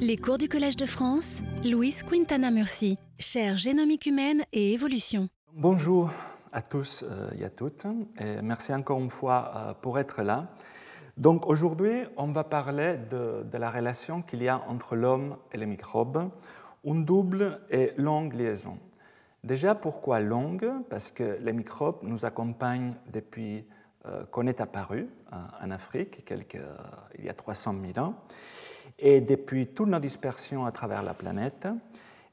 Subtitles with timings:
[0.00, 5.28] Les cours du Collège de France, Louise Quintana Murci, chaire génomique humaine et évolution.
[5.54, 6.10] Bonjour
[6.52, 7.86] à tous euh, et à toutes,
[8.42, 10.46] merci encore une fois euh, pour être là.
[11.16, 15.66] Donc aujourd'hui, on va parler de, la relation qu'il y a entre l'homme et les
[15.66, 16.30] microbes,
[16.84, 18.78] une double et longue liaison.
[19.42, 20.70] Déjà, pourquoi longue?
[20.90, 23.66] Parce que les microbes nous accompagnent depuis
[24.06, 25.08] euh, qu'on est apparu
[25.60, 26.24] en Afrique,
[27.18, 28.14] il y a 300 000 ans,
[28.98, 31.68] et depuis toute nos dispersions à travers la planète.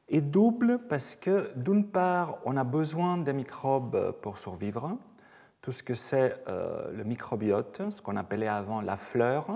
[0.07, 4.97] Et double parce que, d'une part, on a besoin des microbes pour survivre,
[5.61, 9.47] tout ce que c'est euh, le microbiote, ce qu'on appelait avant la fleur,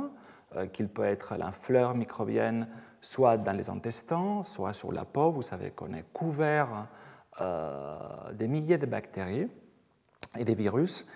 [0.56, 2.68] euh, qu'il peut être la fleur microbienne
[3.02, 5.32] soit dans les intestins, soit sur la peau.
[5.32, 6.88] Vous savez qu'on est couvert
[8.34, 9.48] des milliers de bactéries
[10.38, 11.08] et des virus.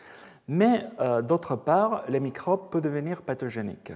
[0.47, 3.93] Mais euh, d'autre part, les microbes peuvent devenir pathogéniques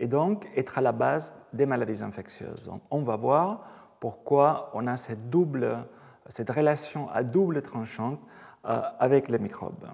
[0.00, 2.70] et donc être à la base des maladies infectieuses.
[2.90, 3.66] On va voir
[4.00, 5.86] pourquoi on a cette, double,
[6.28, 8.18] cette relation à double tranchante
[8.64, 9.86] euh, avec les microbes.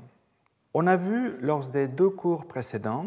[0.72, 3.06] On a vu lors des deux cours précédents,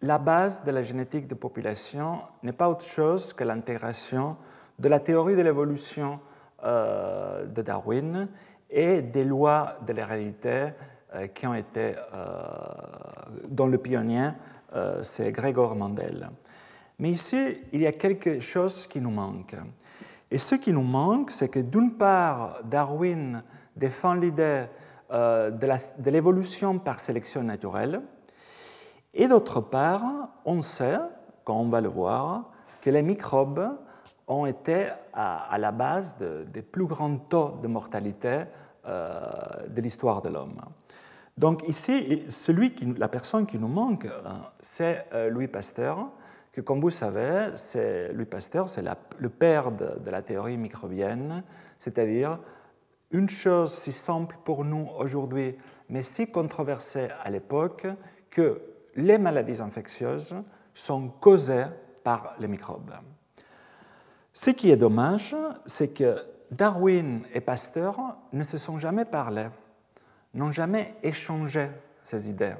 [0.00, 4.36] la base de la génétique de population n'est pas autre chose que l'intégration
[4.78, 6.20] de la théorie de l'évolution
[6.64, 8.28] euh, de Darwin
[8.70, 10.70] et des lois de l'hérédité
[11.14, 12.26] euh, qui ont été, euh,
[13.48, 14.30] dont le pionnier,
[15.02, 16.30] c'est Gregor Mendel.
[16.98, 19.56] Mais ici, il y a quelque chose qui nous manque.
[20.30, 23.42] Et ce qui nous manque, c'est que d'une part, Darwin
[23.76, 24.64] défend l'idée
[25.10, 28.02] de l'évolution par sélection naturelle,
[29.14, 30.98] et d'autre part, on sait,
[31.44, 32.50] quand on va le voir,
[32.80, 33.76] que les microbes
[34.26, 38.44] ont été à, la base des plus grands taux de mortalité
[38.86, 40.60] de l'histoire de l'homme.
[41.36, 44.10] Donc ici, celui qui, la personne qui nous manque, euh,
[44.60, 46.10] c'est euh, Louis Pasteur,
[46.52, 48.84] que comme vous savez, c'est Louis Pasteur, c'est
[49.18, 51.42] le père de, la théorie microbienne,
[51.78, 52.38] c'est-à-dire
[53.10, 55.56] une chose si simple pour nous aujourd'hui,
[55.88, 57.86] mais si controversée à l'époque,
[58.30, 58.60] que
[58.96, 60.36] les maladies infectieuses
[60.74, 61.64] sont causées
[62.04, 62.92] par les microbes.
[64.34, 66.16] Ce qui est dommage, c'est que
[66.50, 69.46] Darwin et Pasteur ne se sont jamais parlé
[70.34, 71.68] n'ont jamais échangé
[72.02, 72.54] ces idées,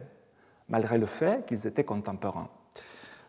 [0.69, 2.49] malgré le fait qu'ils étaient contemporains.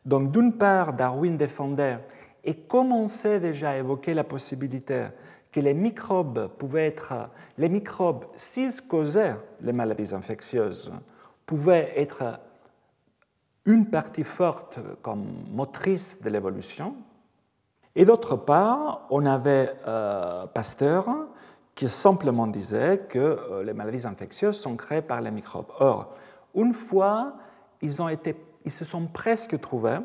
[0.05, 1.99] Donc d'une part, Darwin défendait
[2.43, 5.07] et commençait déjà à évoquer la possibilité
[5.51, 10.91] que les microbes pouvaient être, les microbes, s'ils causaient les maladies infectieuses,
[11.45, 12.39] pouvaient être
[13.65, 16.95] une partie forte comme motrice de l'évolution?
[17.95, 21.07] Et d'autre part, on avait euh, Pasteur
[21.75, 25.71] qui simplement disait que euh, les maladies infectieuses sont créées par les microbes.
[25.79, 26.13] Or,
[26.55, 27.33] une fois,
[27.81, 28.35] ils, ont été,
[28.65, 29.99] ils se sont presque trouvés,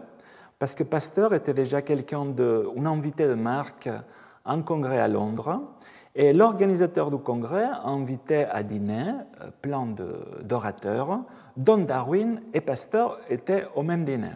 [0.58, 4.04] parce que Pasteur était déjà quelqu'un un invité de marque à
[4.52, 5.60] un congrès à Londres,
[6.14, 9.86] et l'organisateur du congrès a invité à dîner euh, plein
[10.42, 11.20] d'orateurs,
[11.56, 14.32] dont Darwin et Pasteur étaient au même dîner.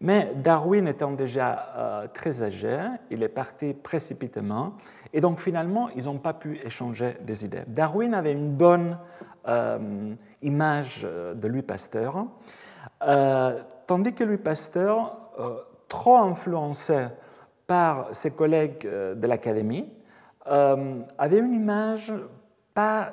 [0.00, 2.78] Mais Darwin étant déjà euh, très âgé,
[3.10, 4.74] il est parti précipitamment,
[5.12, 7.64] et donc finalement, ils n'ont pas pu échanger des idées.
[7.66, 8.96] Darwin avait une bonne
[9.48, 12.26] euh, image euh, de Louis Pasteur,
[13.86, 15.16] tandis que Louis Pasteur,
[15.88, 17.06] trop influencé
[17.66, 19.88] par ses collègues de l'Académie,
[20.44, 22.12] avait une image
[22.74, 23.12] pas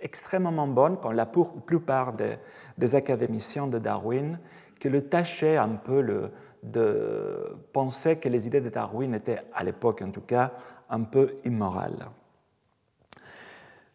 [0.00, 2.36] extrêmement bonne, comme la plupart des,
[2.76, 4.38] des académiciens de Darwin,
[4.80, 6.30] que le tâchait un peu
[6.62, 10.52] de penser que les idées de Darwin étaient, à l'époque en tout cas,
[10.90, 12.06] un peu immorales.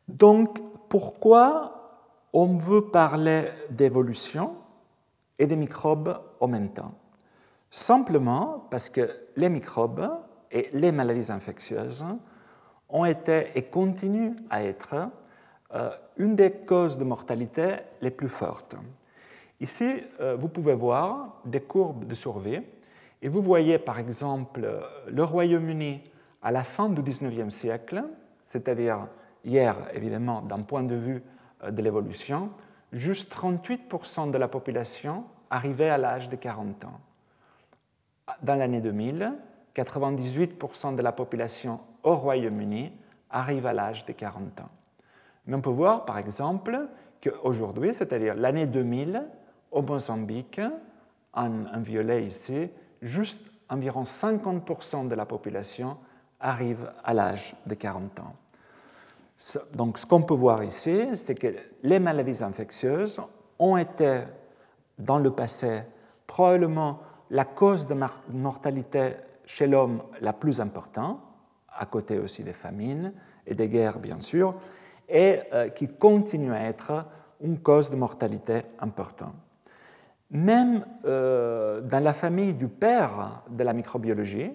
[0.07, 0.59] Donc,
[0.89, 1.77] pourquoi
[2.33, 4.55] on veut parler d'évolution
[5.39, 6.93] et des microbes en même temps?
[7.69, 10.09] Simplement parce que les microbes
[10.51, 12.05] et les maladies infectieuses
[12.89, 15.09] ont été et continuent à être
[15.73, 18.75] euh, une des causes de mortalité les plus fortes.
[19.61, 22.61] Ici, euh, vous pouvez voir des courbes de survie
[23.21, 24.67] et vous voyez par exemple
[25.07, 26.01] le Royaume-Uni
[26.41, 28.03] à la fin du XIXe siècle,
[28.43, 29.07] c'est-à-dire
[29.45, 31.21] hier évidemment d'un point de vue
[31.63, 32.49] euh, de l'évolution,
[32.91, 36.99] juste 38% de la population arrivait à l'âge de 40 ans.
[38.41, 39.31] Dans l'année 2000,
[39.75, 42.91] 98% de la population au Royaume-Uni
[43.29, 44.69] arrive à l'âge de 40 ans.
[45.45, 46.87] Mais on peut voir par exemple
[47.21, 49.23] qu'aujourd'hui, c'est-à-dire l'année 2000,
[49.71, 50.61] au Mozambique,
[51.33, 52.69] en, violet ici,
[53.01, 55.97] juste environ 50% de la population
[56.39, 58.35] arrive à l'âge de 40 ans.
[59.73, 63.21] Donc ce qu'on peut voir ici, c'est que les maladies infectieuses
[63.57, 64.21] ont été
[64.99, 65.83] dans le passé
[66.27, 67.95] probablement la cause de
[68.29, 69.15] mortalité
[69.45, 71.19] chez l'homme la plus importante,
[71.75, 73.13] à côté aussi des famines
[73.47, 74.55] et des guerres bien sûr,
[75.09, 77.05] et euh, qui continue à être
[77.41, 79.33] une cause de mortalité importante.
[80.31, 84.51] Même euh, dans la famille du père de la microbiologie,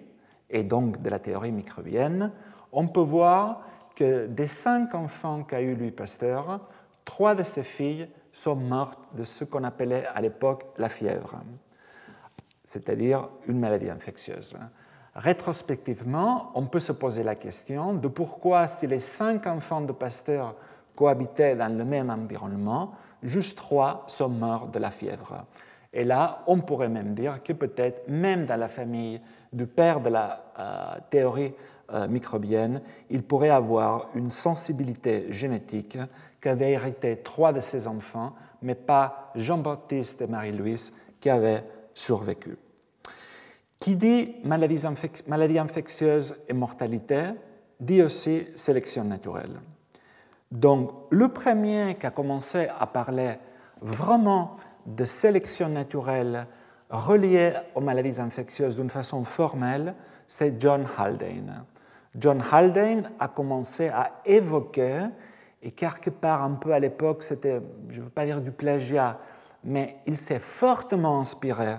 [0.48, 2.32] et donc de la théorie microbienne,
[2.72, 3.62] on peut voir
[3.94, 6.60] que des cinq enfants qu'a eu Louis Pasteur,
[7.04, 11.40] trois de ses filles sont mortes de ce qu'on appelait à l'époque la fièvre,
[12.64, 14.54] c'est-à-dire une maladie infectieuse.
[15.14, 20.54] Rétrospectivement, on peut se poser la question de pourquoi, si les cinq enfants de Pasteur
[20.94, 22.92] cohabitaient dans le même environnement,
[23.22, 25.46] juste trois sont morts de la fièvre.
[25.96, 29.18] Et là, on pourrait même dire que peut-être, même dans la famille
[29.50, 31.54] du père de la euh, théorie
[31.90, 35.96] euh, microbienne, il pourrait avoir une sensibilité génétique
[36.38, 41.64] qu'avaient hérité trois de ses enfants, mais pas Jean-Baptiste et Marie-Louise qui avaient
[41.94, 42.58] survécu.
[43.80, 44.84] Qui dit maladie,
[45.26, 47.22] maladie infectieuse et mortalité
[47.80, 49.60] dit aussi sélection naturelle.
[50.52, 53.36] Donc le premier qui a commencé à parler
[53.80, 56.46] vraiment de sélection naturelle
[56.90, 59.94] reliée aux maladies infectieuses d'une façon formelle,
[60.26, 61.64] c'est John Haldane.
[62.16, 65.06] John Haldane a commencé à évoquer,
[65.62, 67.60] et quelque part un peu à l'époque, c'était,
[67.90, 69.18] je ne veux pas dire du plagiat,
[69.64, 71.76] mais il s'est fortement inspiré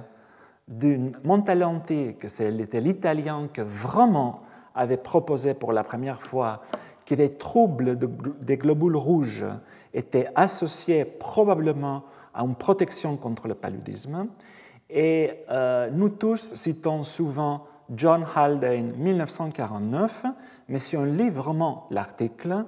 [0.67, 4.41] d'une Montalanti, c'était l'italien que vraiment
[4.75, 6.61] avait proposé pour la première fois
[7.05, 7.97] que les troubles
[8.41, 9.45] des globules rouges
[9.93, 12.03] étaient associés probablement
[12.37, 14.27] à une protection contre le paludisme.
[14.89, 20.25] Et euh, nous tous citons souvent John Haldane 1949,
[20.69, 22.65] mais si on lit vraiment l'article,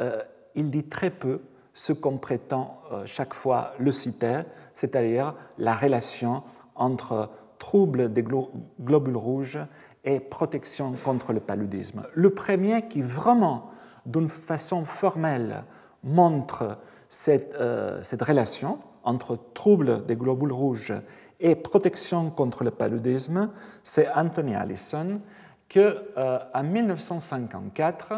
[0.00, 0.22] euh,
[0.54, 1.40] il dit très peu
[1.72, 4.42] ce qu'on prétend euh, chaque fois le citer,
[4.74, 6.42] c'est-à-dire la relation
[6.74, 9.58] entre troubles des globules rouges
[10.04, 12.04] et protection contre le paludisme.
[12.12, 13.70] Le premier qui vraiment,
[14.04, 15.64] d'une façon formelle,
[16.04, 16.78] montre
[17.08, 17.56] cette,
[18.02, 20.92] cette relation entre troubles des globules rouges
[21.40, 23.50] et protection contre le paludisme,
[23.82, 25.20] c'est Anthony Allison,
[25.68, 28.12] que euh, en 1954,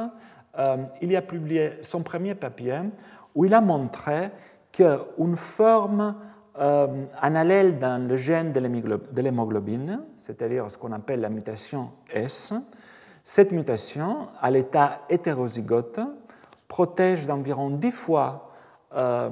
[0.58, 2.81] euh, il a publié son premier papier
[3.35, 4.31] où il a montré
[4.73, 6.17] qu'une forme
[6.58, 12.52] euh, allèle dans le gène de l'hémoglobine, c'est-à-dire ce qu'on appelle la mutation S,
[13.23, 16.00] cette mutation, à l'état hétérozygote,
[16.67, 18.47] protège d'environ 10 fois
[18.94, 19.31] euh,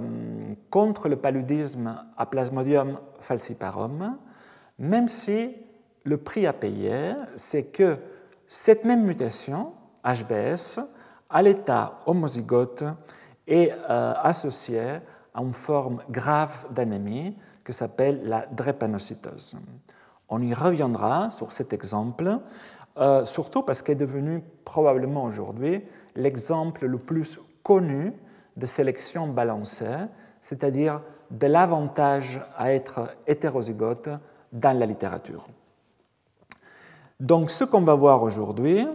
[0.71, 4.19] contre le paludisme à Plasmodium falciparum,
[4.79, 5.57] même si
[6.05, 7.97] le prix à payer, c'est que
[8.47, 9.73] cette même mutation,
[10.05, 10.81] HBS,
[11.31, 12.85] à l'état homozygote,
[13.47, 15.01] est euh, associée
[15.35, 19.57] à une forme grave d'anémie qui s'appelle la drépanocytose.
[20.29, 22.39] On y reviendra sur cet exemple,
[22.99, 25.83] euh, surtout parce qu'il est devenu probablement aujourd'hui
[26.15, 28.13] l'exemple le plus connu
[28.57, 30.07] de sélection balancée,
[30.41, 34.09] c'est-à-dire de l'avantage à être hétérozygote
[34.53, 35.49] dans la littérature.
[37.21, 38.87] Donc ce qu'on va voir aujourd'hui,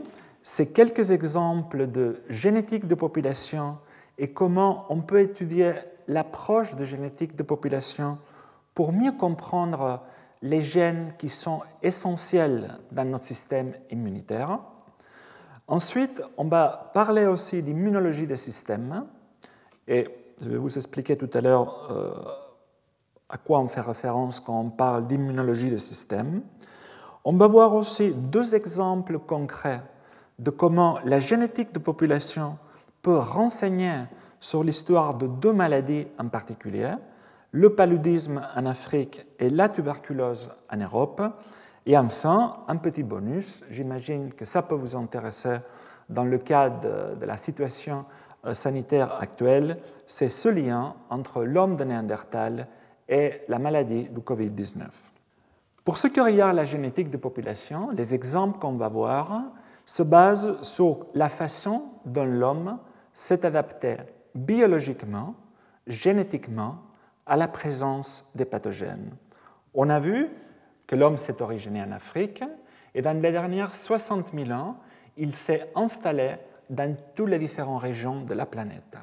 [0.44, 3.78] c'est quelques exemples de génétique de population
[4.18, 5.74] et comment on peut étudier
[6.08, 8.18] l'approche de génétique de population
[8.74, 10.02] pour mieux comprendre
[10.42, 14.60] les gènes qui sont essentiels dans notre système immunitaire.
[15.68, 19.06] Ensuite, on va parler aussi d'immunologie des systèmes
[19.88, 20.08] et
[20.42, 22.12] je vais vous expliquer tout à l'heure euh,
[23.30, 26.42] à quoi on fait référence quand on parle d'immunologie des systèmes.
[27.24, 29.82] On va voir aussi deux exemples concrets
[30.40, 32.58] de comment la génétique de population
[33.02, 33.94] peut renseigner
[34.40, 36.94] sur l'histoire de deux maladies en particulier,
[37.52, 41.22] le paludisme en Afrique et la tuberculose en Europe.
[41.86, 45.58] Et enfin, un petit bonus, j'imagine que ça peut vous intéresser
[46.10, 48.06] dans le cadre de la situation
[48.54, 52.68] sanitaire actuelle, c'est ce lien entre l'homme de Néandertal
[53.08, 54.86] et la maladie du Covid-19.
[55.84, 59.44] Pour ce qui regarde la génétique des populations, les exemples qu'on va voir
[59.86, 62.78] se basent sur la façon dont l'homme
[63.14, 63.98] s'est adapté
[64.36, 65.36] biologiquement,
[65.88, 66.78] génétiquement,
[67.26, 69.12] à la présence des pathogènes.
[69.74, 70.30] On a vu
[70.88, 72.44] que l'homme s'est originé en Afrique
[72.94, 74.78] et dans les dernières 60 000 ans,
[75.18, 76.36] il s'est installé
[76.72, 78.98] dans toutes les différentes régions de la planète.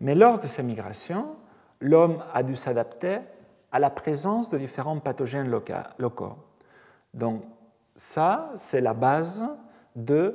[0.00, 1.36] Mais lors de ces migrations,
[1.80, 3.18] l'homme a dû s'adapter
[3.70, 5.50] à la présence de différents pathogènes
[5.98, 6.34] locaux.
[7.14, 7.44] Donc
[7.94, 9.44] ça, c'est la base
[9.94, 10.34] de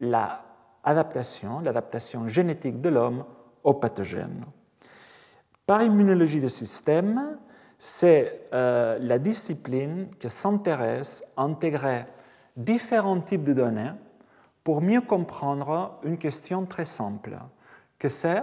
[0.00, 3.24] l'adaptation, l'adaptation génétique de l'homme
[3.64, 4.44] aux pathogènes.
[5.66, 7.38] Par immunologie des systèmes,
[7.78, 12.04] c'est euh, la discipline qui s'intéresse à intégrer
[12.54, 13.92] différents types de données
[14.66, 17.38] pour mieux comprendre une question très simple,
[18.00, 18.42] que c'est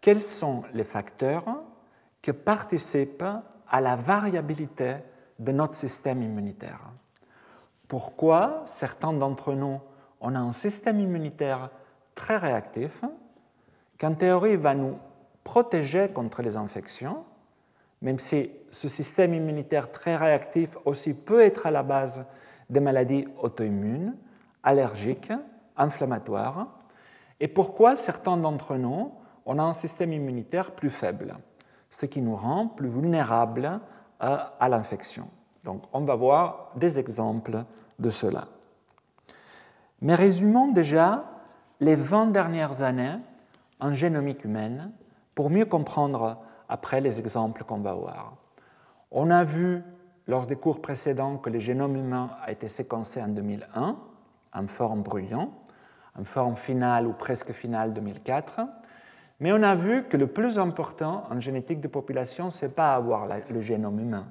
[0.00, 1.44] quels sont les facteurs
[2.20, 3.22] qui participent
[3.68, 4.96] à la variabilité
[5.38, 6.80] de notre système immunitaire?
[7.86, 9.78] Pourquoi certains d'entre nous
[10.20, 11.70] ont un système immunitaire
[12.16, 13.04] très réactif,
[14.00, 14.98] qu'en théorie va nous
[15.44, 17.22] protéger contre les infections,
[18.00, 22.26] même si ce système immunitaire très réactif aussi peut être à la base
[22.68, 24.16] des maladies auto-immunes,
[24.64, 25.30] allergiques,
[25.82, 26.68] inflammatoires,
[27.40, 29.12] et pourquoi certains d'entre nous
[29.46, 31.36] ont un système immunitaire plus faible,
[31.90, 33.80] ce qui nous rend plus vulnérables
[34.20, 35.28] à, l'infection.
[35.64, 37.64] Donc on va voir des exemples
[37.98, 38.44] de cela.
[40.00, 41.24] Mais résumons déjà
[41.80, 43.16] les 20 dernières années
[43.80, 44.92] en génomique humaine
[45.34, 48.34] pour mieux comprendre après les exemples qu'on va voir.
[49.10, 49.82] On a vu
[50.28, 53.96] lors des cours précédents que le génome humain a été séquencé en 2001
[54.54, 55.50] en forme brouillon,
[56.18, 58.60] en forme finale ou presque finale 2004.
[59.40, 62.94] Mais on a vu que le plus important en génétique de population, ce n'est pas
[62.94, 64.28] avoir le génome humain,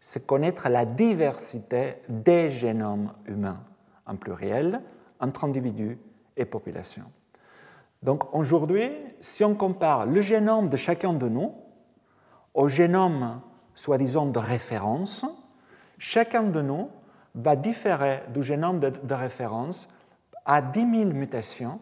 [0.00, 3.60] c'est connaître la diversité des génomes humains
[4.06, 4.80] en pluriel
[5.20, 5.98] entre individus
[6.36, 7.10] et populations.
[8.02, 11.52] Donc aujourd'hui, si on compare le génome de chacun de nous
[12.52, 13.40] au génome
[13.74, 15.24] soi-disant de référence,
[15.98, 16.90] chacun de nous
[17.34, 19.88] va différer du génome de, référence
[20.44, 21.80] à 10 000 mutations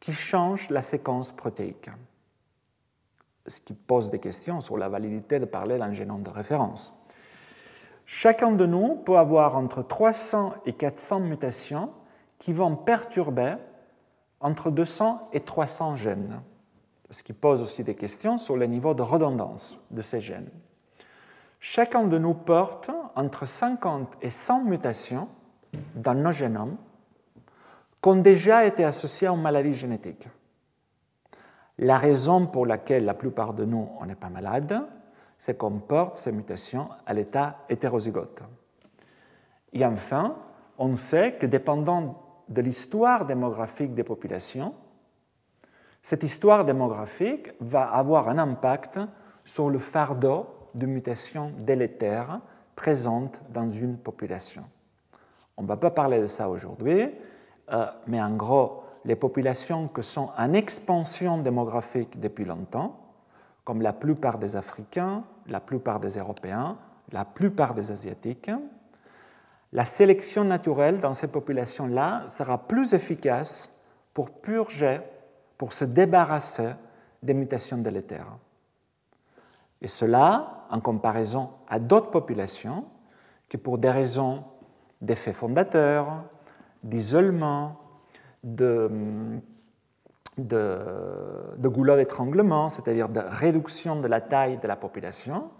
[0.00, 1.90] qui changent la séquence protéique.
[3.46, 6.96] Ce qui pose des questions sur la validité de parler d'un génome de référence.
[8.04, 11.92] Chacun de nous peut avoir entre 300 et 400 mutations
[12.38, 13.54] qui vont perturber
[14.40, 16.40] entre 200 et 300 gènes,
[17.10, 20.50] ce qui pose aussi des questions sur le niveau de redondance de ces gènes.
[21.58, 25.28] Chacun de nous porte entre 50 et 100 mutations
[25.96, 26.76] dans nos génomes
[28.06, 30.28] qui ont déjà été associées aux maladies génétiques.
[31.78, 34.80] La raison pour laquelle la plupart de nous, on n'est pas malade,
[35.36, 38.44] c'est qu'on porte ces mutations à l'état hétérozygote.
[39.72, 40.36] Et enfin,
[40.78, 44.72] on sait que dépendant de l'histoire démographique des populations,
[46.00, 49.00] cette histoire démographique va avoir un impact
[49.44, 50.46] sur le fardeau
[50.76, 52.40] de mutations délétères
[52.76, 54.62] présentes dans une population.
[55.56, 57.10] On ne va pas parler de ça aujourd'hui,
[57.72, 63.00] euh, mais en gros, les populations qui sont en expansion démographique depuis longtemps
[63.64, 66.78] comme la plupart des Africains, la plupart des Européens,
[67.10, 68.50] la plupart des Asiatiques,
[69.72, 73.82] la sélection naturelle dans ces populations-là sera plus efficace
[74.14, 75.00] pour purger,
[75.58, 76.70] pour se débarrasser
[77.22, 78.38] des mutations délétères.
[79.82, 82.84] Et cela en comparaison à d'autres populations
[83.48, 84.44] qui, pour des raisons
[85.00, 86.22] d'effet fondateur,
[86.82, 87.80] d'isolement,
[88.44, 89.40] de
[90.38, 95.50] de, goulot d'étranglement, c'est-à-dire de réduction de la taille de la population.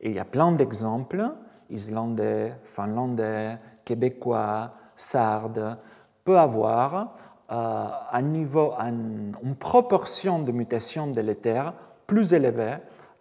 [0.00, 1.30] Il y a plein d'exemples,
[1.70, 5.78] islandais, finlandais, québécois, sardes,
[6.24, 7.16] peut avoir
[7.50, 11.72] euh, un niveau, une proportion de mutations délétères
[12.06, 12.76] plus élevée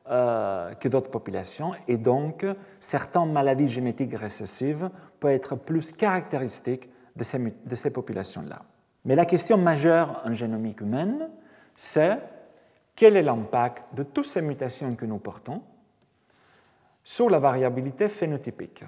[0.10, 2.46] euh, que d'autres populations, et donc
[2.80, 8.62] certaines maladies génétiques récessives peuvent être plus caractéristiques de ces, de ces populations-là.
[9.06, 11.30] Mais la question majeure en génomique humaine,
[11.76, 12.20] c'est
[12.96, 15.62] quel est l'impact de toutes ces mutations que nous portons
[17.04, 18.84] sur la variabilité phénotypique,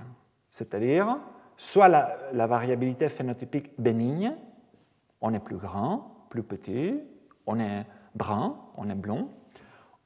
[0.50, 1.18] c'est-à-dire
[1.56, 4.36] soit la, variabilité phénotypique bénigne,
[5.22, 7.00] on est plus grand, plus petit,
[7.46, 9.30] on est brun, on est blond,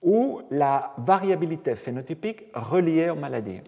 [0.02, 3.62] ou la variabilité phénotypique reliée aux maladies.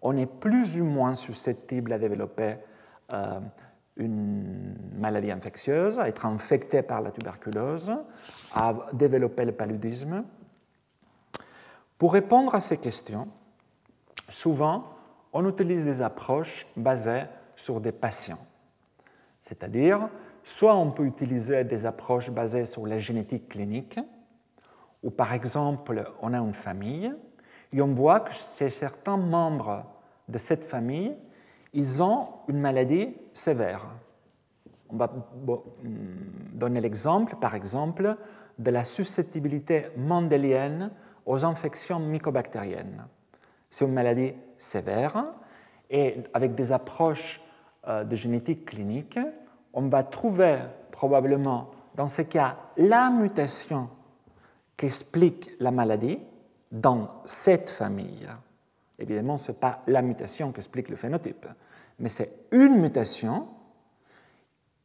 [0.00, 2.56] On est plus ou moins susceptible à développer
[3.12, 3.40] euh,
[4.02, 7.92] une maladie infectieuse, à être infecté par la tuberculose,
[8.54, 10.24] à développer le paludisme.
[11.98, 13.28] Pour répondre à ces questions,
[14.28, 14.84] souvent,
[15.32, 17.24] on utilise des approches basées
[17.56, 18.44] sur des patients.
[19.40, 20.08] C'est-à-dire,
[20.44, 23.98] soit on peut utiliser des approches basées sur la génétique clinique,
[25.02, 27.12] ou par exemple, on a une famille,
[27.72, 29.84] et on voit que chez certains membres
[30.28, 31.16] de cette famille,
[31.72, 33.86] ils ont une maladie sévère.
[34.90, 38.16] On va hmm, donner l'exemple, par exemple,
[38.58, 40.90] de la susceptibilité mendélienne
[41.24, 43.06] aux infections mycobactériennes.
[43.70, 45.24] C'est une maladie sévère
[45.88, 47.40] et avec des approches
[47.88, 49.18] euh, de génétique clinique,
[49.72, 50.58] on va trouver
[50.90, 53.88] probablement dans ce cas la mutation
[54.76, 56.18] qui explique la maladie
[56.70, 58.28] dans cette famille.
[59.02, 61.46] Évidemment, ce n'est pas la mutation qui explique le phénotype,
[61.98, 63.48] mais c'est une mutation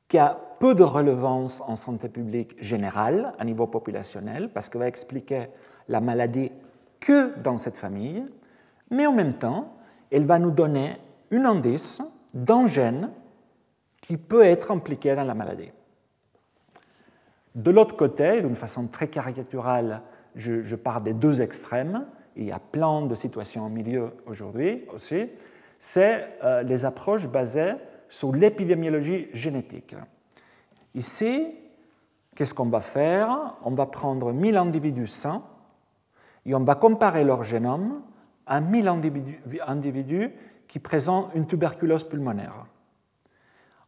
[0.07, 4.87] qui a peu de relevance en santé publique générale, à niveau populationnel, parce qu'elle va
[4.87, 5.49] expliquer
[5.87, 6.51] la maladie
[6.99, 8.25] que dans cette famille,
[8.89, 9.75] mais en même temps,
[10.09, 10.97] elle va nous donner
[11.31, 12.01] un indice
[12.33, 13.11] d'un gène
[14.01, 15.71] qui peut être impliqué dans la maladie.
[17.53, 20.01] De l'autre côté, d'une façon très caricaturale,
[20.35, 22.07] je, je pars des deux extrêmes,
[22.37, 25.27] il y a plein de situations au milieu aujourd'hui aussi,
[25.77, 27.73] c'est euh, les approches basées
[28.09, 29.95] sur l'épidémiologie génétique.
[30.95, 31.55] Ici,
[32.35, 33.55] qu'est-ce qu'on va faire?
[33.63, 35.43] On va prendre 1000 individus sains
[36.45, 38.01] et on va comparer leur génome
[38.45, 38.87] à 1000
[39.67, 40.31] individus,
[40.69, 42.65] qui présentent une tuberculose pulmonaire.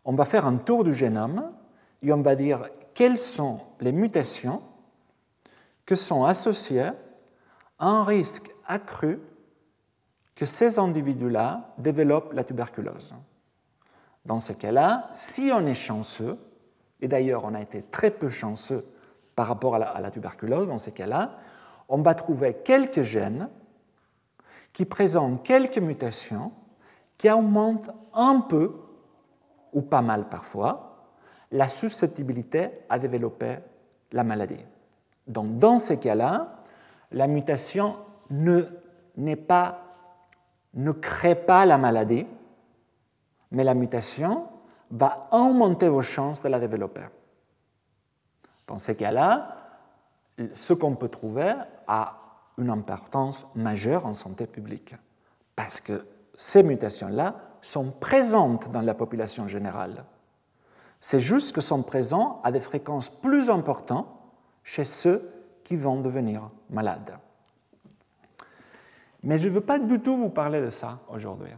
[0.04, 1.52] On va faire un tour du génome
[2.02, 4.62] et on va dire quelles sont les mutations
[5.86, 6.92] que sont associées
[7.80, 9.20] un risque accru
[10.36, 13.16] que ces individus-là développent la tuberculose.
[14.26, 16.38] Dans ce cas-là, si on est chanceux,
[17.02, 18.86] et d'ailleurs on a été très peu chanceux
[19.36, 21.38] par rapport à la, à la tuberculose dans ces cas-là,
[21.88, 23.50] on va trouver quelques gènes
[24.74, 26.52] qui présentent quelques mutations
[27.18, 28.74] qui augmentent un peu,
[29.74, 31.08] ou pas mal parfois,
[31.52, 33.58] la susceptibilité à développer
[34.12, 34.64] la maladie.
[35.28, 36.59] Donc dans ces cas-là,
[37.12, 37.96] la mutation
[38.30, 38.62] ne,
[39.36, 39.84] pas,
[40.74, 42.28] ne crée pas la maladie,
[43.52, 44.48] mais la mutation
[44.92, 47.06] va augmenter vos chances de la développer.
[48.68, 49.56] Dans ces cas-là,
[50.54, 51.54] ce qu'on peut trouver
[51.88, 52.16] a
[52.58, 54.96] une importance majeure en santé publique,
[55.56, 60.06] parce que ces mutations-là sont présentes dans la population générale.
[61.00, 64.08] C'est juste que sont présents à des fréquences plus importantes
[64.64, 65.32] chez ceux
[65.64, 67.18] qui vont devenir malades.
[69.24, 71.52] Mais je ne veux pas du tout vous parler de ça aujourd'hui.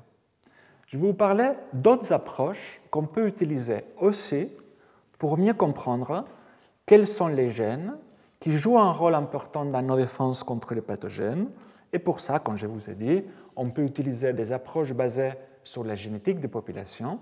[0.88, 4.52] Je vais vous parler d'autres approches qu'on peut utiliser aussi
[5.18, 6.26] pour mieux comprendre
[6.86, 7.96] quels sont les gènes
[8.40, 11.50] qui jouent un rôle important dans nos défenses contre les pathogènes.
[11.94, 13.24] Et pour ça, comme je vous ai dit,
[13.56, 15.34] on peut utiliser des approches basées
[15.64, 17.20] sur la génétique des populations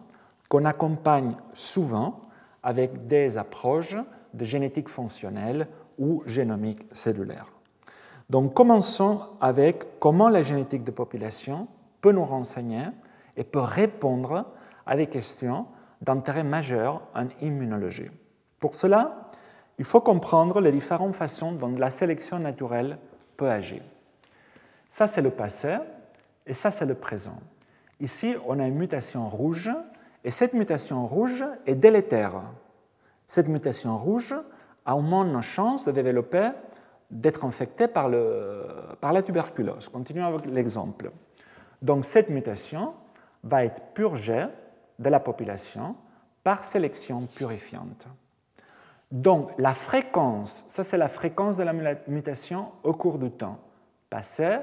[0.47, 2.21] qu'on accompagne souvent
[2.63, 3.95] avec des approches
[4.33, 7.47] de génétique fonctionnelle ou génomique cellulaire.
[8.29, 11.67] Donc commençons avec comment la génétique de population
[12.01, 12.85] peut nous renseigner
[13.35, 14.45] et peut répondre
[14.85, 15.65] à des questions
[16.01, 18.09] d'intérêt majeur en immunologie.
[18.59, 19.29] Pour cela,
[19.79, 22.97] il faut comprendre les différentes façons dont la sélection naturelle
[23.37, 23.81] peut agir.
[24.87, 25.77] Ça, c'est le passé
[26.45, 27.39] et ça, c'est le présent.
[27.99, 29.71] Ici, on a une mutation rouge
[30.23, 32.41] et cette mutation rouge est délétère.
[33.25, 34.35] Cette mutation rouge
[34.85, 36.49] augmente nos chances de développer
[37.09, 38.65] d'être infecté par, le,
[39.01, 39.89] par la tuberculose.
[39.89, 41.11] Continuons avec l'exemple.
[41.81, 42.93] Donc cette mutation
[43.43, 44.45] va être purgée
[44.99, 45.95] de la population
[46.43, 48.07] par sélection purifiante.
[49.11, 51.73] Donc la fréquence, ça c'est la fréquence de la
[52.07, 53.57] mutation au cours du temps,
[54.09, 54.57] passé,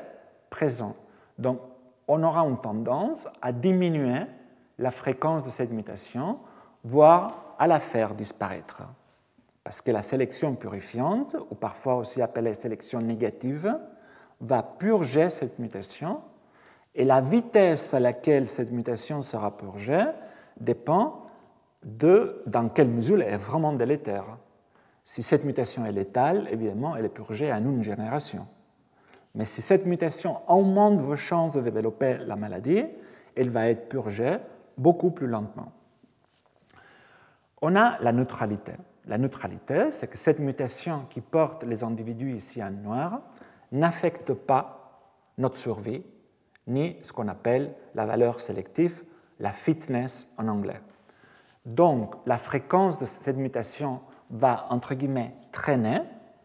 [0.51, 0.95] présent.
[1.39, 1.61] Donc
[2.07, 4.21] on aura une tendance à diminuer
[4.79, 6.39] la fréquence de cette mutation,
[6.85, 8.83] voire à la faire disparaître
[9.67, 13.77] parce que la sélection purifiante, ou parfois aussi appelée sélection négative,
[14.41, 16.21] va purger cette mutation,
[16.95, 20.05] et la vitesse à laquelle cette mutation sera purgée
[20.61, 21.27] dépend
[21.83, 24.39] de dans quelle mesure elle est vraiment délétère.
[25.03, 28.47] Si cette mutation est létale, évidemment, elle est purgée en une génération.
[29.35, 32.85] Mais si cette mutation augmente vos chances de développer la maladie,
[33.35, 34.37] elle va être purgée
[34.79, 35.73] beaucoup plus lentement.
[37.61, 38.75] On a la neutralité.
[39.07, 43.21] La neutralité, c'est que cette mutation qui porte les individus ici en noir
[43.71, 45.01] n'affecte pas
[45.39, 46.03] notre survie,
[46.67, 49.05] ni ce qu'on appelle la valeur sélective,
[49.39, 50.81] la fitness en anglais.
[51.65, 55.99] Donc, la fréquence de cette mutation va, entre guillemets, traîner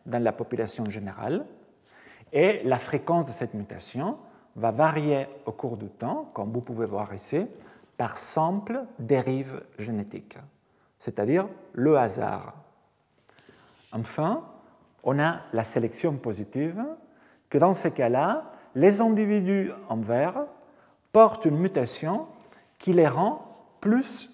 [0.05, 1.45] dans la population générale,
[2.33, 4.17] et la fréquence de cette mutation
[4.55, 7.47] va varier au cours du temps, comme vous pouvez voir ici,
[7.97, 10.37] par simple dérive génétique
[11.01, 12.53] c'est-à-dire le hasard.
[13.91, 14.43] Enfin,
[15.03, 16.79] on a la sélection positive,
[17.49, 20.45] que dans ce cas-là, les individus en vert
[21.11, 22.27] portent une mutation
[22.77, 23.41] qui les rend
[23.79, 24.29] plus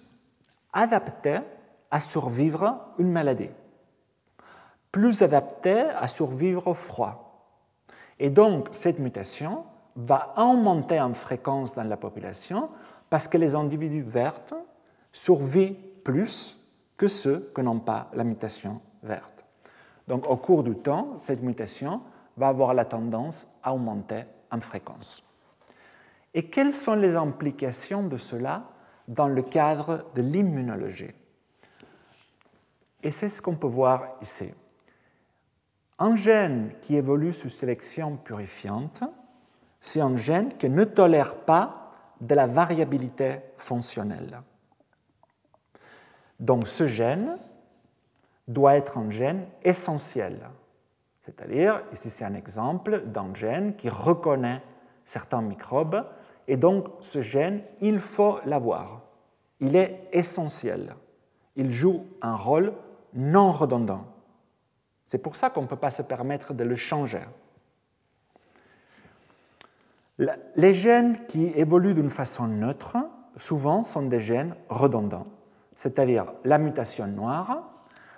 [0.73, 1.39] adaptés
[1.89, 3.49] à survivre une maladie,
[4.91, 7.47] plus adaptés à survivre au froid.
[8.19, 9.63] Et donc, cette mutation
[9.95, 12.69] va augmenter en fréquence dans la population
[13.09, 14.53] parce que les individus verts
[15.13, 16.56] survivent plus
[16.97, 19.45] que ceux que n'ont pas la mutation verte.
[20.07, 22.01] Donc au cours du temps, cette mutation
[22.35, 25.23] va avoir la tendance à augmenter en fréquence.
[26.33, 28.63] Et quelles sont les implications de cela
[29.07, 31.11] dans le cadre de l'immunologie?
[33.03, 34.51] Et c'est ce qu'on peut voir ici.
[35.99, 39.03] Un gène qui évolue sous sélection purifiante,
[39.81, 44.41] c'est un gène qui ne tolère pas de la variabilité fonctionnelle.
[46.39, 47.37] Donc ce gène
[48.47, 50.49] doit être un gène essentiel.
[51.19, 54.61] C'est-à-dire, ici c'est un exemple d'un gène qui reconnaît
[55.03, 56.05] certains microbes,
[56.47, 59.01] et donc ce gène, il faut l'avoir.
[59.59, 60.95] Il est essentiel.
[61.55, 62.73] Il joue un rôle
[63.13, 64.05] non redondant.
[65.05, 67.23] C'est pour ça qu'on ne peut pas se permettre de le changer.
[70.55, 72.97] Les gènes qui évoluent d'une façon neutre,
[73.35, 75.27] souvent, sont des gènes redondants,
[75.77, 77.61] c'est-à-dire la mutation noire.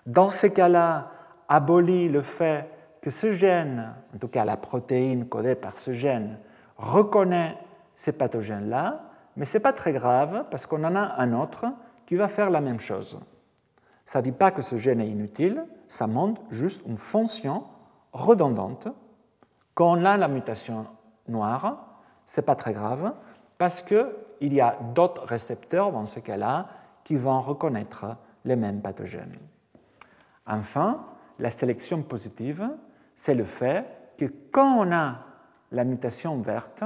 [0.05, 1.11] Dans ces cas-là,
[1.49, 2.69] abolit le fait
[3.01, 6.39] que ce gène, en tout cas la protéine codée par ce gène,
[6.77, 7.57] reconnaît
[7.95, 9.01] ces pathogènes-là,
[9.35, 11.65] mais ce n'est pas très grave parce qu'on en a un autre
[12.05, 13.19] qui va faire la même chose.
[14.05, 17.65] Ça ne dit pas que ce gène est inutile, ça montre juste une fonction
[18.13, 18.87] redondante.
[19.73, 20.85] Quand on a la mutation
[21.27, 23.13] noire, ce n'est pas très grave
[23.57, 26.67] parce qu'il y a d'autres récepteurs dans ce cas-là
[27.09, 28.05] qui vont reconnaître
[28.45, 29.35] les mêmes pathogènes.
[30.45, 31.07] Enfin,
[31.39, 32.69] la sélection positive,
[33.15, 33.83] c'est le fait
[34.15, 35.15] que quand on a
[35.71, 36.83] la mutation verte,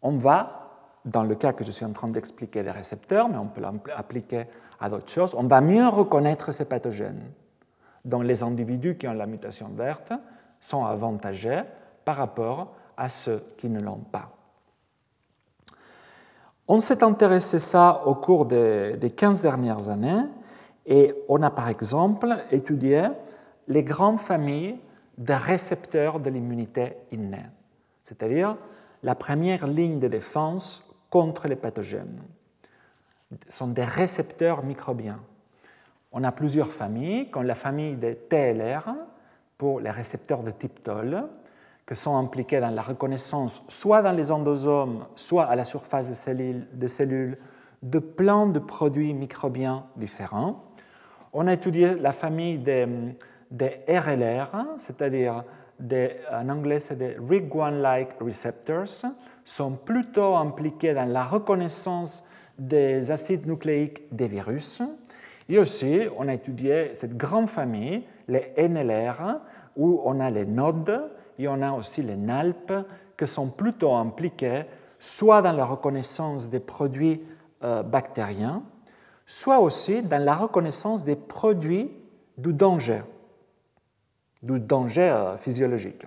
[0.00, 3.48] on va, dans le cas que je suis en train d'expliquer les récepteurs, mais on
[3.48, 4.44] peut l'appliquer
[4.78, 7.32] à d'autres choses, on va mieux reconnaître ces pathogènes.
[8.04, 10.12] Donc les individus qui ont la mutation verte
[10.60, 11.62] sont avantagés
[12.04, 14.37] par rapport à ceux qui ne l'ont pas.
[16.68, 20.24] On s'est intéressé à ça au cours des, des 15 dernières années
[20.86, 23.08] et on a par exemple étudié
[23.68, 24.78] les grandes familles
[25.16, 27.46] de récepteurs de l'immunité innée,
[28.02, 28.56] c'est-à-dire
[29.02, 32.20] la première ligne de défense contre les pathogènes
[33.48, 35.20] sont des récepteurs microbiens.
[36.12, 38.94] On a plusieurs familles, comme la famille des TLR
[39.58, 41.28] pour les récepteurs de type TOL,
[41.88, 46.88] qui sont impliqués dans la reconnaissance soit dans les endosomes, soit à la surface des
[46.88, 47.38] cellules,
[47.82, 50.58] de plein de produits microbiens différents.
[51.32, 52.86] On a étudié la famille des,
[53.88, 55.44] RLR, c'est-à-dire
[56.30, 59.06] en anglais c'est des RIG1-like receptors,
[59.44, 62.24] sont plutôt impliqués dans la reconnaissance
[62.58, 64.82] des acides nucléiques des virus.
[65.48, 69.40] Et aussi, on a étudié cette grande famille, les NLR,
[69.76, 72.72] où on a les nodes et on a aussi les NALP,
[73.16, 74.64] qui sont plutôt impliqués
[74.98, 77.22] soit dans la reconnaissance des produits
[77.62, 78.62] euh, bactériens,
[79.26, 81.90] soit aussi dans la reconnaissance des produits
[82.36, 83.02] du danger,
[84.42, 86.04] du danger euh, physiologique.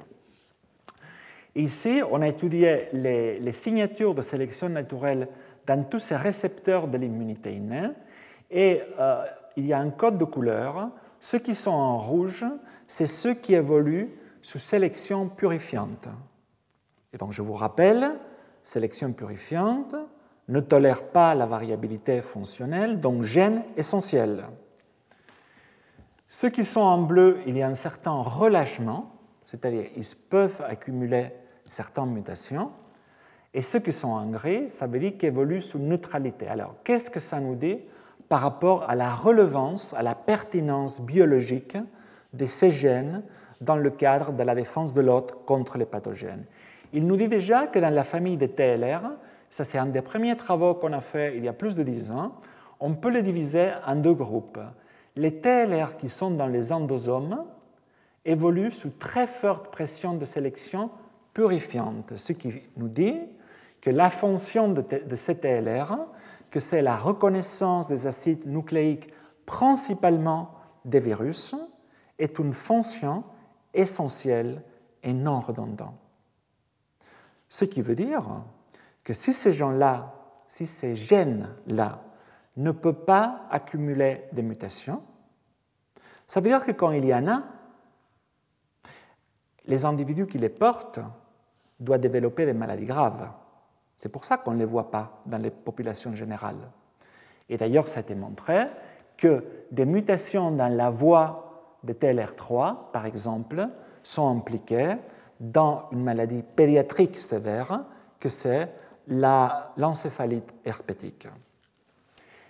[1.55, 5.27] Ici, on a étudié les, les signatures de sélection naturelle
[5.67, 7.89] dans tous ces récepteurs de l'immunité innée.
[8.49, 9.23] Et euh,
[9.57, 10.89] il y a un code de couleur.
[11.19, 12.45] Ceux qui sont en rouge,
[12.87, 14.09] c'est ceux qui évoluent
[14.41, 16.07] sous sélection purifiante.
[17.13, 18.19] Et donc je vous rappelle,
[18.63, 19.95] sélection purifiante
[20.47, 24.45] ne tolère pas la variabilité fonctionnelle, donc gène essentiel.
[26.27, 29.11] Ceux qui sont en bleu, il y a un certain relâchement,
[29.45, 31.31] c'est-à-dire ils peuvent accumuler
[31.67, 32.71] certaines mutations.
[33.53, 36.47] Et ceux qui sont en gris, ça veut dire qu'ils évoluent sous neutralité.
[36.47, 37.79] Alors, qu'est-ce que ça nous dit
[38.29, 41.77] par rapport à la relevance, à la pertinence biologique
[42.31, 43.23] de ces gènes
[43.61, 46.45] dans le cadre de la défense de l'autre contre les pathogènes
[46.91, 49.01] Il nous dit déjà que dans la famille des TLR,
[49.49, 52.11] ça c'est un des premiers travaux qu'on a fait il y a plus de dix
[52.11, 52.33] ans,
[52.79, 54.59] on peut les diviser en deux groupes.
[55.15, 57.45] Les TLR qui sont dans les endosomes
[58.25, 60.89] évoluent sous très forte pression de sélection
[61.33, 63.17] purifiante, ce qui nous dit
[63.79, 65.97] que la fonction de, de TLR,
[66.49, 69.11] que c'est la reconnaissance des acides nucléiques
[69.45, 70.51] principalement
[70.85, 71.55] des virus,
[72.19, 73.23] est une fonction
[73.73, 74.61] essentielle
[75.03, 75.95] et non redondante.
[77.49, 78.43] Ce qui veut dire
[79.03, 80.13] que si ces gens-là,
[80.47, 82.01] si ces gènes-là
[82.57, 85.03] ne peuvent pas accumuler des mutations,
[86.27, 87.43] ça veut dire que quand il y en a,
[89.65, 90.99] les individus qui les portent
[91.79, 93.29] doivent développer des maladies graves.
[93.97, 96.71] C'est pour ça qu'on ne les voit pas dans les populations générales.
[97.49, 98.67] Et d'ailleurs, ça a été montré
[99.17, 101.50] que des mutations dans la voie
[101.83, 103.67] de TLR3, par exemple,
[104.03, 104.95] sont impliquées
[105.39, 107.83] dans une maladie pédiatrique sévère,
[108.19, 108.69] que c'est
[109.07, 111.27] l'encéphalite herpétique.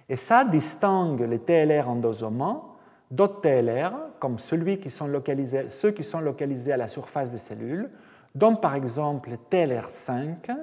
[0.09, 2.67] Et ça distingue les TLR endosomants
[3.09, 7.89] d'autres TLR, comme qui sont localisés, ceux qui sont localisés à la surface des cellules,
[8.35, 10.55] dont par exemple TLR5,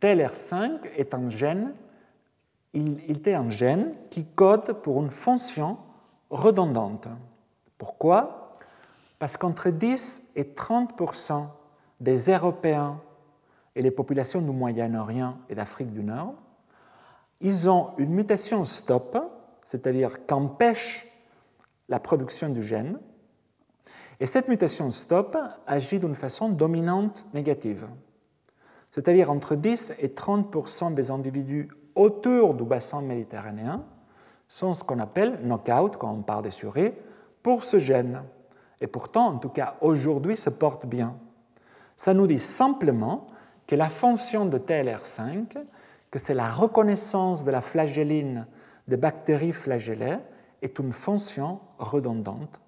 [0.00, 1.72] TLR5 est un gène
[2.76, 5.78] il, était un gène qui code pour une fonction
[6.30, 7.08] redondante.
[7.78, 8.54] Pourquoi?
[9.18, 11.46] Parce qu'entre 10 et 30%
[12.00, 13.00] des Européens
[13.74, 16.34] et les populations du Moyen-Orient et d'Afrique du Nord,
[17.40, 19.18] ils ont une mutation stop,
[19.62, 21.06] c'est-à-dire qu'empêche
[21.88, 22.98] la production du gène,
[24.18, 25.36] et cette mutation stop
[25.66, 27.86] agit d'une façon dominante négative.
[28.90, 33.84] C'est-à-dire entre 10 et 30% des individus autour du bassin méditerranéen
[34.48, 36.92] sont ce qu'on appelle knockout, quand on parle des souris,
[37.46, 38.24] pour ce gène.
[38.80, 41.16] Et pourtant, en tout cas aujourd'hui, se porte bien.
[41.94, 43.28] Ça nous dit simplement
[43.68, 45.56] que la fonction de TLR5,
[46.10, 48.48] que c'est la reconnaissance de la flagelline
[48.88, 50.18] des bactéries flagellées,
[50.60, 52.60] est une fonction redondante.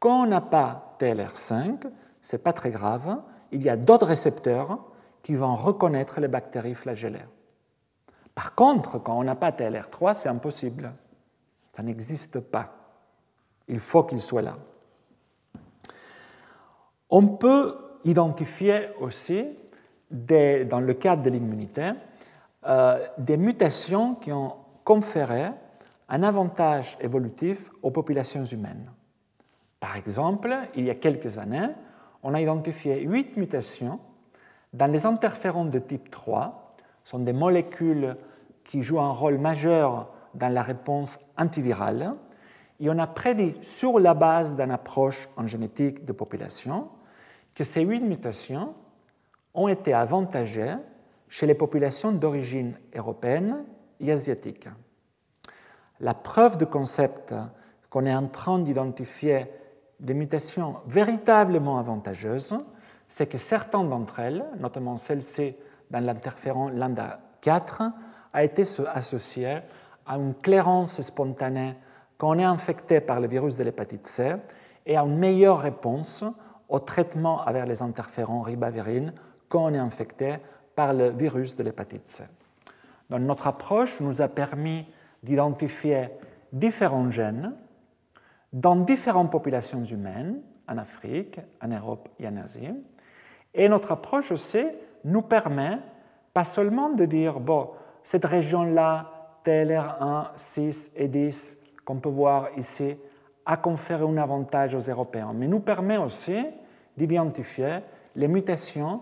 [0.00, 1.86] Quand on n'a pas TLR5,
[2.20, 4.80] ce n'est pas très grave, il y a d'autres récepteurs
[5.22, 7.30] qui vont reconnaître les bactéries flagellaires.
[8.34, 10.92] Par contre, quand on n'a pas TLR3, c'est impossible.
[11.72, 12.83] Ça n'existe pas.
[13.68, 14.56] Il faut qu'il soit là.
[17.10, 19.46] On peut identifier aussi,
[20.10, 21.92] dans le cadre de l'immunité,
[22.66, 25.50] euh, des mutations qui ont conféré
[26.08, 28.90] un avantage évolutif aux populations humaines.
[29.80, 31.68] Par exemple, il y a quelques années,
[32.22, 34.00] on a identifié huit mutations
[34.72, 36.74] dans les interférons de type 3.
[37.04, 38.16] Ce sont des molécules
[38.64, 42.14] qui jouent un rôle majeur dans la réponse antivirale.
[42.84, 46.90] Et on a prédit, sur la base d'une approche en génétique de population,
[47.54, 48.74] que ces huit mutations
[49.54, 50.74] ont été avantagées
[51.26, 53.64] chez les populations d'origine européenne
[54.00, 54.68] et asiatique.
[56.00, 57.34] La preuve de concept
[57.88, 59.46] qu'on est en train d'identifier
[59.98, 62.54] des mutations véritablement avantageuses,
[63.08, 65.56] c'est que certaines d'entre elles, notamment celle-ci
[65.90, 67.82] dans l'interféron lambda 4,
[68.34, 69.60] a été associée
[70.04, 71.76] à une clairance spontanée
[72.16, 74.34] quand on est infecté par le virus de l'hépatite C
[74.86, 76.24] et à une meilleure réponse
[76.68, 79.12] au traitement avec les interférons ribavirine
[79.48, 80.36] quand on est infecté
[80.74, 82.24] par le virus de l'hépatite C.
[83.10, 84.86] Donc, notre approche nous a permis
[85.22, 86.08] d'identifier
[86.52, 87.54] différents gènes
[88.52, 92.70] dans différentes populations humaines, en Afrique, en Europe et en Asie.
[93.52, 94.64] Et notre approche aussi
[95.04, 95.78] nous permet
[96.32, 97.70] pas seulement de dire, bon,
[98.02, 99.10] cette région-là,
[99.44, 102.96] TLR1, 6 et 10, qu'on peut voir ici,
[103.46, 106.44] a conféré un avantage aux Européens, mais nous permet aussi
[106.96, 107.80] d'identifier
[108.16, 109.00] les mutations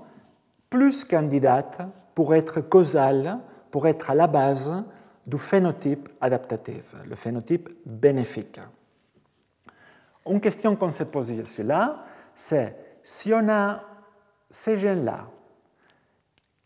[0.68, 1.82] plus candidates
[2.14, 3.38] pour être causales,
[3.70, 4.84] pour être à la base
[5.26, 8.60] du phénotype adaptatif, le phénotype bénéfique.
[10.26, 13.82] Une question qu'on s'est posée ici là, c'est si on a
[14.50, 15.26] ces gènes-là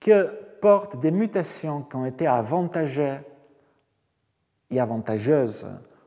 [0.00, 0.12] qui
[0.60, 3.18] portent des mutations qui ont été avantagées
[4.70, 5.66] et avantageuses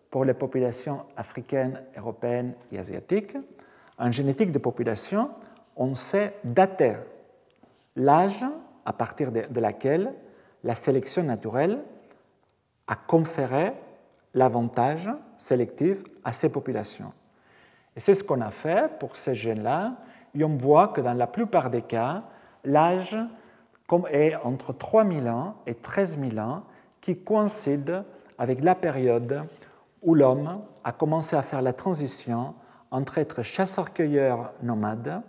[0.10, 3.38] pour les populations africaines, européennes et asiatiques,
[3.98, 5.32] en génétique de population,
[5.76, 6.96] on sait dater
[7.96, 8.46] l'âge
[8.86, 10.14] à partir de laquelle
[10.64, 11.80] la sélection naturelle
[12.88, 13.74] a conféré
[14.34, 17.14] l'avantage sélectif à ces populations.
[17.96, 19.98] Et c'est ce qu'on a fait pour ces gènes-là
[20.36, 22.24] et on voit que dans la plupart des cas,
[22.64, 23.18] l'âge
[24.12, 26.64] est entre 3000 ans et 13 000 ans,
[27.02, 28.04] qui coïncide
[28.38, 29.46] avec la période
[30.02, 32.56] où l'homme a commencé à faire la transition
[32.92, 35.22] entre être chasseur-cueilleur nomade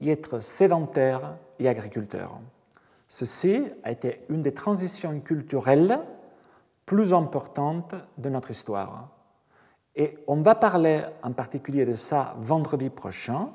[0.00, 2.38] et être sédentaire et agriculteur.
[3.08, 5.98] Ceci a été une des transitions culturelles
[6.86, 9.08] plus importantes de notre histoire.
[9.94, 13.50] Et on va parler en particulier de ça vendredi prochain,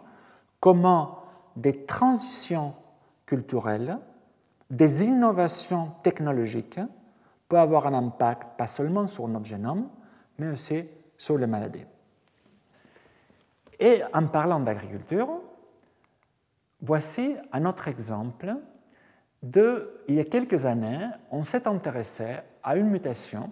[0.60, 1.20] comment
[1.56, 2.74] des transitions
[3.26, 3.98] culturelles,
[4.70, 6.80] des innovations technologiques
[7.48, 9.88] peuvent avoir un impact pas seulement sur notre génome,
[10.38, 10.84] mais aussi
[11.18, 11.86] sur les maladies.
[13.80, 15.30] Et en parlant d'agriculture,
[16.82, 18.56] voici un autre exemple
[19.44, 23.52] de, il y a quelques années, on s'est intéressé à une mutation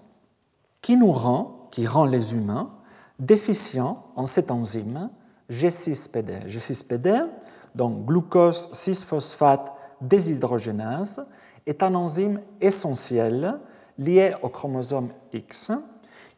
[0.81, 2.71] qui nous rend, qui rend les humains
[3.19, 5.09] déficients en cette enzyme
[5.49, 6.47] G6PD.
[6.47, 7.27] G6PD,
[7.75, 11.27] donc glucose 6-phosphate déshydrogénase,
[11.65, 13.59] est un enzyme essentiel
[13.97, 15.71] lié au chromosome X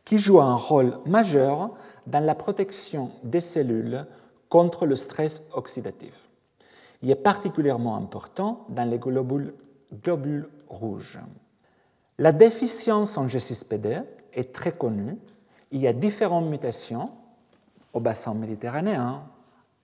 [0.06, 1.72] qui joue un rôle majeur
[2.06, 4.06] dans la protection des cellules
[4.48, 6.14] contre le stress oxydatif.
[7.02, 11.20] Il est particulièrement important dans les globules, rouges.
[12.18, 15.18] La déficience en G6PD est très connue.
[15.72, 17.10] Il y a différentes mutations
[17.92, 19.24] au bassin méditerranéen,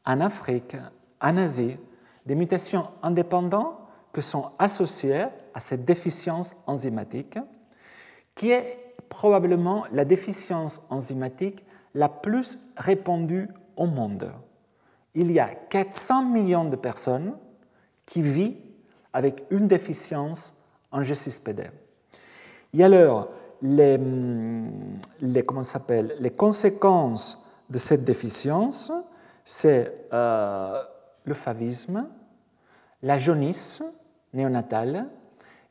[0.05, 0.75] en Afrique,
[1.21, 1.77] en Asie,
[2.25, 3.75] des mutations indépendantes
[4.13, 7.37] qui sont associées à cette déficience enzymatique,
[8.35, 14.31] qui est probablement la déficience enzymatique la plus répandue au monde.
[15.13, 17.35] Il y a 400 millions de personnes
[18.05, 18.55] qui vivent
[19.11, 21.69] avec une déficience en G6PD.
[22.73, 23.27] Et alors,
[23.61, 23.99] les,
[25.45, 28.93] comment s'appelle, les conséquences de cette déficience,
[29.43, 30.81] c'est euh,
[31.25, 32.07] le favisme,
[33.03, 33.83] la jaunisse
[34.33, 35.09] néonatale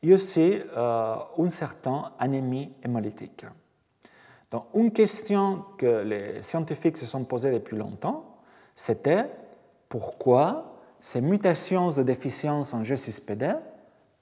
[0.03, 3.45] et aussi euh, une certaine anémie hémolytique.
[4.49, 8.37] Donc, une question que les scientifiques se sont posées depuis longtemps,
[8.75, 9.29] c'était
[9.87, 13.57] pourquoi ces mutations de déficience en G6PD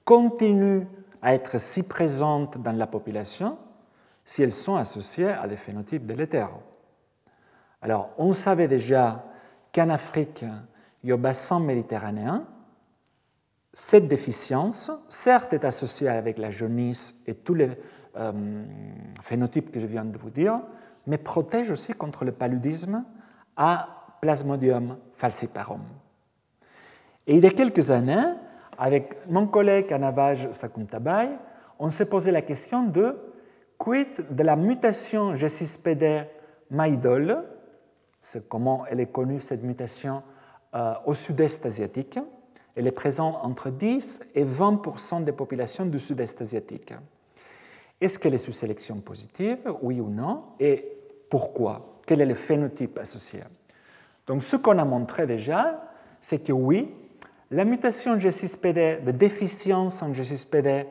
[0.04, 0.86] continuent
[1.22, 3.58] à être si présentes dans la population
[4.24, 6.52] si elles sont associées à des phénotypes délétères.
[7.82, 9.24] Alors, on savait déjà
[9.74, 10.44] qu'en Afrique
[11.02, 12.46] et au bassin méditerranéen,
[13.72, 17.70] cette déficience, certes, est associée avec la jaunisse et tous les
[18.16, 18.64] euh,
[19.20, 20.60] phénotypes que je viens de vous dire,
[21.06, 23.04] mais protège aussi contre le paludisme
[23.56, 25.82] à Plasmodium falciparum.
[27.26, 28.34] Et il y a quelques années,
[28.76, 31.30] avec mon collègue Anavaj Sakuntabay,
[31.78, 33.16] on s'est posé la question de
[33.78, 36.26] quid de la mutation G6PD
[36.70, 37.44] Maidol,
[38.20, 40.22] c'est comment elle est connue cette mutation
[40.74, 42.18] euh, au sud-est asiatique.
[42.76, 46.94] Elle est présente entre 10 et 20% des populations du sud-est asiatique.
[48.00, 50.44] Est-ce qu'elle est sous sélection positive, oui ou non?
[50.58, 50.84] Et
[51.28, 52.00] pourquoi?
[52.06, 53.40] Quel est le phénotype associé?
[54.26, 55.88] Donc ce qu'on a montré déjà,
[56.20, 56.94] c'est que oui,
[57.50, 60.86] la mutation G6PD, de déficience en G6PD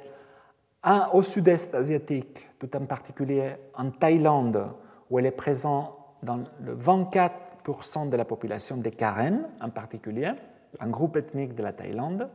[1.13, 4.67] au sud-est asiatique, tout en particulier en Thaïlande,
[5.09, 10.31] où elle est présente dans le 24% de la population des Karen en particulier,
[10.79, 12.29] un groupe ethnique de la Thaïlande,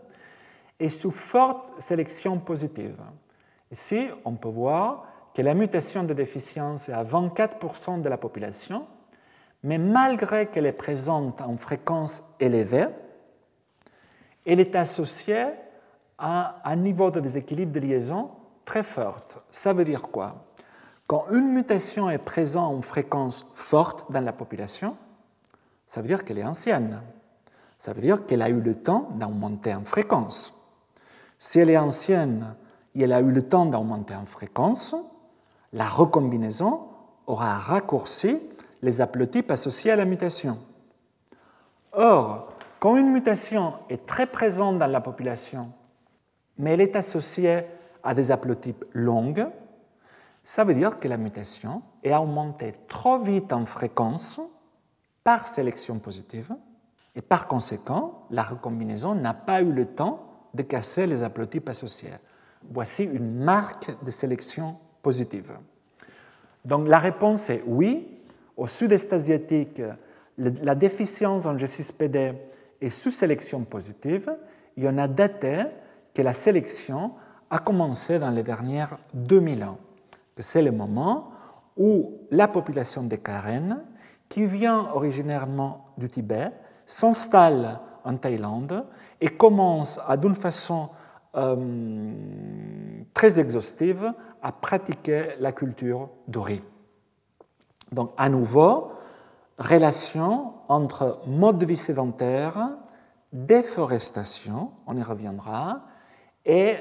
[0.80, 2.96] est sous forte sélection positive.
[3.70, 8.86] Ici, on peut voir que la mutation de déficience est à 24% de la population,
[9.62, 12.86] mais malgré qu'elle est présente en fréquence élevée,
[14.46, 15.46] elle est associée
[16.18, 18.30] à un niveau de déséquilibre de liaison
[18.64, 19.20] très fort.
[19.50, 20.44] Ça veut dire quoi?
[21.06, 24.96] Quand une mutation est présente en fréquence forte dans la population,
[25.86, 27.00] ça veut dire qu'elle est ancienne.
[27.78, 30.60] Ça veut dire qu'elle a eu le temps d'augmenter en fréquence.
[31.38, 32.54] Si elle est ancienne
[32.94, 34.94] et elle a eu le temps d'augmenter en fréquence,
[35.72, 36.80] la recombinaison
[37.26, 38.40] aura raccourci
[38.82, 40.58] les haplotypes associés à la mutation.
[41.92, 45.72] Or, quand une mutation est très présente dans la population,
[46.58, 47.62] mais elle est associée
[48.02, 49.46] à des haplotypes longues,
[50.42, 54.40] ça veut dire que la mutation est augmentée trop vite en fréquence
[55.24, 56.54] par sélection positive,
[57.16, 62.10] et par conséquent, la recombinaison n'a pas eu le temps de casser les haplotypes associés.
[62.70, 65.52] Voici une marque de sélection positive.
[66.64, 68.08] Donc la réponse est oui.
[68.56, 69.82] Au sud-est asiatique,
[70.38, 72.34] la déficience en G6PD
[72.80, 74.34] et sous sélection positive,
[74.76, 75.64] il y en a daté
[76.12, 77.12] que la sélection
[77.50, 79.78] a commencé dans les dernières 2000 ans,
[80.38, 81.30] c'est le moment
[81.76, 83.82] où la population des Karen,
[84.28, 86.50] qui vient originairement du Tibet,
[86.86, 88.84] s'installe en Thaïlande
[89.20, 90.90] et commence d'une façon
[91.36, 92.14] euh,
[93.14, 96.62] très exhaustive à pratiquer la culture du riz.
[97.92, 98.92] Donc à nouveau,
[99.58, 102.70] relation entre mode de vie sédentaire,
[103.32, 105.82] déforestation, on y reviendra,
[106.44, 106.76] et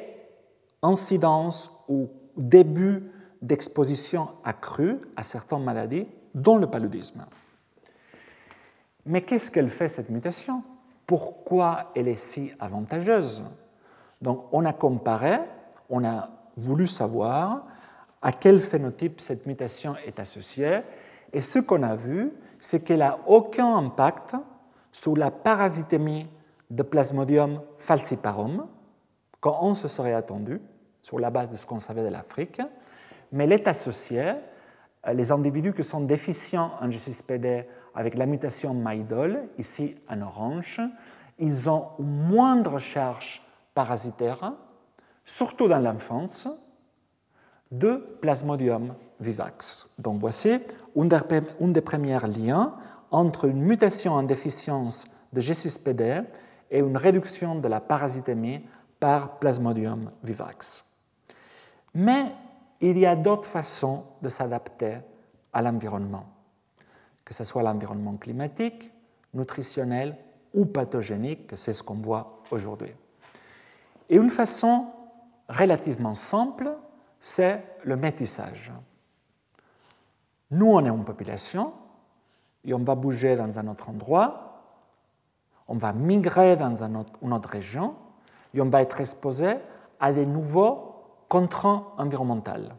[0.82, 3.12] incidence ou début
[3.42, 7.26] d'exposition accrue à certaines maladies, dont le paludisme.
[9.06, 10.64] Mais qu'est-ce qu'elle fait cette mutation?
[11.06, 13.44] Pourquoi elle est si avantageuse?
[14.22, 15.40] Donc on a comparé,
[15.90, 17.66] on a voulu savoir
[18.22, 20.80] à quel phénotype cette mutation est associée,
[21.34, 24.36] et ce qu'on a vu, c'est qu'elle n'a aucun impact
[24.92, 26.28] sur la parasitémie
[26.70, 28.68] de Plasmodium falciparum,
[29.42, 30.62] quand on se serait attendu,
[31.02, 32.62] sur la base de ce qu'on savait de l'Afrique,
[33.34, 34.36] mais elle est associée,
[35.12, 37.66] les individus qui sont déficients en G6PD
[37.96, 40.82] avec la mutation Maidol, ici en orange,
[41.40, 43.42] ils ont une moindre charge
[43.74, 44.54] parasitaire,
[45.26, 46.48] surtout dans l'enfance,
[47.72, 49.96] de Plasmodium vivax.
[49.98, 50.60] Donc voici
[50.96, 52.76] un des premiers liens
[53.10, 56.26] entre une mutation en déficience de G6PD
[56.70, 58.62] et une réduction de la parasitémie
[59.00, 60.84] par Plasmodium vivax.
[61.96, 62.32] Mais
[62.80, 64.98] il y a d'autres façons de s'adapter
[65.52, 66.26] à l'environnement,
[67.26, 68.92] que ce soit l'environnement climatique,
[69.34, 70.18] nutritionnel
[70.54, 72.92] ou pathogénique, c'est ce qu'on voit aujourd'hui.
[74.10, 74.88] Et une façon
[75.50, 76.72] relativement simple,
[77.20, 78.72] c'est le métissage.
[80.52, 81.74] Nous, on est une population
[82.64, 84.62] et on va bouger dans un autre endroit,
[85.68, 86.98] on va migrer dans une
[87.34, 87.96] autre région
[88.54, 89.56] et on va être exposé
[90.00, 90.94] à des nouveaux
[91.28, 92.76] contraintes environnementales,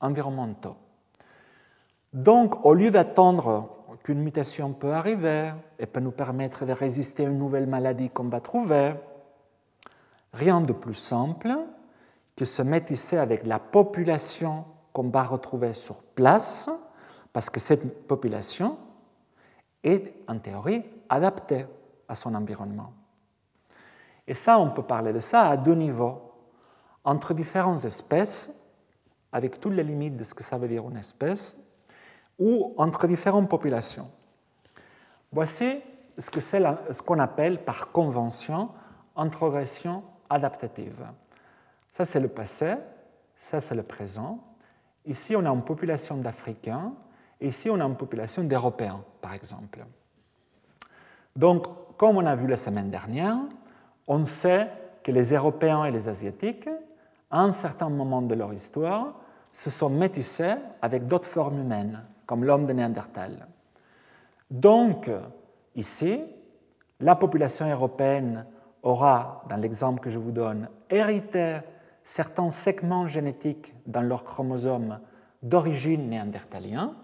[0.00, 0.76] environnementaux.
[2.18, 3.68] Donc, au lieu d'attendre
[4.02, 8.28] qu'une mutation peut arriver et peut nous permettre de résister à une nouvelle maladie qu'on
[8.28, 8.94] va trouver,
[10.32, 11.56] rien de plus simple
[12.34, 16.68] que se métisser avec la population qu'on va retrouver sur place,
[17.32, 18.78] parce que cette population
[19.84, 21.66] est en théorie adaptée
[22.08, 22.92] à son environnement.
[24.26, 26.20] Et ça, on peut parler de ça à deux niveaux,
[27.04, 28.74] entre différentes espèces,
[29.30, 31.67] avec toutes les limites de ce que ça veut dire une espèce,
[32.38, 34.08] ou entre différentes populations.
[35.32, 35.80] Voici
[36.16, 38.70] ce qu'on appelle par convention
[39.16, 41.04] introgression adaptative.
[41.90, 42.74] Ça, c'est le passé,
[43.36, 44.38] ça, c'est le présent.
[45.06, 46.92] Ici, on a une population d'Africains,
[47.40, 49.84] ici, on a une population d'Européens, par exemple.
[51.34, 51.66] Donc,
[51.96, 53.38] comme on a vu la semaine dernière,
[54.06, 54.70] on sait
[55.02, 56.68] que les Européens et les Asiatiques,
[57.30, 59.14] à un certain moment de leur histoire,
[59.52, 63.48] se sont métissés avec d'autres formes humaines, comme l'homme de Néandertal.
[64.50, 65.10] Donc,
[65.74, 66.20] ici,
[67.00, 68.44] la population européenne
[68.82, 71.60] aura, dans l'exemple que je vous donne, hérité
[72.04, 75.00] certains segments génétiques dans leur chromosome
[75.42, 76.94] d'origine néandertalien,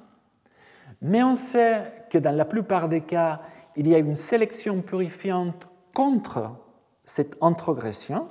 [1.01, 3.41] mais on sait que dans la plupart des cas,
[3.77, 6.51] il y a une sélection purifiante contre
[7.07, 8.29] cette introgression.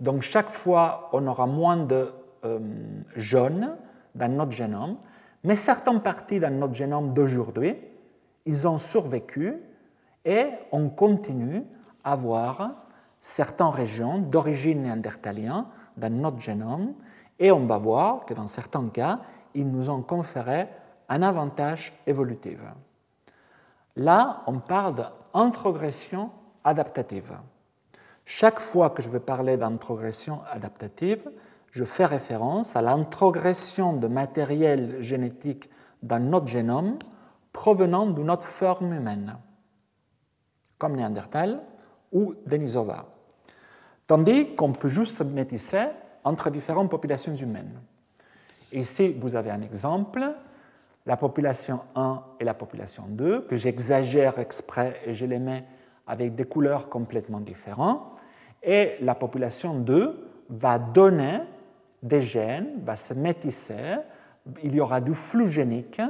[0.00, 2.12] Donc chaque fois, on aura moins de
[2.44, 2.58] euh,
[3.14, 3.74] jaunes
[4.14, 4.98] dans notre génome,
[5.46, 7.76] mais certaines parties dans notre génome d'aujourd'hui,
[8.46, 9.54] ils ont survécu
[10.24, 11.62] et on continue
[12.02, 12.74] à avoir
[13.20, 15.64] certaines régions d'origine néandertalienne
[15.96, 16.94] dans notre génome
[17.38, 19.20] et on va voir que dans certains cas,
[19.54, 20.66] ils nous ont conféré
[21.08, 22.58] un avantage évolutif.
[23.94, 26.30] Là, on parle d'introgression
[26.64, 27.38] adaptative.
[28.24, 31.30] Chaque fois que je vais parler d'introgression adaptative,
[31.76, 35.68] je fais référence à l'introgression de matériel génétique
[36.02, 36.98] dans notre génome
[37.52, 39.36] provenant d'une autre forme humaine,
[40.78, 41.60] comme Néandertal
[42.12, 43.04] ou Denisova.
[44.06, 45.88] Tandis qu'on peut juste métisser
[46.24, 47.78] entre différentes populations humaines.
[48.72, 50.24] Ici, vous avez un exemple,
[51.04, 55.66] la population 1 et la population 2, que j'exagère exprès et je les mets
[56.06, 58.14] avec des couleurs complètement différentes.
[58.62, 61.40] Et la population 2 va donner
[62.02, 63.96] des gènes, va se métisser,
[64.62, 66.00] il y aura du flux génique,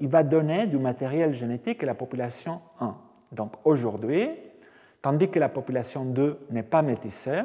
[0.00, 2.94] il va donner du matériel génétique à la population 1.
[3.32, 4.30] Donc aujourd'hui,
[5.02, 7.42] tandis que la population 2 n'est pas métissée,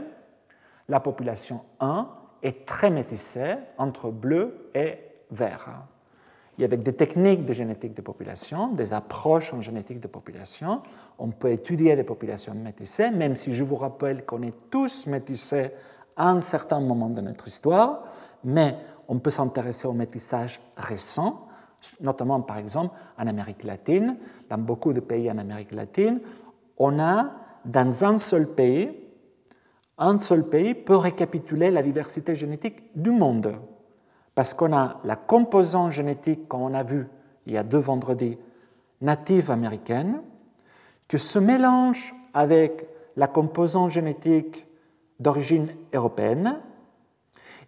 [0.90, 2.08] la population 1
[2.42, 4.98] est très métissée entre bleu et
[5.32, 5.86] vert.
[6.60, 10.84] Et avec des techniques de génétique de population, des approches en génétique de population,
[11.18, 15.72] on peut étudier des populations métissées, même si je vous rappelle qu'on est tous métissés
[16.16, 18.04] à un certain moment de notre histoire,
[18.44, 21.48] mais on peut s'intéresser au métissage récent,
[22.02, 24.18] notamment par exemple en Amérique latine.
[24.50, 26.20] Dans beaucoup de pays en Amérique latine,
[26.78, 27.32] on a
[27.66, 28.92] dans un seul pays,
[29.98, 33.56] un seul pays peut récapituler la diversité génétique du monde.
[34.36, 37.08] Parce qu'on a la composante génétique, comme on a vu
[37.46, 38.38] il y a deux vendredis,
[39.02, 40.22] native américaine,
[41.08, 44.66] que se mélange avec la composante génétique
[45.24, 46.60] d'origine européenne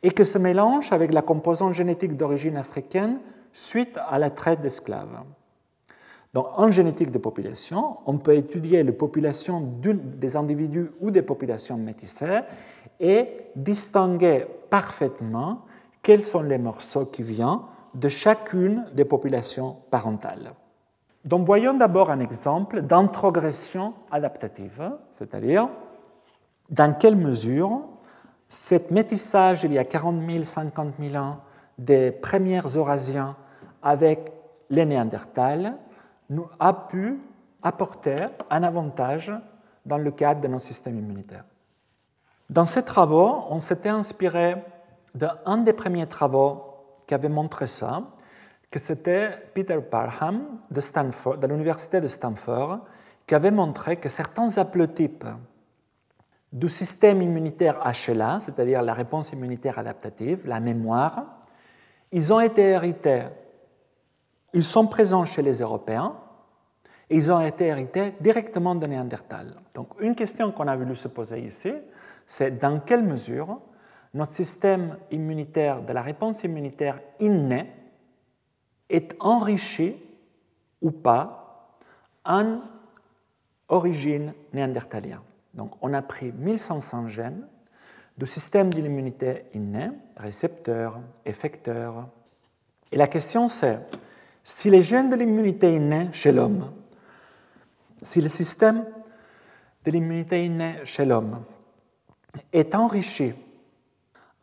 [0.04, 3.20] et que se mélange avec la composante génétique d'origine africaine
[3.54, 5.24] suite à la traite d'esclaves.
[6.34, 11.78] Donc, en génétique de population, on peut étudier les populations des individus ou des populations
[11.78, 12.42] métissées
[13.00, 15.62] et distinguer parfaitement
[16.02, 17.62] quels sont les morceaux qui viennent
[17.94, 20.52] de chacune des populations parentales.
[21.24, 25.70] Donc, voyons d'abord un exemple d'introgression adaptative, c'est-à-dire
[26.70, 27.82] dans quelle mesure
[28.48, 31.38] cet métissage il y a 40 000, 50 000 ans
[31.78, 33.36] des premiers Eurasiens
[33.82, 34.32] avec
[34.70, 35.76] les Néandertals
[36.30, 37.20] nous a pu
[37.62, 38.16] apporter
[38.50, 39.32] un avantage
[39.86, 41.44] dans le cadre de notre système immunitaire.
[42.50, 44.56] Dans ces travaux, on s'était inspiré
[45.14, 46.64] d'un des premiers travaux
[47.08, 48.04] qui avait montré ça,
[48.70, 52.80] que c'était Peter Parham de, de l'université de Stanford,
[53.26, 55.26] qui avait montré que certains haplotypes
[56.56, 61.44] du système immunitaire HLA, c'est-à-dire la réponse immunitaire adaptative, la mémoire,
[62.12, 63.26] ils ont été hérités
[64.56, 66.16] ils sont présents chez les Européens
[67.10, 69.54] et ils ont été hérités directement de Néandertal.
[69.74, 71.74] Donc une question qu'on a voulu se poser ici,
[72.26, 73.60] c'est dans quelle mesure
[74.14, 77.70] notre système immunitaire, de la réponse immunitaire innée,
[78.90, 79.98] est enrichi
[80.82, 81.76] ou pas
[82.24, 82.62] en
[83.68, 85.22] origine néandertalien.
[85.56, 87.48] Donc on a pris 1500 gènes
[88.18, 92.08] du système de l'immunité innée, récepteurs, effecteurs.
[92.92, 93.80] Et la question c'est,
[94.44, 96.72] si les gènes de l'immunité innée chez l'homme,
[98.02, 98.86] si le système
[99.84, 101.44] de l'immunité innée chez l'homme
[102.52, 103.34] est enrichi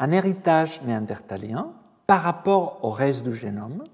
[0.01, 1.73] en héritage néandertalien
[2.07, 3.85] par rapport au reste du génome,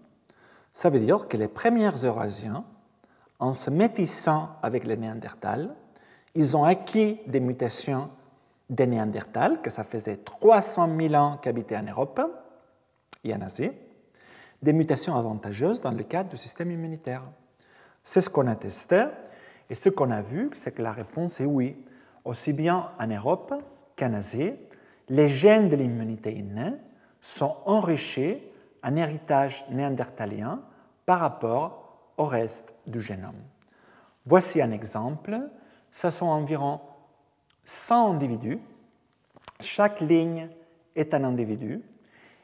[0.73, 2.65] ça veut dire que les premiers Eurasiens,
[3.41, 5.75] en se métissant avec les Néandertals,
[6.35, 8.11] ils ont acquis des mutations
[8.71, 12.21] des Néandertals, que ça faisait 300 000 ans qu'habitaient en Europe
[13.25, 13.71] et en Asie,
[14.63, 17.23] des mutations avantageuses dans le cadre du système immunitaire.
[18.03, 19.05] C'est ce qu'on a testé,
[19.71, 21.77] et ce qu'on a vu, c'est que la réponse est oui.
[22.25, 23.55] Aussi bien en Europe
[23.97, 24.53] qu'en Asie,
[25.09, 26.73] les gènes de l'immunité innée
[27.21, 28.39] sont enrichis
[28.83, 30.61] en héritage néandertalien
[31.07, 33.41] par rapport au reste du génome.
[34.27, 35.41] Voici un exemple.
[35.91, 36.81] Ce sont environ
[37.65, 38.59] 100 individus.
[39.61, 40.49] Chaque ligne
[40.95, 41.83] est un individu.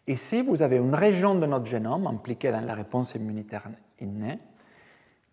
[0.07, 3.65] Ici, vous avez une région de notre génome impliquée dans la réponse immunitaire
[4.01, 4.39] innée,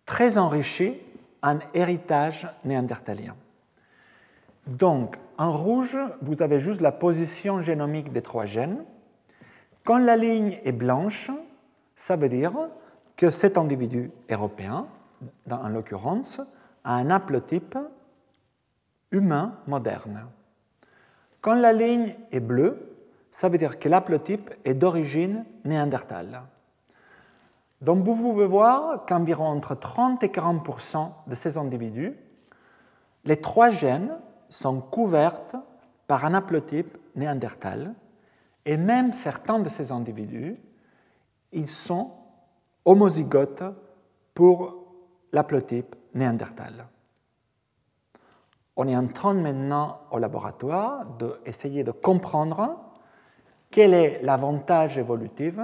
[0.06, 0.96] très enrichie
[1.42, 3.36] en héritage néandertalien.
[4.66, 8.84] Donc, en rouge, vous avez juste la position génomique des trois gènes.
[9.84, 11.30] Quand la ligne est blanche,
[11.96, 12.52] ça veut dire
[13.16, 14.86] que cet individu européen,
[15.50, 16.40] en l'occurrence,
[16.84, 17.76] a un haplotype
[19.12, 20.26] humain moderne.
[21.40, 22.96] Quand la ligne est bleue,
[23.30, 26.42] ça veut dire que l'haplotype est d'origine néandertale.
[27.80, 32.14] Donc vous pouvez voir qu'environ entre 30 et 40% de ces individus,
[33.24, 34.16] les trois gènes
[34.48, 35.56] sont couvertes
[36.06, 37.94] par un haplotype néandertal,
[38.64, 40.56] et même certains de ces individus,
[41.52, 42.12] ils sont
[42.84, 43.64] homozygotes
[44.34, 44.86] pour
[45.32, 46.86] l'haplotype néandertal.
[48.84, 52.80] On est en train maintenant au laboratoire d'essayer de comprendre
[53.70, 55.54] quel est l'avantage évolutif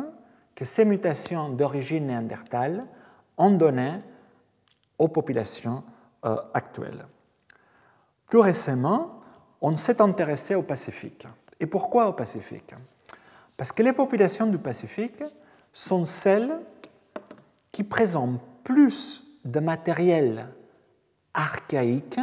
[0.55, 2.87] que ces mutations d'origine néandertale
[3.37, 3.99] ont donné
[4.99, 5.83] aux populations
[6.27, 7.07] euh, actuelles.
[8.29, 9.21] Plus récemment,
[9.61, 11.27] on s'est intéressé au Pacifique.
[11.59, 12.73] Et pourquoi au Pacifique?
[13.57, 15.25] Parce que les populations du Pacifique
[15.73, 16.61] sont celles
[17.73, 20.47] qui présentent plus de matériel
[21.35, 22.21] archaïque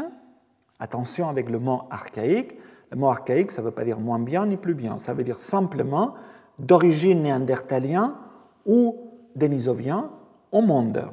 [0.80, 2.58] Attention avec le mot archaïque.
[2.92, 5.00] Le mot archaïque, ça ne veut pas dire moins bien ni plus bien.
[5.00, 6.16] Ça veut dire simplement
[6.60, 8.18] d'origine néandertalien
[8.66, 8.98] ou
[9.36, 10.12] dénisovien
[10.52, 11.10] au monde.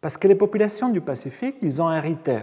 [0.00, 2.42] Parce que les populations du Pacifique, ils ont hérité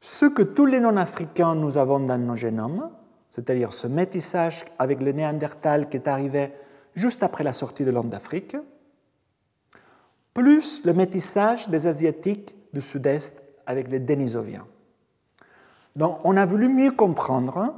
[0.00, 2.90] ce que tous les non-africains nous avons dans nos génomes,
[3.28, 6.52] c'est-à-dire ce métissage avec le néandertal qui est arrivé
[6.94, 8.56] juste après la sortie de l'homme d'Afrique,
[10.32, 14.66] plus le métissage des Asiatiques du Sud-Est avec les Denisoviens.
[15.96, 17.74] Donc on a voulu mieux comprendre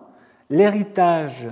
[0.50, 1.48] l'héritage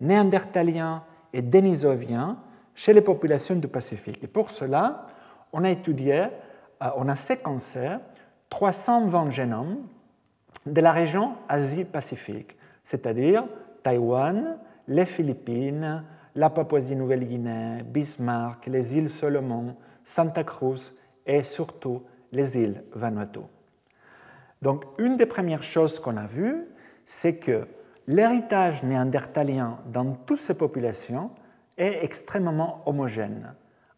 [0.00, 1.02] néandertalien
[1.32, 2.38] et dénisovien
[2.74, 4.22] chez les populations du Pacifique.
[4.22, 5.06] Et pour cela,
[5.52, 6.26] on a étudié,
[6.82, 7.88] euh, on a séquencé
[8.48, 9.78] 320 génomes
[10.66, 13.44] de la région Asie-Pacifique, c'est-à-dire
[13.82, 14.58] Taïwan,
[14.88, 16.04] les Philippines,
[16.34, 20.92] la Papouasie-Nouvelle-Guinée, Bismarck, les îles Solomon, Santa Cruz
[21.26, 22.02] et surtout
[22.32, 23.40] les îles Vanuatu.
[24.62, 26.66] Donc, une des premières choses qu'on a vues,
[27.04, 27.66] c'est que
[28.06, 31.30] l'héritage néandertalien dans toutes ces populations
[31.78, 33.52] est extrêmement homogène,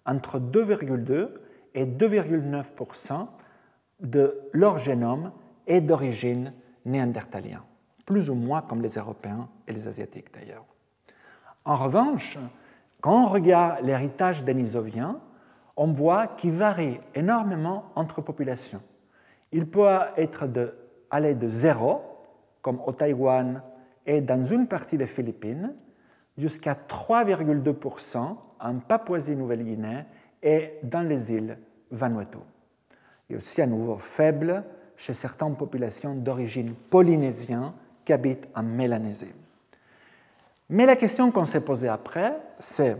[0.06, 1.30] entre 2,2
[1.74, 3.26] et 2,9%
[4.00, 5.32] de leur génome
[5.66, 6.52] est d'origine
[6.84, 7.64] néandertalien,
[8.04, 10.64] plus ou moins comme les Européens et les Asiatiques d'ailleurs.
[11.64, 12.38] En revanche,
[13.00, 15.20] quand on regarde l'héritage dénisovien,
[15.76, 18.82] on voit qu'il varie énormément entre populations
[19.52, 19.86] il peut
[20.16, 20.74] être de,
[21.10, 22.00] aller de zéro,
[22.60, 23.62] comme au Taïwan
[24.06, 25.74] et dans une partie des Philippines,
[26.36, 30.04] jusqu'à 3,2% en Papouasie-Nouvelle-Guinée
[30.42, 31.58] et dans les îles
[31.90, 32.38] Vanuatu.
[33.28, 34.64] Il est aussi à nouveau faible
[34.96, 37.72] chez certaines populations d'origine polynésienne
[38.04, 39.34] qui habitent en Mélanésie.
[40.70, 42.96] Mais la question qu'on s'est posée après, c'est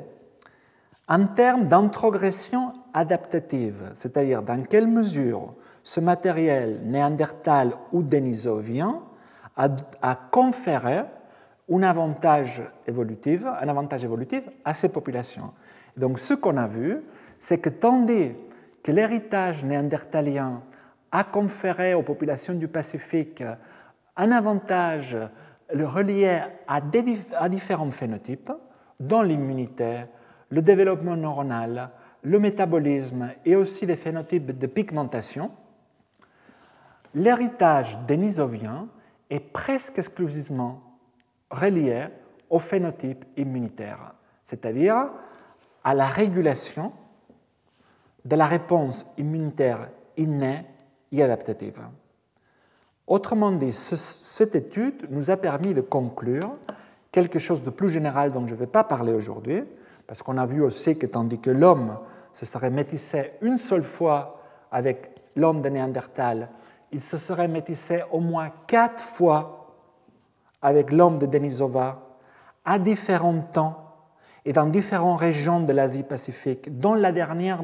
[1.08, 9.02] en termes d'introgression adaptative, c'est-à-dire dans quelle mesure ce matériel néandertal ou dénisovien
[9.56, 11.02] a, conféré
[11.70, 15.52] un avantage évolutif, un avantage évolutif à ces populations.
[15.96, 17.00] Donc ce qu'on a vu,
[17.38, 18.34] c'est que tandis
[18.82, 20.62] que l'héritage néandertalien
[21.10, 23.44] a conféré aux populations du Pacifique
[24.16, 25.16] un avantage
[25.74, 26.80] reliées à,
[27.38, 28.52] à différents phénotypes,
[28.98, 30.08] dont l'immunitaire,
[30.50, 31.90] le développement neuronal,
[32.22, 35.50] le métabolisme et aussi des phénotypes de pigmentation,
[37.14, 38.88] l'héritage dénisovien
[39.30, 40.82] est presque exclusivement
[41.50, 42.06] relié
[42.50, 45.08] au phénotype immunitaire, c'est-à-dire
[45.84, 46.92] à la régulation
[48.24, 50.64] de la réponse immunitaire innée
[51.10, 51.80] et adaptative.
[53.06, 56.56] Autrement dit, cette étude nous a permis de conclure
[57.10, 59.64] quelque chose de plus général dont je ne vais pas parler aujourd'hui,
[60.06, 61.98] parce qu'on a vu aussi que tandis que l'homme
[62.32, 64.40] se serait métissé une seule fois
[64.70, 66.48] avec l'homme de Néandertal,
[66.92, 69.76] il se serait métissé au moins quatre fois
[70.60, 72.18] avec l'homme de Denisova
[72.64, 73.78] à différents temps
[74.44, 77.60] et dans différentes régions de l'Asie-Pacifique, dont la dernière,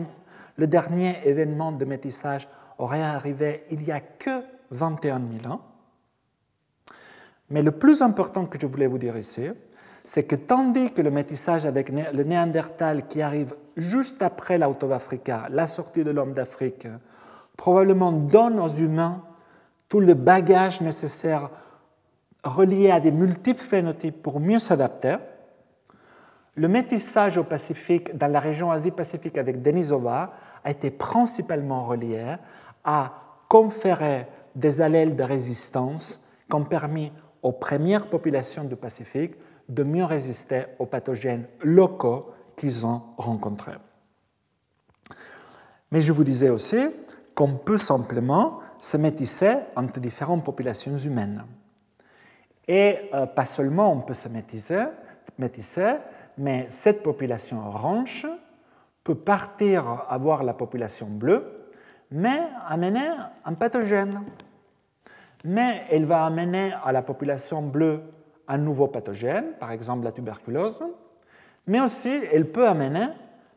[0.56, 2.48] le dernier événement de métissage
[2.78, 5.60] aurait arrivé il n'y a que 21 000 ans.
[7.50, 9.48] Mais le plus important que je voulais vous dire ici,
[10.04, 15.66] c'est que tandis que le métissage avec le Néandertal qui arrive juste après l'Auto-Africa, la
[15.66, 16.86] sortie de l'homme d'Afrique,
[17.58, 19.20] probablement donne aux humains
[19.90, 21.50] tout le bagage nécessaire
[22.44, 25.16] relié à des multiples phénotypes pour mieux s'adapter,
[26.54, 30.32] le métissage au Pacifique, dans la région Asie-Pacifique avec Denisova,
[30.64, 32.36] a été principalement relié
[32.84, 33.12] à
[33.48, 39.34] conférer des allèles de résistance qui ont permis aux premières populations du Pacifique
[39.68, 43.76] de mieux résister aux pathogènes locaux qu'ils ont rencontrés.
[45.90, 46.88] Mais je vous disais aussi
[47.38, 51.44] qu'on peut simplement se métisser entre différentes populations humaines.
[52.66, 54.86] Et euh, pas seulement on peut se métisser,
[55.38, 55.98] métisser,
[56.36, 58.26] mais cette population orange
[59.04, 61.70] peut partir avoir la population bleue,
[62.10, 63.08] mais amener
[63.44, 64.24] un pathogène.
[65.44, 68.02] Mais elle va amener à la population bleue
[68.48, 70.82] un nouveau pathogène, par exemple la tuberculose,
[71.68, 73.06] mais aussi elle peut amener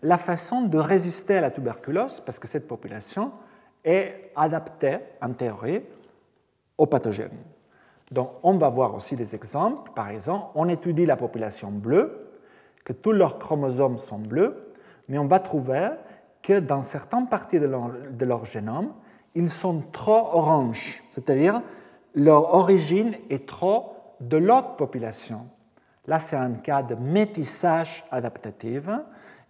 [0.04, 3.32] la façon de résister à la tuberculose, parce que cette population
[3.84, 5.82] est adaptée, en théorie,
[6.78, 7.38] aux pathogènes.
[8.12, 9.92] Donc on va voir aussi des exemples.
[9.94, 12.30] Par exemple, on étudie la population bleue,
[12.84, 14.74] que tous leurs chromosomes sont bleus,
[15.08, 15.90] mais on va trouver
[16.42, 18.94] que dans certaines parties de leur génome,
[19.36, 21.62] ils sont trop oranges, c'est-à-dire
[22.16, 25.48] leur origine est trop de l'autre population.
[26.08, 28.90] Là, c'est un cas de métissage adaptatif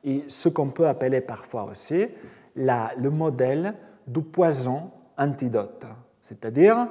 [0.03, 2.07] et ce qu'on peut appeler parfois aussi
[2.55, 3.73] le modèle
[4.11, 5.85] du poison antidote.
[6.21, 6.87] C'est-à-dire,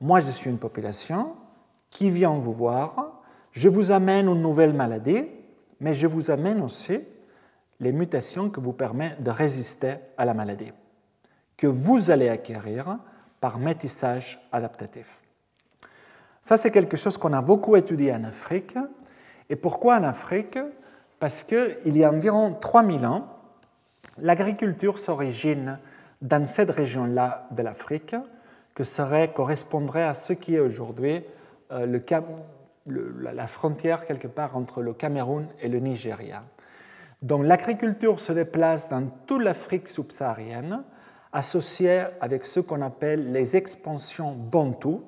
[0.00, 1.34] moi je suis une population
[1.90, 5.26] qui vient vous voir, je vous amène une nouvelle maladie,
[5.80, 7.00] mais je vous amène aussi
[7.80, 10.72] les mutations qui vous permettent de résister à la maladie,
[11.56, 12.98] que vous allez acquérir
[13.40, 15.20] par métissage adaptatif.
[16.40, 18.76] Ça, c'est quelque chose qu'on a beaucoup étudié en Afrique.
[19.48, 20.58] Et pourquoi en Afrique?
[21.18, 23.28] Parce qu'il y a environ 3000 ans,
[24.18, 25.78] l'agriculture s'origine
[26.22, 28.14] dans cette région-là de l'Afrique,
[28.74, 31.22] que serait, correspondrait à ce qui est aujourd'hui
[31.72, 32.00] euh,
[32.86, 36.40] la frontière quelque part entre le Cameroun et le Nigeria.
[37.22, 40.82] Donc l'agriculture se déplace dans toute l'Afrique subsaharienne,
[41.32, 45.02] associée avec ce qu'on appelle les expansions bantou,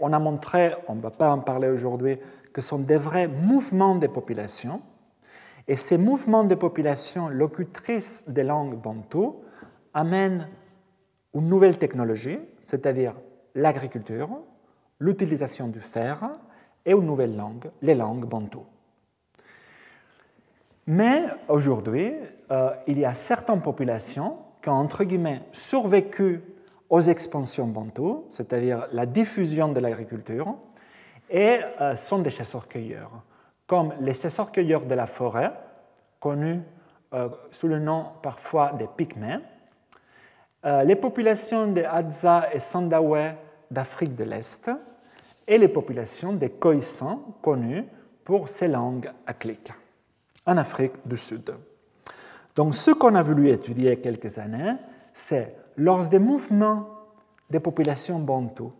[0.00, 2.18] on a montré, on ne va pas en parler aujourd'hui,
[2.52, 4.82] que ce sont des vrais mouvements des populations.
[5.66, 9.36] Et ces mouvements de populations locutrices des langues bantou
[9.94, 10.48] amènent
[11.34, 13.14] une nouvelle technologie, c'est-à-dire
[13.54, 14.28] l'agriculture,
[14.98, 16.30] l'utilisation du fer
[16.84, 18.64] et une nouvelle langue, les langues bantou.
[20.86, 22.12] Mais aujourd'hui,
[22.50, 26.42] euh, il y a certaines populations qui ont, entre guillemets, survécu
[26.88, 30.56] aux expansions bantoues, c'est-à-dire la diffusion de l'agriculture,
[31.30, 33.22] et euh, sont des chasseurs-cueilleurs,
[33.66, 35.52] comme les chasseurs-cueilleurs de la forêt,
[36.18, 36.60] connus
[37.14, 39.38] euh, sous le nom parfois des pygmées,
[40.64, 43.34] les populations des Hadza et Sandawe
[43.70, 44.70] d'Afrique de l'Est,
[45.46, 47.84] et les populations des Khoisan, connues
[48.24, 49.72] pour ces langues clic,
[50.46, 51.52] en Afrique du Sud.
[52.54, 54.74] Donc ce qu'on a voulu étudier il y a quelques années,
[55.14, 56.88] c'est lors des mouvements
[57.48, 58.72] des populations bantoues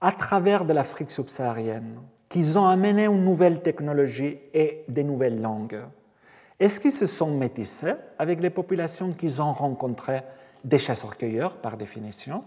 [0.00, 1.98] à travers de l'Afrique subsaharienne,
[2.28, 5.80] qu'ils ont amené une nouvelle technologie et des nouvelles langues,
[6.60, 10.22] est-ce qu'ils se sont métissés avec les populations qu'ils ont rencontrées
[10.62, 12.44] des chasseurs-cueilleurs par définition?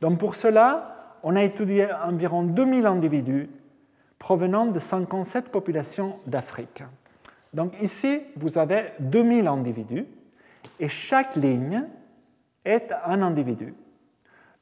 [0.00, 3.48] Donc pour cela, on a étudié environ 2000 individus
[4.18, 6.82] provenant de 57 populations d'Afrique.
[7.54, 10.06] Donc ici, vous avez 2000 individus
[10.80, 11.84] et chaque ligne
[12.64, 13.74] est un individu.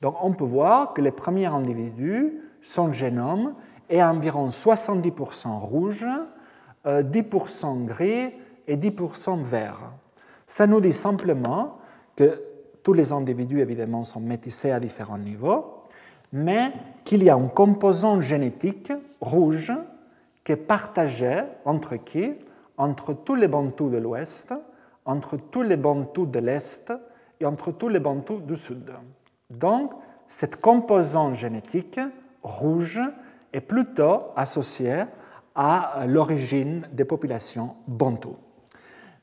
[0.02, 3.54] Donc on peut voir que les premiers individus son génome
[3.88, 6.06] est environ 70% rouge,
[6.84, 8.32] 10% euh, gris
[8.70, 9.90] et 10% vert.
[10.46, 11.78] Ça nous dit simplement
[12.14, 12.40] que
[12.84, 15.82] tous les individus, évidemment, sont métissés à différents niveaux,
[16.32, 16.72] mais
[17.04, 19.72] qu'il y a un composant génétique rouge
[20.44, 22.32] qui est partagé entre qui?
[22.76, 24.54] Entre tous les bantous de l'Ouest,
[25.04, 26.92] entre tous les bantous de l'Est
[27.40, 28.92] et entre tous les bantous du Sud.
[29.50, 29.92] Donc,
[30.28, 32.00] cette composante génétique
[32.44, 33.00] rouge
[33.52, 35.02] est plutôt associée
[35.56, 38.36] à l'origine des populations bantous.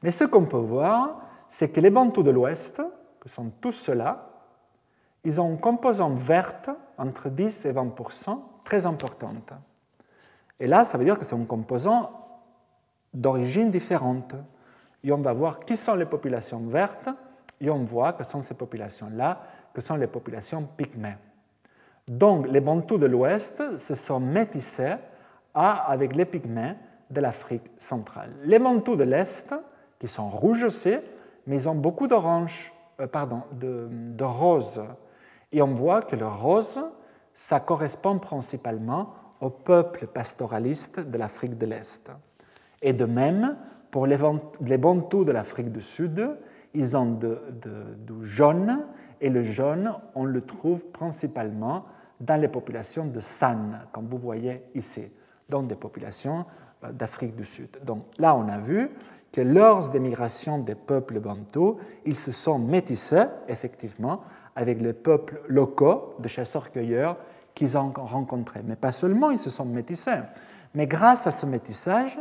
[0.03, 2.81] Mais ce qu'on peut voir, c'est que les bantous de l'Ouest,
[3.19, 4.29] que sont tous ceux-là,
[5.23, 9.53] ils ont une composante verte entre 10 et 20% très importante.
[10.59, 12.11] Et là, ça veut dire que c'est un composant
[13.13, 14.35] d'origine différente.
[15.03, 17.09] Et on va voir qui sont les populations vertes,
[17.59, 19.41] et on voit que sont ces populations-là,
[19.73, 21.17] que sont les populations pygmées.
[22.07, 24.95] Donc, les Bantous de l'Ouest se sont métissés
[25.53, 26.75] avec les pygmées
[27.09, 28.33] de l'Afrique centrale.
[28.43, 29.53] Les Bantous de l'Est,
[29.99, 30.95] qui sont rouges aussi,
[31.45, 34.83] mais ils ont beaucoup d'orange, euh, pardon, de, de rose.
[35.51, 36.79] Et on voit que le rose,
[37.33, 42.11] ça correspond principalement au peuple pastoraliste de l'Afrique de l'Est.
[42.81, 43.55] Et de même,
[43.91, 44.17] pour les,
[44.61, 46.37] les Bantous de l'Afrique du Sud,
[46.73, 48.85] ils ont du jaune,
[49.21, 51.85] et le jaune, on le trouve principalement
[52.19, 55.11] dans les populations de San, comme vous voyez ici,
[55.49, 56.45] donc des populations
[56.83, 57.69] euh, d'Afrique du Sud.
[57.83, 58.89] Donc là, on a vu
[59.41, 64.21] lors des migrations des peuples bantous, ils se sont métissés, effectivement,
[64.55, 67.17] avec les peuples locaux de chasseurs-cueilleurs
[67.53, 68.61] qu'ils ont rencontrés.
[68.63, 70.19] Mais pas seulement ils se sont métissés,
[70.73, 72.19] mais grâce à ce métissage,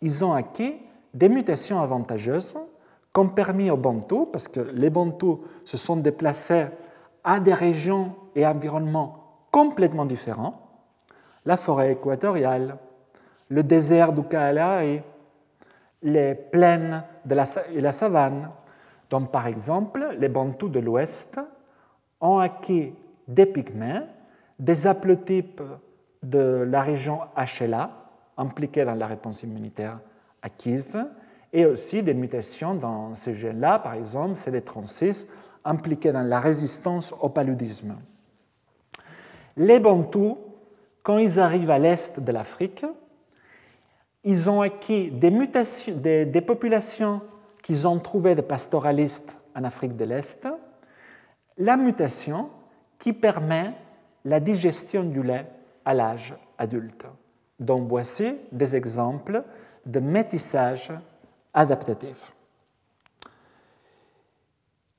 [0.00, 0.76] ils ont acquis
[1.14, 2.56] des mutations avantageuses
[3.12, 6.66] qui ont permis aux Bantous, parce que les Bantous se sont déplacés
[7.22, 9.18] à des régions et environnements
[9.50, 10.58] complètement différents,
[11.44, 12.78] la forêt équatoriale,
[13.48, 15.02] le désert du Kalahari,
[16.02, 18.50] les plaines de la, et la savane.
[19.10, 21.40] Donc, par exemple, les Bantous de l'Ouest
[22.20, 22.94] ont acquis
[23.28, 24.00] des pygmées,
[24.58, 25.62] des haplotypes
[26.22, 27.90] de la région HLA,
[28.36, 29.98] impliqués dans la réponse immunitaire
[30.42, 30.98] acquise,
[31.52, 35.28] et aussi des mutations dans ces gènes-là, par exemple, c'est les 36
[35.64, 37.94] impliqués dans la résistance au paludisme.
[39.56, 40.38] Les Bantous,
[41.02, 42.84] quand ils arrivent à l'est de l'Afrique,
[44.24, 47.20] ils ont acquis des, mutations, des, populations
[47.62, 50.48] qu'ils ont trouvées de pastoralistes en Afrique de l'Est,
[51.58, 52.50] la mutation
[52.98, 53.72] qui permet
[54.24, 55.46] la digestion du lait
[55.84, 57.04] à l'âge adulte.
[57.58, 59.42] Donc voici des exemples
[59.84, 60.90] de métissage
[61.52, 62.32] adaptatif.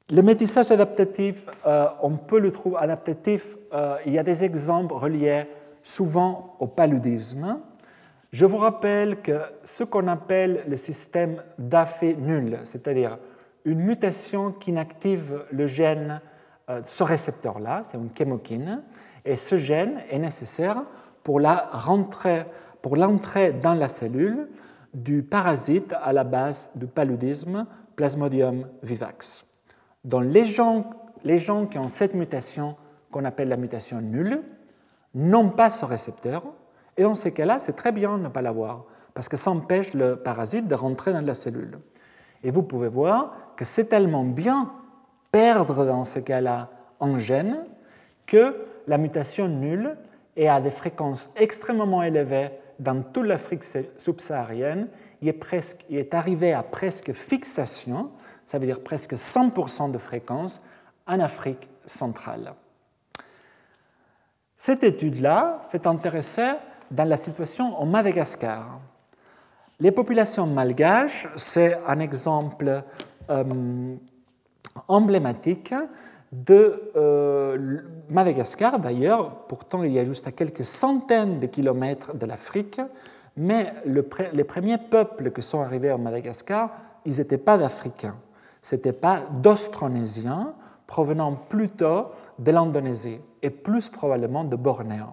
[0.09, 4.93] Le métissage adaptatif, euh, on peut le trouver adaptatif, euh, il y a des exemples
[4.93, 5.45] reliés
[5.81, 7.59] souvent au paludisme.
[8.33, 13.19] Je vous rappelle que ce qu'on appelle le système d'affaire nul, c'est-à-dire
[13.63, 16.19] une mutation qui inactive le gène,
[16.67, 18.81] euh, ce récepteur-là, c'est une chémokine,
[19.23, 20.83] et ce gène est nécessaire
[21.21, 22.47] pour la rentrée,
[22.81, 24.49] pour l'entrée dans la cellule
[24.95, 29.45] du parasite à la base du paludisme Plasmodium vivax.
[30.03, 30.89] Dans les gens,
[31.23, 32.77] les gens qui ont cette mutation
[33.11, 34.41] qu'on appelle la mutation nulle
[35.13, 36.43] n'ont pas ce récepteur,
[36.97, 39.93] et dans ces cas-là, c'est très bien de ne pas l'avoir, parce que ça empêche
[39.93, 41.79] le parasite de rentrer dans la cellule.
[42.43, 44.71] Et vous pouvez voir que c'est tellement bien
[45.31, 46.69] perdre dans ce cas-là
[46.99, 47.65] un gène
[48.25, 48.55] que
[48.87, 49.97] la mutation nulle
[50.35, 53.63] est à des fréquences extrêmement élevées dans toute l'Afrique
[53.97, 54.87] subsaharienne.
[55.21, 58.11] Il est, presque, il est arrivé à presque fixation,
[58.45, 60.61] ça veut dire presque 100% de fréquence,
[61.07, 62.53] en Afrique centrale.
[64.57, 66.53] Cette étude-là s'est intéressée
[66.93, 68.79] dans la situation au Madagascar.
[69.79, 72.83] Les populations malgaches, c'est un exemple
[73.29, 73.95] euh,
[74.87, 75.73] emblématique
[76.31, 77.79] de euh,
[78.09, 82.79] Madagascar, d'ailleurs, pourtant il y a juste à quelques centaines de kilomètres de l'Afrique,
[83.35, 86.69] mais les premiers peuples qui sont arrivés à Madagascar,
[87.05, 88.15] ils n'étaient pas d'Africains,
[88.61, 90.53] ce n'étaient pas d'Austronésiens,
[90.85, 95.07] provenant plutôt de l'Indonésie et plus probablement de Bornéo.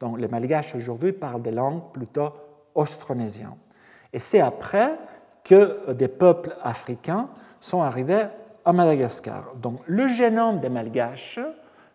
[0.00, 2.32] Donc les Malgaches aujourd'hui parlent des langues plutôt
[2.74, 3.56] austronésiennes.
[4.12, 4.98] Et c'est après
[5.44, 7.28] que des peuples africains
[7.60, 8.24] sont arrivés
[8.64, 9.54] à Madagascar.
[9.56, 11.38] Donc le génome des Malgaches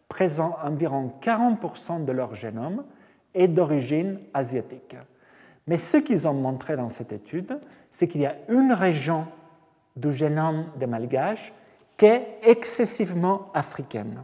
[0.08, 2.86] présente environ 40% de leur génome
[3.34, 4.96] est d'origine asiatique.
[5.68, 9.26] Mais ce qu'ils ont montré dans cette étude, c'est qu'il y a une région
[9.96, 11.54] du génome des Malgaches
[11.98, 14.24] qui est excessivement africaine.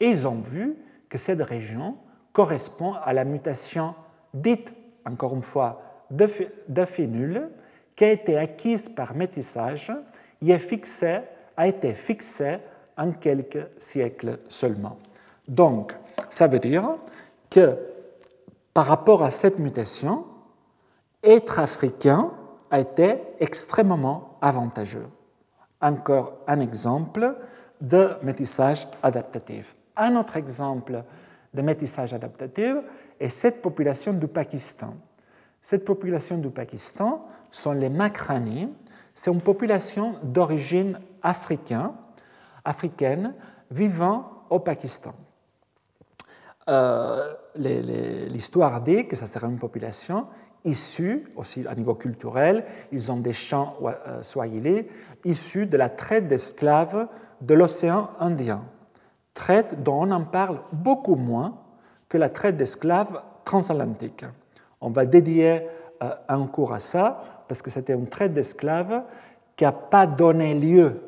[0.00, 0.76] Et ils ont vu
[1.08, 1.96] que cette région
[2.36, 3.94] correspond à la mutation
[4.34, 4.70] dite,
[5.06, 5.80] encore une fois,
[6.10, 6.26] de
[7.96, 9.90] qui a été acquise par métissage
[10.42, 11.20] et fixée,
[11.56, 12.58] a été fixée
[12.98, 14.98] en quelques siècles seulement.
[15.48, 15.94] Donc,
[16.28, 16.98] ça veut dire
[17.48, 17.78] que
[18.74, 20.26] par rapport à cette mutation,
[21.22, 22.32] être africain
[22.70, 25.06] a été extrêmement avantageux.
[25.80, 27.34] Encore un exemple
[27.80, 29.74] de métissage adaptatif.
[29.96, 31.02] Un autre exemple
[31.56, 32.76] de métissage adaptatif
[33.18, 34.94] est cette population du Pakistan.
[35.60, 38.68] Cette population du Pakistan sont les Makrani.
[39.14, 41.90] C'est une population d'origine africaine,
[42.64, 43.34] africaine
[43.70, 45.12] vivant au Pakistan.
[46.68, 47.32] Euh,
[48.28, 50.26] l'histoire dit que ça serait une population
[50.64, 54.86] issue, aussi à niveau culturel, ils ont des chants euh, swahili,
[55.24, 57.06] issus de la traite d'esclaves
[57.40, 58.64] de l'océan Indien.
[59.36, 61.58] Traite dont on en parle beaucoup moins
[62.08, 64.24] que la traite d'esclaves transatlantique.
[64.80, 65.68] On va dédier
[66.02, 69.02] euh, un cours à ça parce que c'était une traite d'esclaves
[69.54, 71.02] qui n'a pas donné lieu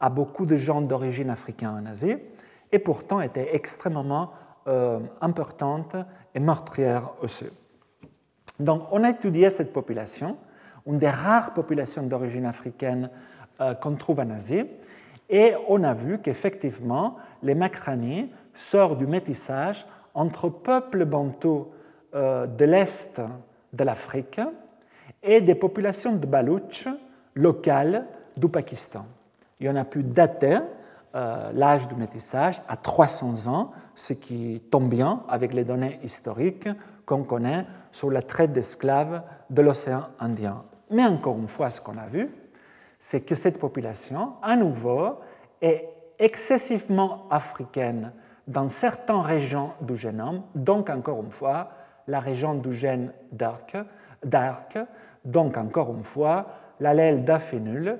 [0.00, 2.16] à beaucoup de gens d'origine africaine en Asie
[2.72, 4.32] et pourtant était extrêmement
[4.66, 5.94] euh, importante
[6.34, 7.46] et meurtrière aussi.
[8.58, 10.36] Donc on a étudié cette population,
[10.86, 13.10] une des rares populations d'origine africaine
[13.60, 14.64] euh, qu'on trouve en Asie,
[15.30, 21.68] et on a vu qu'effectivement, les Makrani sortent du métissage entre peuples bantous
[22.14, 23.22] euh, de l'Est
[23.72, 24.40] de l'Afrique
[25.22, 26.88] et des populations de Baloutch
[27.36, 28.06] locales
[28.36, 29.06] du Pakistan.
[29.60, 30.58] Y en a pu dater
[31.14, 36.68] euh, l'âge du métissage à 300 ans, ce qui tombe bien avec les données historiques
[37.06, 40.64] qu'on connaît sur la traite d'esclaves de l'océan Indien.
[40.90, 42.30] Mais encore une fois, ce qu'on a vu,
[43.00, 45.16] c'est que cette population, à nouveau,
[45.62, 45.88] est
[46.18, 48.12] excessivement africaine
[48.46, 51.70] dans certaines régions du génome, donc encore une fois,
[52.06, 54.78] la région du gène d'Arc,
[55.24, 56.48] donc encore une fois,
[56.78, 57.98] l'allèle d'aphénul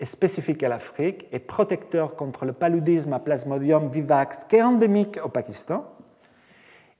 [0.00, 5.18] est spécifique à l'Afrique et protecteur contre le paludisme à Plasmodium vivax qui est endémique
[5.22, 5.84] au Pakistan,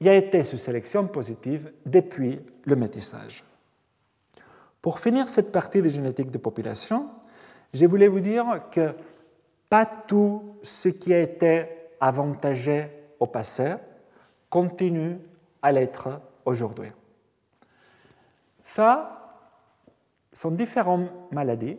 [0.01, 3.43] il a été sous sélection positive depuis le métissage.
[4.83, 7.09] Pour finir cette partie de génétique de population,
[7.73, 8.95] je voulais vous dire que
[9.69, 11.67] pas tout ce qui a été
[12.01, 12.87] avantagé
[13.21, 13.75] au passé
[14.49, 15.19] continue
[15.61, 16.91] à l'être aujourd'hui.
[18.63, 19.15] Ça
[20.33, 21.79] sont différentes maladies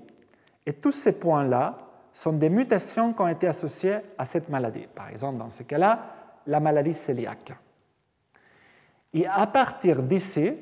[0.65, 1.77] et tous ces points-là
[2.13, 4.87] sont des mutations qui ont été associées à cette maladie.
[4.93, 5.99] Par exemple, dans ce cas-là,
[6.47, 7.53] la maladie cœliaque.
[9.13, 10.53] Et à partir d'ici,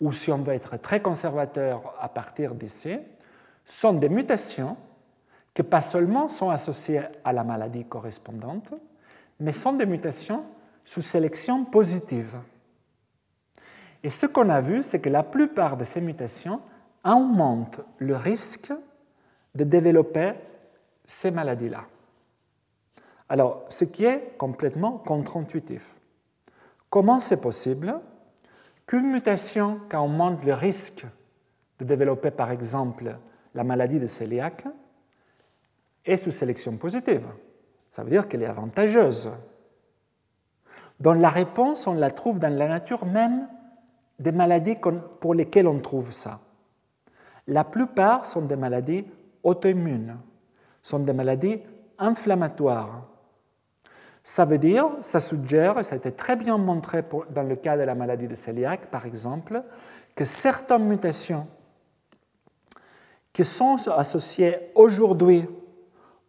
[0.00, 2.98] ou si on veut être très conservateur à partir d'ici,
[3.64, 4.76] sont des mutations
[5.54, 8.72] qui pas seulement sont associées à la maladie correspondante,
[9.38, 10.44] mais sont des mutations
[10.84, 12.36] sous sélection positive.
[14.02, 16.60] Et ce qu'on a vu, c'est que la plupart de ces mutations
[17.04, 18.72] augmentent le risque
[19.54, 20.32] de développer
[21.04, 21.84] ces maladies-là.
[23.28, 25.94] Alors, ce qui est complètement contre-intuitif.
[26.90, 27.98] Comment c'est possible
[28.86, 31.06] qu'une mutation qui augmente le risque
[31.78, 33.16] de développer, par exemple,
[33.54, 34.64] la maladie de cœliaque
[36.04, 37.26] est sous sélection positive
[37.90, 39.30] Ça veut dire qu'elle est avantageuse.
[40.98, 43.48] Donc la réponse, on la trouve dans la nature même
[44.18, 44.76] des maladies
[45.20, 46.40] pour lesquelles on trouve ça.
[47.48, 49.04] La plupart sont des maladies
[49.42, 50.16] auto-immunes,
[50.80, 51.60] sont des maladies
[51.98, 53.08] inflammatoires.
[54.22, 57.76] Ça veut dire, ça suggère, et ça a été très bien montré dans le cas
[57.76, 59.64] de la maladie de cœliaque, par exemple,
[60.14, 61.48] que certaines mutations
[63.32, 65.48] qui sont associées aujourd'hui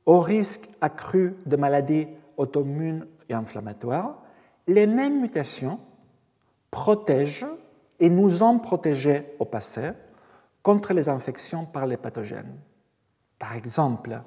[0.06, 4.22] au risque accru de maladies auto-immunes et inflammatoires,
[4.68, 5.80] les mêmes mutations
[6.72, 7.46] protègent
[8.00, 9.92] et nous ont protégés au passé
[10.62, 12.58] contre les infections par les pathogènes.
[13.38, 14.22] Par exemple,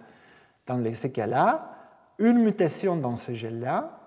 [0.66, 1.72] dans ces cas-là,
[2.18, 3.98] une mutation dans ce gel-là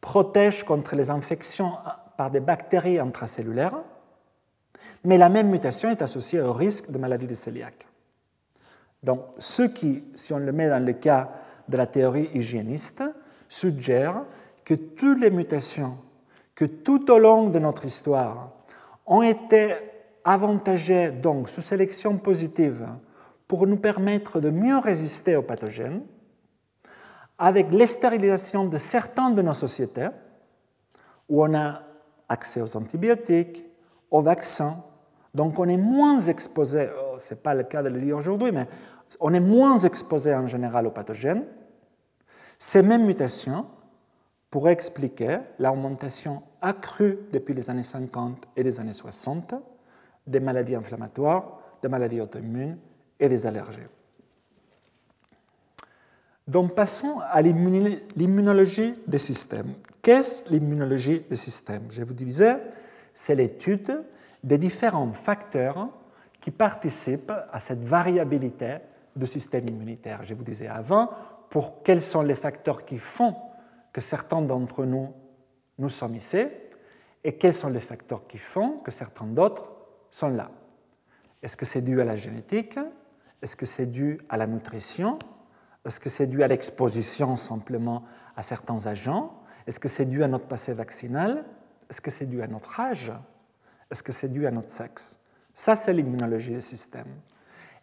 [0.00, 1.72] protège contre les infections
[2.16, 3.82] par des bactéries intracellulaires,
[5.04, 7.86] mais la même mutation est associée au risque de maladie de cœliaque.
[9.02, 11.30] Donc, ce qui, si on le met dans le cas
[11.68, 13.04] de la théorie hygiéniste,
[13.48, 14.24] suggère
[14.64, 15.98] que toutes les mutations
[16.58, 18.50] que tout au long de notre histoire
[19.06, 19.76] ont été
[20.24, 22.84] avantagées, donc sous sélection positive,
[23.46, 26.02] pour nous permettre de mieux résister aux pathogènes,
[27.38, 30.08] avec l'estérilisation de certaines de nos sociétés,
[31.28, 31.80] où on a
[32.28, 33.64] accès aux antibiotiques,
[34.10, 34.82] aux vaccins,
[35.34, 38.52] donc on est moins exposé, oh, ce n'est pas le cas de le dire aujourd'hui,
[38.52, 38.66] mais
[39.20, 41.44] on est moins exposé en général aux pathogènes.
[42.58, 43.66] Ces mêmes mutations
[44.50, 49.54] pour expliquer l'augmentation accrue depuis les années 50 et les années 60
[50.26, 52.78] des maladies inflammatoires, des maladies auto-immunes
[53.20, 53.80] et des allergies.
[56.46, 59.74] Donc passons à l'immunologie des systèmes.
[60.00, 61.88] Qu'est-ce l'immunologie des systèmes?
[61.90, 62.56] Je vous disais,
[63.12, 64.02] c'est l'étude
[64.42, 65.88] des différents facteurs
[66.40, 68.78] qui participent à cette variabilité
[69.14, 70.22] du système immunitaire.
[70.22, 71.10] Je vous disais avant,
[71.50, 73.34] pour quels sont les facteurs qui font
[73.92, 75.12] que certains d'entre nous,
[75.78, 76.46] nous sommes ici,
[77.24, 79.72] et quels sont les facteurs qui font que certains d'autres
[80.10, 80.50] sont là.
[81.42, 82.78] Est-ce que c'est dû à la génétique?
[83.42, 85.18] Est-ce que c'est dû à la nutrition?
[85.84, 88.04] Est-ce que c'est dû à l'exposition simplement
[88.36, 89.32] à certains agents?
[89.66, 91.44] Est-ce que c'est dû à notre passé vaccinal?
[91.90, 93.12] Est-ce que c'est dû à notre âge?
[93.90, 95.20] Est-ce que c'est dû à notre sexe?
[95.54, 97.08] Ça, c'est l'immunologie du système.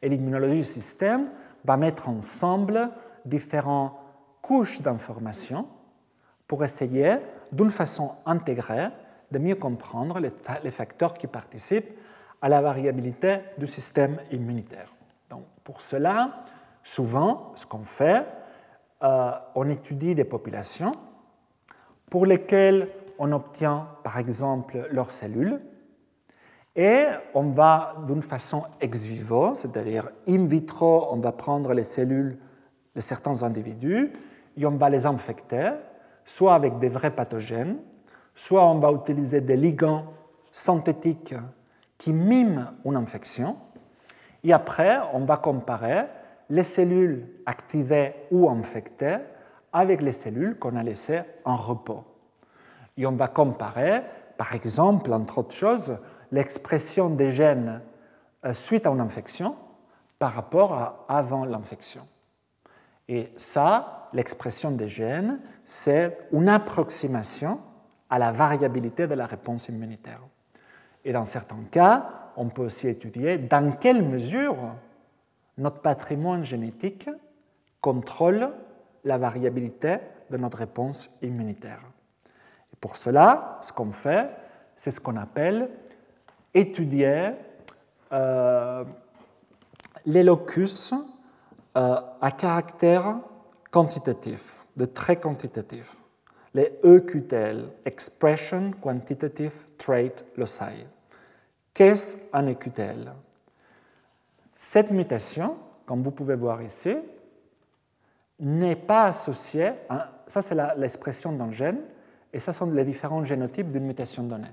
[0.01, 1.29] Et l'immunologie du système
[1.63, 2.89] va mettre ensemble
[3.25, 3.93] différentes
[4.41, 5.67] couches d'informations
[6.47, 7.17] pour essayer,
[7.51, 8.89] d'une façon intégrée,
[9.31, 11.97] de mieux comprendre les facteurs qui participent
[12.41, 14.93] à la variabilité du système immunitaire.
[15.29, 16.43] Donc, pour cela,
[16.83, 18.23] souvent, ce qu'on fait,
[19.03, 20.95] euh, on étudie des populations
[22.09, 22.87] pour lesquelles
[23.17, 25.59] on obtient, par exemple, leurs cellules,
[26.75, 32.37] et on va, d'une façon ex vivo, c'est-à-dire in vitro, on va prendre les cellules
[32.93, 34.11] de certains individus
[34.57, 35.71] et on va les infecter,
[36.25, 37.77] soit avec des vrais pathogènes,
[38.33, 40.05] soit on va utiliser des ligands
[40.51, 41.35] synthétiques
[41.97, 43.55] qui miment une infection,
[44.43, 46.05] et après on va comparer
[46.49, 49.17] les cellules activées ou infectées
[49.71, 52.03] avec les cellules qu'on a laissées en repos.
[52.97, 54.01] Et on va comparer,
[54.37, 55.97] par exemple, entre autres choses,
[56.31, 57.81] l'expression des gènes
[58.45, 59.55] euh, suite à une infection
[60.19, 62.07] par rapport à avant l'infection.
[63.07, 67.59] Et ça, l'expression des gènes, c'est une approximation
[68.09, 70.21] à la variabilité de la réponse immunitaire.
[71.03, 74.57] Et dans certains cas, on peut aussi étudier dans quelle mesure
[75.57, 77.09] notre patrimoine génétique
[77.79, 78.51] contrôle
[79.03, 79.97] la variabilité
[80.29, 81.81] de notre réponse immunitaire.
[82.73, 84.29] Et pour cela, ce qu'on fait,
[84.75, 85.69] c'est ce qu'on appelle
[86.55, 87.31] étudier
[88.11, 88.83] euh,
[90.05, 90.93] les locus
[91.77, 93.17] euh, à caractère
[93.69, 95.97] quantitatif, de très quantitatif,
[96.53, 100.63] les EQTL, Expression Quantitative Trait Loci.
[101.73, 103.11] Qu'est-ce un EQTL
[104.53, 106.95] Cette mutation, comme vous pouvez voir ici,
[108.39, 111.81] n'est pas associée, à, ça c'est l'expression d'un gène,
[112.31, 114.51] et ça sont les différents génotypes d'une mutation donnée.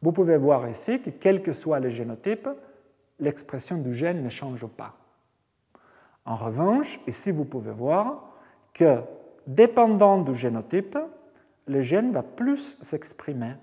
[0.00, 2.48] Vous pouvez voir ici que quel que soit le génotype,
[3.18, 4.94] l'expression du gène ne change pas.
[6.24, 8.24] En revanche, ici vous pouvez voir
[8.72, 9.00] que
[9.46, 10.98] dépendant du génotype,
[11.66, 13.54] le gène va plus s'exprimer.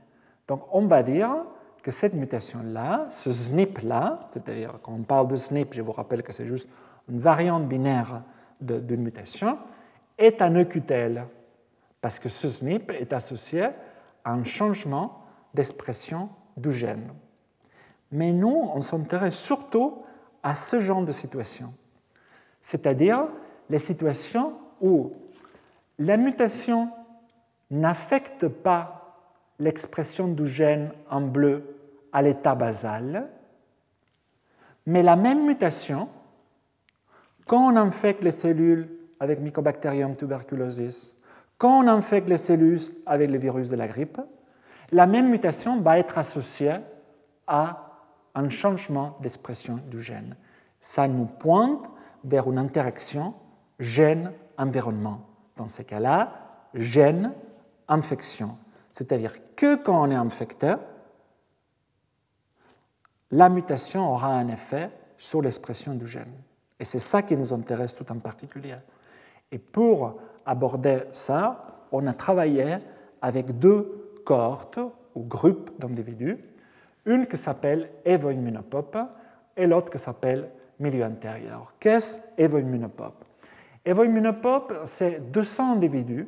[0.48, 1.46] Donc on va dire
[1.82, 6.34] que cette mutation-là, ce SNP-là, c'est-à-dire quand on parle de SNP, je vous rappelle que
[6.34, 6.68] c'est juste
[7.08, 8.24] une variante binaire
[8.60, 9.60] d'une mutation,
[10.18, 11.26] est un EQTL,
[12.02, 13.68] parce que ce SNP est associé
[14.24, 15.25] à un changement
[15.56, 17.10] d'expression du gène.
[18.12, 20.04] Mais nous, on s'intéresse surtout
[20.44, 21.74] à ce genre de situation
[22.66, 23.28] c'est-à-dire
[23.70, 25.14] les situations où
[26.00, 26.90] la mutation
[27.70, 29.22] n'affecte pas
[29.60, 31.78] l'expression du gène en bleu
[32.12, 33.30] à l'état basal,
[34.88, 36.10] mais la même mutation,
[37.46, 38.90] quand on infecte les cellules
[39.20, 41.22] avec Mycobacterium tuberculosis,
[41.60, 44.20] quand on infecte les cellules avec le virus de la grippe,
[44.92, 46.76] la même mutation va être associée
[47.48, 47.86] à
[48.36, 50.36] un changement d'expression du gène.
[50.80, 51.88] Ça nous pointe
[52.24, 53.34] vers une interaction
[53.80, 55.22] gène-environnement.
[55.56, 56.34] Dans ces cas-là,
[56.74, 58.58] gène-infection.
[58.92, 60.76] C'est-à-dire que quand on est infecté,
[63.32, 66.34] la mutation aura un effet sur l'expression du gène.
[66.80, 68.76] Et c'est ça qui nous intéresse tout en particulier.
[69.52, 72.78] Et pour aborder ça, on a travaillé
[73.22, 74.80] avec deux cohortes
[75.16, 76.38] ou groupes d'individus,
[77.06, 78.98] une qui s'appelle Evo-Immunopop
[79.56, 80.50] et l'autre qui s'appelle
[80.80, 81.76] milieu intérieur.
[81.80, 83.24] Qu'est-ce Evo-Immunopop
[83.86, 86.28] Evo-Immunopop, c'est 200 individus,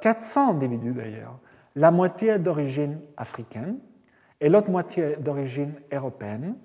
[0.00, 1.38] 400 euh, individus d'ailleurs,
[1.76, 3.78] la moitié d'origine africaine
[4.40, 6.56] et l'autre moitié d'origine européenne,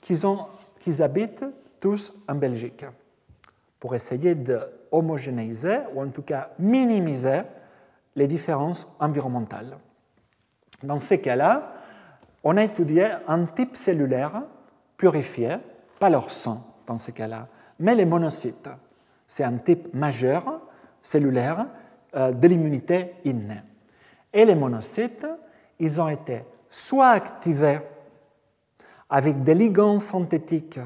[0.00, 0.20] qui,
[0.80, 1.44] qui habitent
[1.78, 2.84] tous en Belgique,
[3.78, 4.58] pour essayer de
[4.90, 7.42] homogénéiser ou en tout cas minimiser
[8.16, 9.78] les différences environnementales.
[10.82, 11.72] Dans ces cas-là,
[12.42, 14.42] on a étudié un type cellulaire
[14.96, 15.58] purifié
[15.98, 17.46] pas leur sang dans ces cas-là,
[17.78, 18.70] mais les monocytes.
[19.26, 20.60] C'est un type majeur
[21.02, 21.66] cellulaire
[22.16, 23.62] euh, de l'immunité innée.
[24.32, 25.26] Et les monocytes,
[25.78, 27.80] ils ont été soit activés
[29.08, 30.80] avec des ligands synthétiques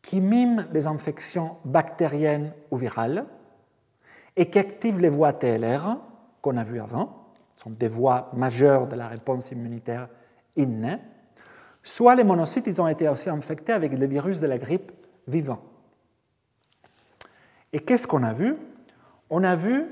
[0.00, 3.26] qui miment les infections bactériennes ou virales
[4.36, 5.98] et qui activent les voies TLR
[6.40, 10.08] qu'on a vues avant, sont des voies majeures de la réponse immunitaire
[10.56, 10.98] innée,
[11.82, 14.92] soit les monocytes ils ont été aussi infectés avec le virus de la grippe
[15.26, 15.60] vivant.
[17.72, 18.56] Et qu'est-ce qu'on a vu?
[19.30, 19.86] On a vu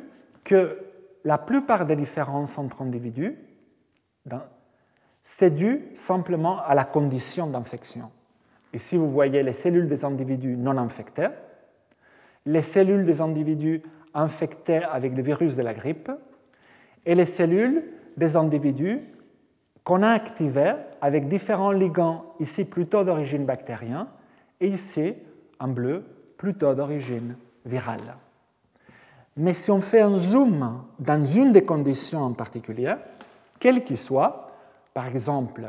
[0.44, 0.78] que
[1.24, 3.36] la plupart des différences entre individus,
[5.22, 8.11] c'est dû simplement à la condition d'infection.
[8.72, 11.28] Ici, vous voyez les cellules des individus non infectés,
[12.44, 13.82] les cellules des individus
[14.14, 16.11] infectés avec le virus de la grippe
[17.07, 17.85] et les cellules
[18.17, 19.01] des individus
[19.85, 24.07] qu'on a activées avec différents ligands, ici plutôt d'origine bactérienne
[24.61, 25.15] et ici,
[25.61, 26.05] en bleu,
[26.37, 28.17] plutôt d'origine virale.
[29.37, 32.95] Mais si on fait un zoom dans une des conditions en particulier,
[33.59, 34.51] quelle qu'il soit,
[34.93, 35.69] par exemple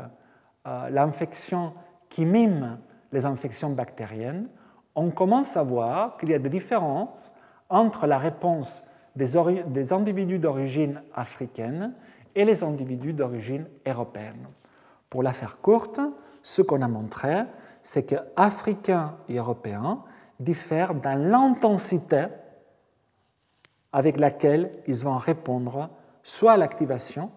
[0.66, 1.72] euh, l'infection
[2.08, 2.78] qui mime
[3.12, 4.48] les infections bactériennes,
[4.94, 7.32] on commence à voir qu'il y a des différences
[7.68, 8.82] entre la réponse
[9.18, 11.94] des, individus d'origine africaine
[12.34, 14.46] et les individus d'origine européenne.
[15.10, 16.00] Pour la faire courte,
[16.42, 17.42] ce qu'on a montré,
[17.82, 20.04] c'est que Africains et Européens
[20.38, 22.26] diffèrent dans l'intensité
[23.92, 25.90] avec laquelle ils vont répondre
[26.22, 27.32] soit à l'activation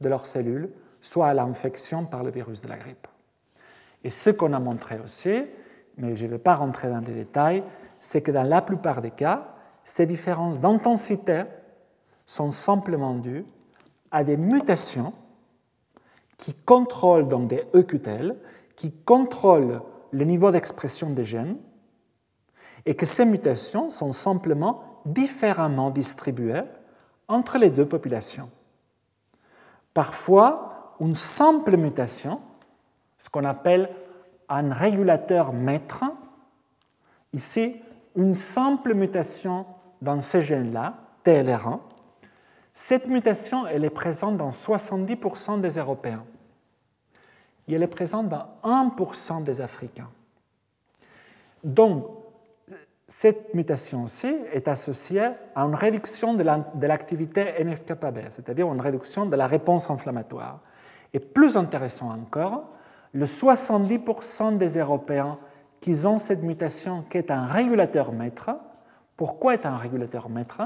[0.00, 3.06] de leurs cellules, soit à l'infection par le virus de la grippe.
[4.04, 5.44] Et ce qu'on a montré aussi,
[5.96, 7.62] mais je ne vais pas rentrer dans les détails,
[8.00, 9.55] c'est que dans la plupart des cas,
[9.86, 11.44] ces différences d'intensité
[12.26, 13.46] sont simplement dues
[14.10, 15.14] à des mutations
[16.36, 18.36] qui contrôlent donc des EQTL,
[18.74, 19.80] qui contrôlent
[20.10, 21.56] le niveau d'expression des gènes,
[22.84, 26.62] et que ces mutations sont simplement différemment distribuées
[27.28, 28.50] entre les deux populations.
[29.94, 32.40] Parfois, une simple mutation,
[33.18, 33.88] ce qu'on appelle
[34.48, 36.02] un régulateur maître,
[37.32, 37.76] ici,
[38.16, 39.64] une simple mutation
[40.02, 40.94] dans ce gène-là,
[41.24, 41.80] TLR1,
[42.72, 46.24] cette mutation, elle est présente dans 70% des Européens.
[47.66, 50.10] Et elle est présente dans 1% des Africains.
[51.64, 52.06] Donc,
[53.08, 59.36] cette mutation aussi est associée à une réduction de l'activité NF-κB, c'est-à-dire une réduction de
[59.36, 60.60] la réponse inflammatoire.
[61.14, 62.68] Et plus intéressant encore,
[63.12, 65.38] le 70% des Européens
[65.80, 68.50] qui ont cette mutation qui est un régulateur maître,
[69.16, 70.62] pourquoi est un régulateur maître?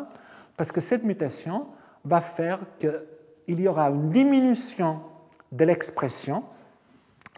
[0.57, 1.68] Parce que cette mutation
[2.05, 5.01] va faire qu'il y aura une diminution
[5.53, 6.44] de l'expression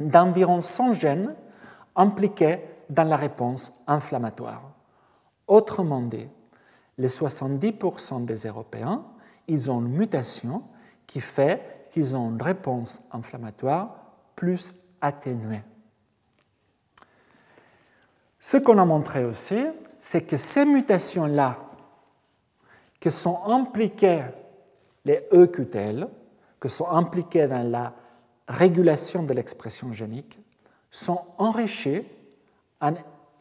[0.00, 1.34] d'environ 100 gènes
[1.96, 4.62] impliqués dans la réponse inflammatoire.
[5.46, 6.28] Autrement dit,
[6.98, 9.04] les 70% des Européens,
[9.48, 10.62] ils ont une mutation
[11.06, 13.96] qui fait qu'ils ont une réponse inflammatoire
[14.34, 15.62] plus atténuée.
[18.40, 19.66] Ce qu'on a montré aussi,
[20.04, 21.56] c'est que ces mutations-là,
[22.98, 24.24] qui sont impliquées,
[25.04, 26.08] les EQTL,
[26.60, 27.94] qui sont impliquées dans la
[28.48, 30.40] régulation de l'expression génique,
[30.90, 32.02] sont enrichies
[32.80, 32.94] en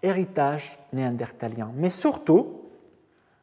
[0.03, 2.61] héritage néandertalien, mais surtout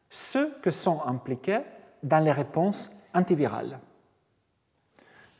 [0.09, 1.59] ceux qui sont impliqués
[2.01, 3.79] dans les réponses antivirales.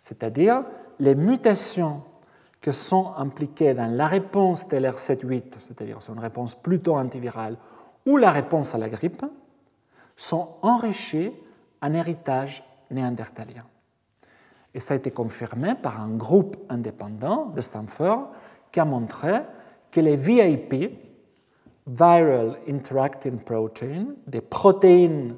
[0.01, 0.65] C'est-à-dire
[0.99, 2.03] les mutations
[2.61, 7.57] qui sont impliquées dans la réponse TLR7-8, c'est-à-dire c'est une réponse plutôt antivirale,
[8.05, 9.23] ou la réponse à la grippe,
[10.15, 11.31] sont enrichies
[11.81, 13.63] en héritage néandertalien.
[14.73, 18.31] Et ça a été confirmé par un groupe indépendant de Stanford
[18.71, 19.33] qui a montré
[19.91, 20.91] que les VIP,
[21.87, 25.35] Viral Interacting Protein, des protéines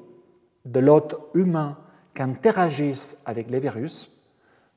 [0.66, 1.78] de l'hôte humain
[2.14, 4.12] qui interagissent avec les virus,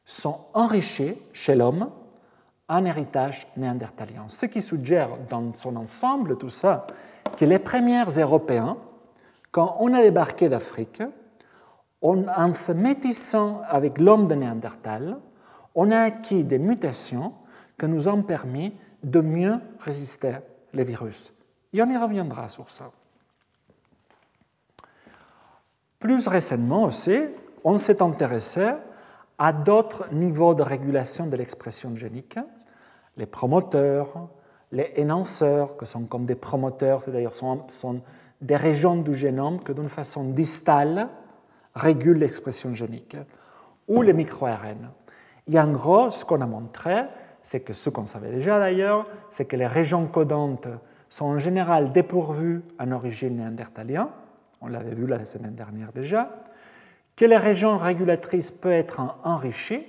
[0.04, 1.90] sont enrichis chez l'homme
[2.68, 4.24] en héritage néandertalien.
[4.28, 6.86] Ce qui suggère dans son ensemble tout ça
[7.36, 8.76] que les premiers Européens,
[9.50, 11.02] quand on a débarqué d'Afrique,
[12.02, 15.18] en se métissant avec l'homme de Néandertal,
[15.74, 17.32] on a acquis des mutations
[17.78, 20.36] qui nous ont permis de mieux résister
[20.72, 21.32] les virus.
[21.72, 22.90] Et on y reviendra sur ça.
[25.98, 27.18] Plus récemment aussi,
[27.64, 28.72] on s'est intéressé
[29.38, 32.38] à d'autres niveaux de régulation de l'expression génique,
[33.16, 34.28] les promoteurs,
[34.72, 38.00] les énonceurs, qui sont comme des promoteurs, c'est-à-dire sont, sont
[38.40, 41.08] des régions du génome que d'une façon distale
[41.74, 43.16] régulent l'expression génique,
[43.88, 44.90] ou les micro-RN.
[45.50, 47.02] Et en gros, ce qu'on a montré,
[47.42, 50.68] c'est que ce qu'on savait déjà d'ailleurs, c'est que les régions codantes
[51.08, 54.08] sont en général dépourvues en origine néandertalienne,
[54.60, 56.42] on l'avait vu la semaine dernière déjà,
[57.16, 59.86] que les régions régulatrices peuvent être enrichies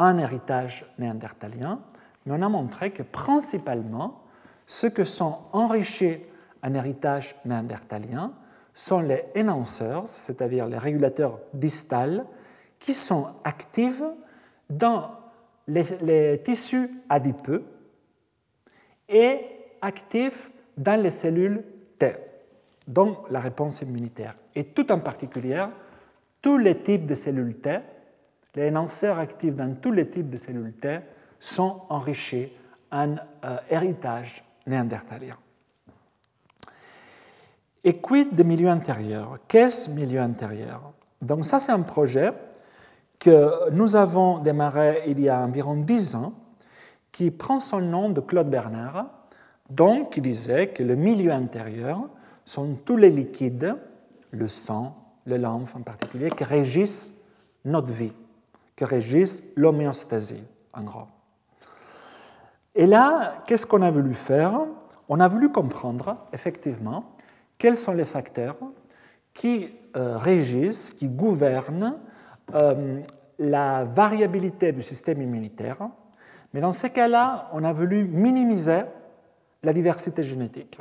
[0.00, 1.78] en héritage néandertalien,
[2.24, 4.22] mais on a montré que principalement,
[4.66, 6.18] ceux que sont enrichis
[6.62, 8.32] en héritage néandertalien
[8.72, 12.24] sont les enhancers, c'est-à-dire les régulateurs distals,
[12.78, 14.02] qui sont actifs
[14.70, 15.10] dans
[15.68, 17.62] les, les tissus adipeux
[19.06, 19.40] et
[19.82, 21.62] actifs dans les cellules
[21.98, 22.14] T,
[22.88, 24.34] donc la réponse immunitaire.
[24.54, 25.66] Et tout en particulier,
[26.40, 27.80] tous les types de cellules T,
[28.54, 30.98] les énonceurs actifs dans tous les types de cellules T
[31.38, 32.48] sont enrichis
[32.90, 35.36] en euh, héritage néandertalien.
[37.82, 42.32] Et quid de milieu intérieur Qu'est-ce milieu intérieur Donc ça, c'est un projet
[43.18, 46.32] que nous avons démarré il y a environ dix ans,
[47.12, 49.06] qui prend son nom de Claude Bernard,
[49.68, 52.08] donc qui disait que le milieu intérieur
[52.44, 53.76] sont tous les liquides,
[54.30, 54.96] le sang,
[55.26, 57.24] le lymphe en particulier, qui régissent
[57.64, 58.12] notre vie,
[58.84, 61.06] régissent l'homéostasie, en gros.
[62.74, 64.60] Et là, qu'est-ce qu'on a voulu faire?
[65.08, 67.16] On a voulu comprendre, effectivement,
[67.58, 68.56] quels sont les facteurs
[69.34, 71.98] qui euh, régissent, qui gouvernent
[72.54, 73.00] euh,
[73.38, 75.88] la variabilité du système immunitaire.
[76.52, 78.82] Mais dans ces cas-là, on a voulu minimiser
[79.62, 80.78] la diversité génétique.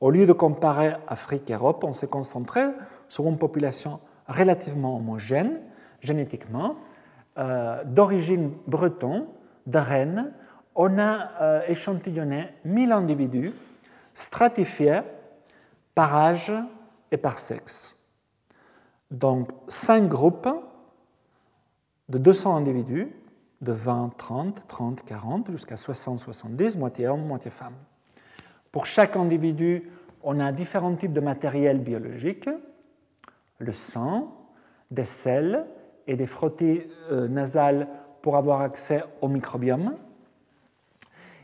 [0.00, 2.62] Au lieu de comparer Afrique et Europe, on s'est concentré
[3.08, 5.60] sur une population relativement homogène
[6.00, 6.76] génétiquement,
[7.38, 9.28] euh, d'origine breton,
[9.66, 10.32] de Rennes.
[10.74, 13.52] On a euh, échantillonné 1000 individus
[14.14, 15.00] stratifiés
[15.94, 16.52] par âge
[17.10, 18.06] et par sexe.
[19.10, 20.48] Donc, cinq groupes
[22.08, 23.12] de 200 individus,
[23.60, 27.74] de 20, 30, 30, 40, jusqu'à 60, 70, moitié homme, moitié femme.
[28.72, 29.90] Pour chaque individu,
[30.22, 32.48] on a différents types de matériel biologique,
[33.58, 34.36] le sang,
[34.90, 35.66] des sels
[36.06, 37.88] et des frottis euh, nasales
[38.22, 39.94] pour avoir accès au microbiome.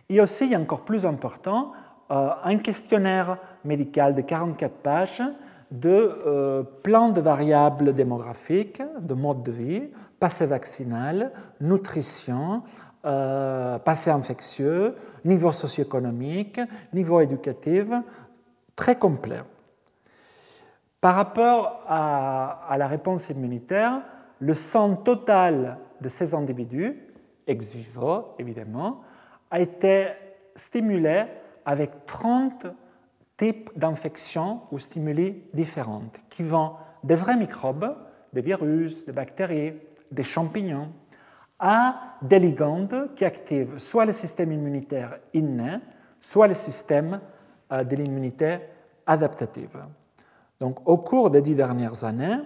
[0.08, 1.72] Et aussi, encore plus important,
[2.10, 5.22] euh, un questionnaire médical de 44 pages
[5.70, 12.62] de euh, plans de variables démographiques, de mode de vie, passé vaccinal, nutrition,
[13.02, 16.60] passé infectieux, niveau socio-économique,
[16.92, 17.84] niveau éducatif,
[18.74, 19.42] très complet.
[21.00, 24.00] Par rapport à, la réponse immunitaire,
[24.40, 27.02] le sang total de ces individus,
[27.46, 29.02] ex vivo évidemment,
[29.50, 30.08] a été
[30.54, 31.24] stimulé
[31.64, 32.66] avec 30
[33.36, 36.72] types d'infections ou stimuli différentes, qui vont
[37.04, 37.96] des vrais microbes,
[38.32, 39.74] des virus, des bactéries,
[40.10, 40.88] des champignons,
[41.58, 45.78] à des ligandes qui activent soit le système immunitaire inné,
[46.20, 47.20] soit le système
[47.72, 48.58] euh, de l'immunité
[49.06, 49.78] adaptative.
[50.60, 52.38] Donc, au cours des dix dernières années,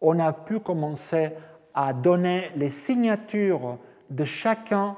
[0.00, 1.32] on a pu commencer
[1.74, 3.78] à donner les signatures
[4.10, 4.96] de chacun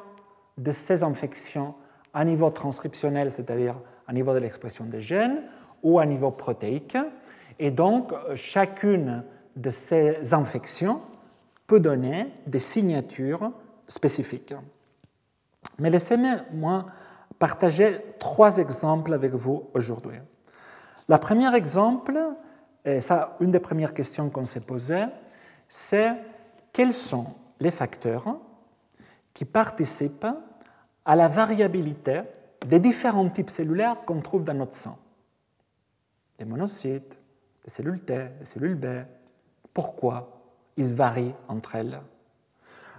[0.57, 1.75] de ces infections
[2.12, 3.77] à niveau transcriptionnel, c'est-à-dire
[4.07, 5.43] à niveau de l'expression des gènes,
[5.83, 6.97] ou à niveau protéique.
[7.59, 9.25] Et donc, chacune
[9.57, 11.01] de ces infections
[11.66, 13.53] peut donner des signatures
[13.87, 14.55] spécifiques.
[15.79, 16.87] Mais laissez-moi
[17.39, 20.19] partager trois exemples avec vous aujourd'hui.
[21.09, 22.19] Le premier exemple,
[22.89, 25.05] et ça, une des premières questions qu'on s'est posées,
[25.69, 26.15] c'est
[26.73, 27.27] quels sont
[27.60, 28.39] les facteurs
[29.35, 30.27] qui participent
[31.05, 32.23] à la variabilité
[32.66, 34.98] des différents types cellulaires qu'on trouve dans notre sang?
[36.39, 37.19] Des monocytes,
[37.65, 38.86] des cellules T, des cellules B.
[39.74, 40.40] Pourquoi
[40.77, 42.01] ils varient entre elles?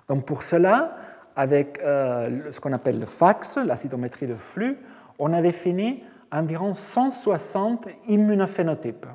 [0.08, 0.98] Donc pour cela,
[1.36, 4.78] avec euh, ce qu'on appelle le FAX, la cytométrie de flux,
[5.18, 9.08] on a défini environ 160 immunophénotypes.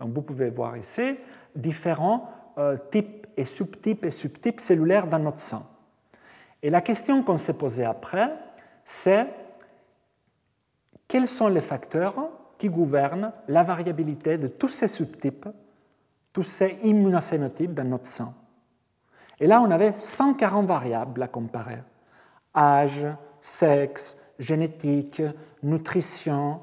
[0.00, 1.16] Donc vous pouvez voir ici
[1.54, 5.64] différents euh, types et subtypes et subtypes cellulaires dans notre sang.
[6.62, 8.32] Et la question qu'on s'est posée après,
[8.84, 9.26] c'est
[11.06, 15.48] quels sont les facteurs qui gouvernent la variabilité de tous ces subtypes,
[16.32, 18.34] tous ces immunophénotypes dans notre sang?
[19.40, 21.78] Et là, on avait 140 variables à comparer.
[22.54, 23.06] Âge,
[23.40, 25.22] sexe, génétique,
[25.62, 26.60] nutrition,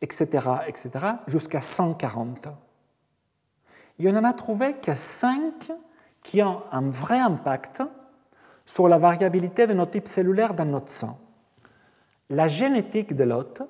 [0.00, 0.90] etc., etc.,
[1.28, 2.48] jusqu'à 140.
[3.98, 5.72] Et on en a trouvé que 5
[6.22, 7.82] qui ont un vrai impact
[8.64, 11.18] sur la variabilité de nos types cellulaires dans notre sang.
[12.28, 13.62] La génétique de l'hôte,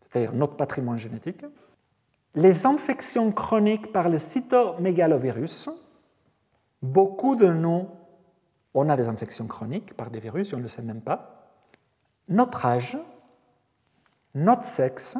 [0.00, 1.44] c'est-à-dire notre patrimoine génétique,
[2.34, 5.70] les infections chroniques par le cytomégalovirus,
[6.82, 7.88] beaucoup de nous,
[8.74, 11.52] on a des infections chroniques par des virus, on ne le sait même pas,
[12.28, 12.98] notre âge,
[14.34, 15.18] notre sexe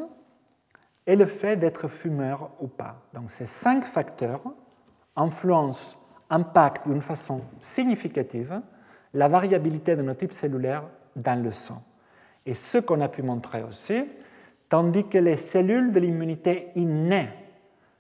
[1.11, 3.03] et le fait d'être fumeur ou pas.
[3.13, 4.43] Donc ces cinq facteurs
[5.17, 5.97] influencent,
[6.31, 8.61] impactent d'une façon significative
[9.15, 10.85] la variabilité de nos types cellulaires
[11.17, 11.83] dans le sang.
[12.47, 14.05] Et ce qu'on a pu montrer aussi,
[14.69, 17.29] tandis que les cellules de l'immunité innée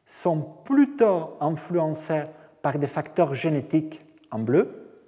[0.07, 2.27] sont plutôt influencées
[2.63, 5.03] par des facteurs génétiques en bleu,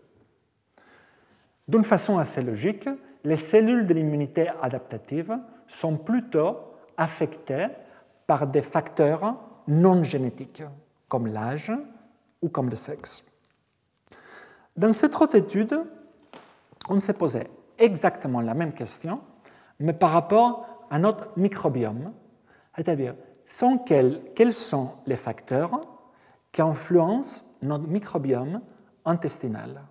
[1.68, 2.88] d'une façon assez logique,
[3.22, 5.38] les cellules de l'immunité adaptative
[5.68, 6.56] sont plutôt
[6.96, 7.68] affectées
[8.32, 9.36] par des facteurs
[9.68, 10.62] non génétiques,
[11.06, 11.70] comme l'âge
[12.40, 13.26] ou comme le sexe.
[14.74, 15.78] Dans cette autre étude,
[16.88, 17.46] on s'est posé
[17.76, 19.20] exactement la même question,
[19.80, 22.10] mais par rapport à notre microbiome,
[22.74, 23.14] c'est-à-dire
[23.84, 25.82] quels sont les facteurs
[26.50, 28.62] qui influencent notre microbiome
[29.04, 29.82] intestinal.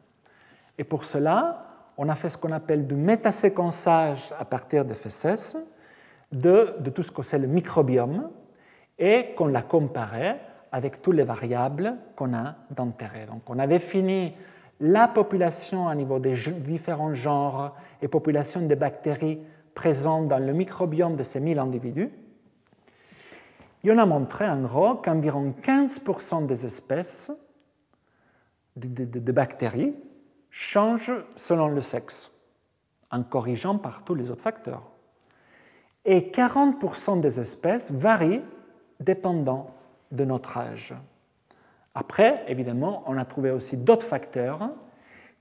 [0.80, 5.58] Et pour cela, on a fait ce qu'on appelle du métaséquençage à partir des fesses
[6.32, 8.30] de, tout ce que c'est le microbiome
[8.98, 10.36] et qu'on l'a comparé
[10.72, 13.26] avec toutes les variables qu'on a d'intérêt.
[13.26, 14.34] Donc on avait fini
[14.80, 19.40] la population à niveau des différents genres et populations de bactéries
[19.76, 22.12] présentes dans le microbiome de ces 1000 individus.
[23.84, 27.32] Et on a montré en gros qu'environ 15% des espèces
[28.76, 29.94] de, de, bactéries
[30.50, 32.32] changent selon le sexe,
[33.12, 34.91] en corrigeant par tous les autres facteurs.
[36.06, 38.44] Et 40% des espèces varient
[39.00, 39.72] dépendant
[40.12, 40.94] de notre âge.
[41.94, 44.72] Après, évidemment, on a trouvé aussi d'autres facteurs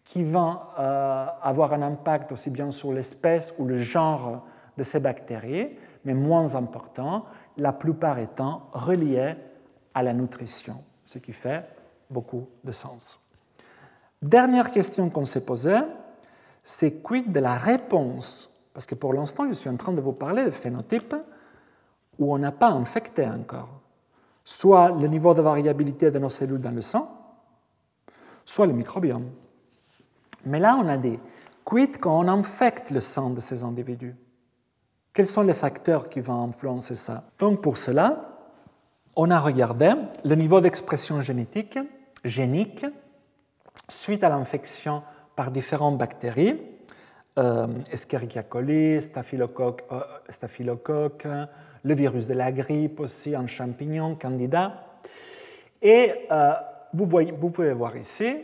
[0.05, 4.45] qui vont euh, avoir un impact aussi bien sur l'espèce ou le genre
[4.77, 7.27] de ces bactéries, mais moins important,
[7.57, 9.35] la plupart étant reliés
[9.95, 11.65] à la nutrition, ce qui fait
[12.09, 13.21] beaucoup de sens.
[14.23, 15.81] Dernière question qu'on s'est posée,
[16.63, 20.13] c'est quid de la réponse Parce que pour l'instant, je suis en train de vous
[20.13, 21.15] parler de phénotypes
[22.19, 23.81] où on n'a pas infecté encore
[24.45, 27.09] soit le niveau de variabilité de nos cellules dans le sang,
[28.45, 29.31] soit le microbiome.
[30.45, 31.21] Mais là, on a des
[31.65, 34.17] quid quand on infecte le sang de ces individus.
[35.13, 37.25] Quels sont les facteurs qui vont influencer ça?
[37.39, 38.39] Donc pour cela,
[39.17, 39.93] on a regardé
[40.25, 41.79] le niveau d'expression génétique,
[42.25, 42.87] génique,
[43.89, 45.03] suite à l'infection
[45.37, 46.61] par différentes bactéries,
[47.41, 51.27] euh, Escherichia coli, staphylocoque, euh, staphylocoque
[51.83, 54.99] le virus de la grippe aussi, un champignon, candida.
[55.81, 56.53] Et euh,
[56.93, 58.37] vous, voyez, vous pouvez voir ici,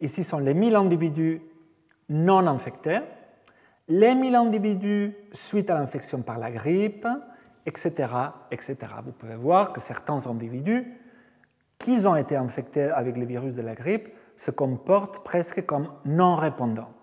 [0.00, 1.42] ici sont les 1000 individus
[2.08, 3.00] non infectés,
[3.88, 7.06] les 1000 individus suite à l'infection par la grippe,
[7.66, 7.92] etc.,
[8.50, 8.76] etc.
[9.04, 10.86] Vous pouvez voir que certains individus
[11.78, 16.36] qui ont été infectés avec le virus de la grippe se comportent presque comme non
[16.36, 16.97] répondants.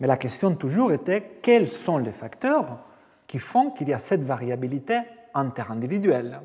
[0.00, 2.78] Mais la question toujours était quels sont les facteurs
[3.26, 5.00] qui font qu'il y a cette variabilité
[5.34, 6.40] interindividuelle.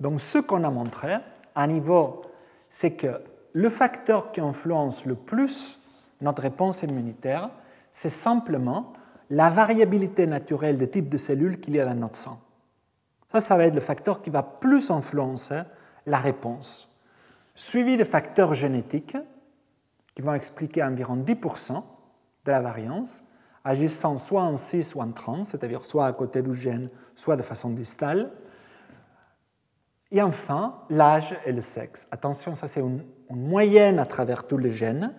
[0.00, 1.16] Donc ce qu'on a montré
[1.54, 2.22] à niveau,
[2.68, 3.20] c'est que
[3.52, 5.80] le facteur qui influence le plus
[6.20, 7.50] notre réponse immunitaire,
[7.92, 8.92] c'est simplement
[9.30, 12.40] la variabilité naturelle des types de cellules qu'il y a dans notre sang.
[13.32, 15.62] Ça, ça va être le facteur qui va plus influencer
[16.06, 17.00] la réponse,
[17.54, 19.16] suivi de facteurs génétiques
[20.14, 21.82] qui vont expliquer environ 10%
[22.44, 23.24] de la variance,
[23.64, 27.42] agissant soit en cis ou en trans, c'est-à-dire soit à côté du gène, soit de
[27.42, 28.30] façon distale.
[30.10, 32.06] Et enfin, l'âge et le sexe.
[32.10, 35.12] Attention, ça c'est une, moyenne à travers tous les gènes.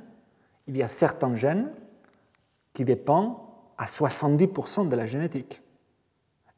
[0.68, 1.72] Il y a certains gènes
[2.72, 3.36] qui dépendent
[3.78, 5.62] à 70% de la génétique,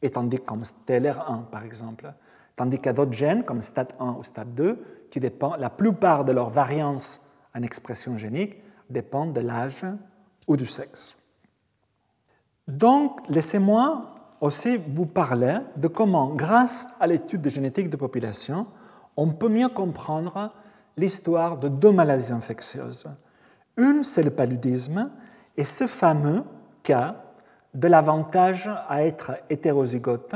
[0.01, 2.13] et tandis comme TLR1 par exemple.
[2.55, 4.77] Tandis a d'autres gènes comme STAT1 ou STAT2
[5.09, 9.85] qui dépendent, la plupart de leurs variances en expression génique dépendent de l'âge
[10.47, 11.17] ou du sexe.
[12.67, 18.67] Donc, laissez-moi aussi vous parler de comment, grâce à l'étude de génétique de population,
[19.15, 20.51] on peut mieux comprendre
[20.95, 23.05] l'histoire de deux maladies infectieuses.
[23.77, 25.11] Une, c'est le paludisme,
[25.55, 26.43] et ce fameux
[26.83, 27.15] cas
[27.73, 30.35] de l'avantage à être hétérozygote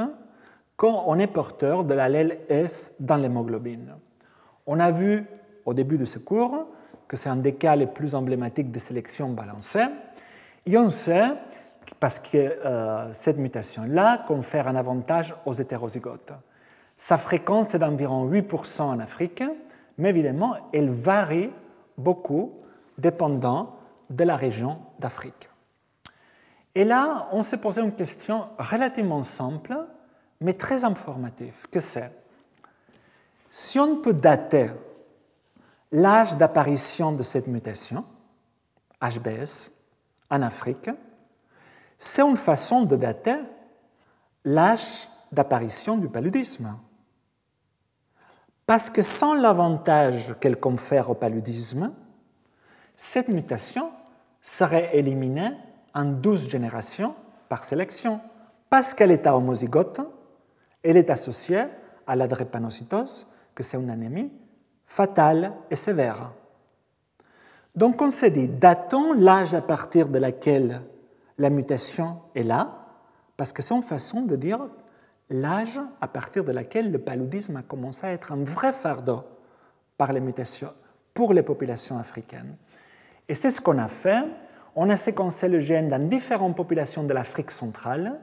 [0.75, 3.95] quand on est porteur de l'allèle S dans l'hémoglobine.
[4.65, 5.25] On a vu
[5.65, 6.67] au début de ce cours
[7.11, 9.85] que c'est un des cas les plus emblématiques de sélection balancée,
[10.65, 11.27] et on sait
[11.99, 16.31] parce que euh, cette mutation-là confère un avantage aux hétérozygotes.
[16.95, 19.43] Sa fréquence est d'environ 8% en Afrique,
[19.97, 21.51] mais évidemment, elle varie
[21.97, 22.53] beaucoup
[22.97, 23.75] dépendant
[24.09, 25.49] de la région d'Afrique.
[26.75, 29.75] Et là, on s'est posé une question relativement simple,
[30.39, 32.09] mais très informative, que c'est?
[33.49, 34.69] Si on peut dater
[35.91, 38.05] l'âge d'apparition de cette mutation,
[39.01, 39.71] HBS,
[40.29, 40.89] en Afrique,
[41.97, 43.37] c'est une façon de dater
[44.45, 46.75] l'âge d'apparition du paludisme.
[48.65, 51.93] Parce que sans l'avantage qu'elle confère au paludisme,
[52.95, 53.91] cette mutation
[54.41, 55.51] serait éliminée
[55.93, 57.15] en 12 générations
[57.49, 58.21] par sélection,
[58.69, 60.01] parce qu'elle est homozygote,
[60.83, 61.65] elle est associée
[62.07, 64.31] à la drépanocytose, que c'est une anémie
[64.91, 66.33] fatale et sévère.
[67.77, 70.81] Donc on s'est dit, datons l'âge à partir de laquelle
[71.37, 72.87] la mutation est là,
[73.37, 74.59] parce que c'est une façon de dire
[75.29, 79.23] l'âge à partir de laquelle le paludisme a commencé à être un vrai fardeau
[79.97, 80.73] par les mutations
[81.13, 82.57] pour les populations africaines.
[83.29, 84.25] Et c'est ce qu'on a fait.
[84.75, 88.19] On a séquencé le gène dans différentes populations de l'Afrique centrale,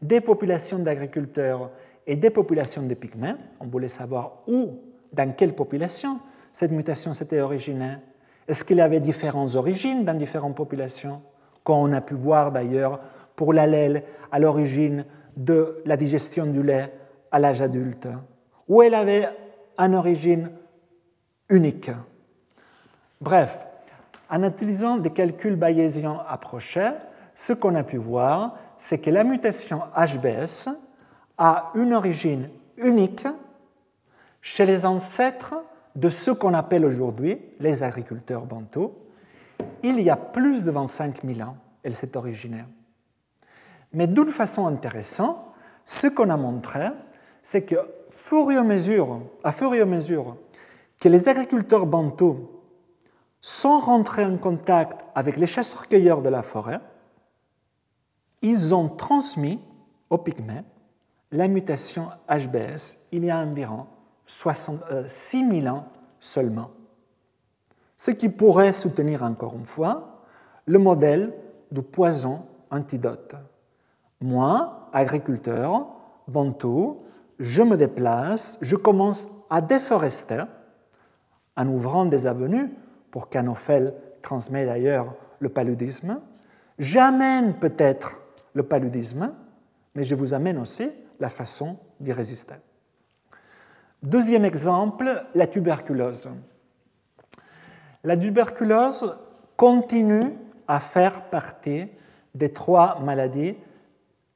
[0.00, 1.72] des populations d'agriculteurs
[2.06, 3.34] et des populations de pygmées.
[3.58, 4.78] On voulait savoir où,
[5.12, 6.20] dans quelle population
[6.52, 7.96] cette mutation s'était originée.
[8.48, 11.22] Est-ce qu'il y avait différentes origines dans différentes populations
[11.64, 13.00] Comme on a pu voir d'ailleurs
[13.36, 15.04] pour l'allèle à l'origine
[15.36, 16.92] de la digestion du lait
[17.30, 18.08] à l'âge adulte,
[18.68, 19.28] ou elle avait
[19.78, 20.50] une origine
[21.48, 21.90] unique?
[23.20, 23.66] Bref,
[24.28, 26.90] en utilisant des calculs bayésiens approchés,
[27.34, 30.68] ce qu'on a pu voir, c'est que la mutation HBS
[31.38, 33.26] a une origine unique
[34.42, 35.54] chez les ancêtres
[35.94, 38.92] de ce qu'on appelle aujourd'hui les agriculteurs bantous.
[39.82, 42.64] Il y a plus de 25 000 ans, elle s'est originée.
[43.92, 45.38] Mais d'une façon intéressante,
[45.84, 46.88] ce qu'on a montré,
[47.42, 48.56] c'est que, à fur et
[49.80, 50.36] à mesure
[50.98, 52.48] que les agriculteurs bantous
[53.40, 56.80] sont rentrés en contact avec les chasseurs-cueilleurs de la forêt,
[58.40, 59.60] ils ont transmis
[60.10, 60.62] aux pygmées
[61.32, 63.86] la mutation HBS il y a environ
[64.32, 65.84] 6 000 ans
[66.18, 66.70] seulement.
[67.96, 70.22] Ce qui pourrait soutenir encore une fois
[70.66, 71.34] le modèle
[71.70, 73.34] du poison antidote.
[74.20, 75.86] Moi, agriculteur,
[76.26, 77.02] bantou,
[77.38, 80.44] je me déplace, je commence à déforester
[81.56, 82.72] en ouvrant des avenues
[83.10, 86.20] pour qu'Anophel transmet d'ailleurs le paludisme.
[86.78, 88.22] J'amène peut-être
[88.54, 89.34] le paludisme,
[89.94, 90.90] mais je vous amène aussi
[91.20, 92.54] la façon d'y résister.
[94.02, 96.28] Deuxième exemple, la tuberculose.
[98.02, 99.16] La tuberculose
[99.56, 100.32] continue
[100.66, 101.86] à faire partie
[102.34, 103.54] des trois maladies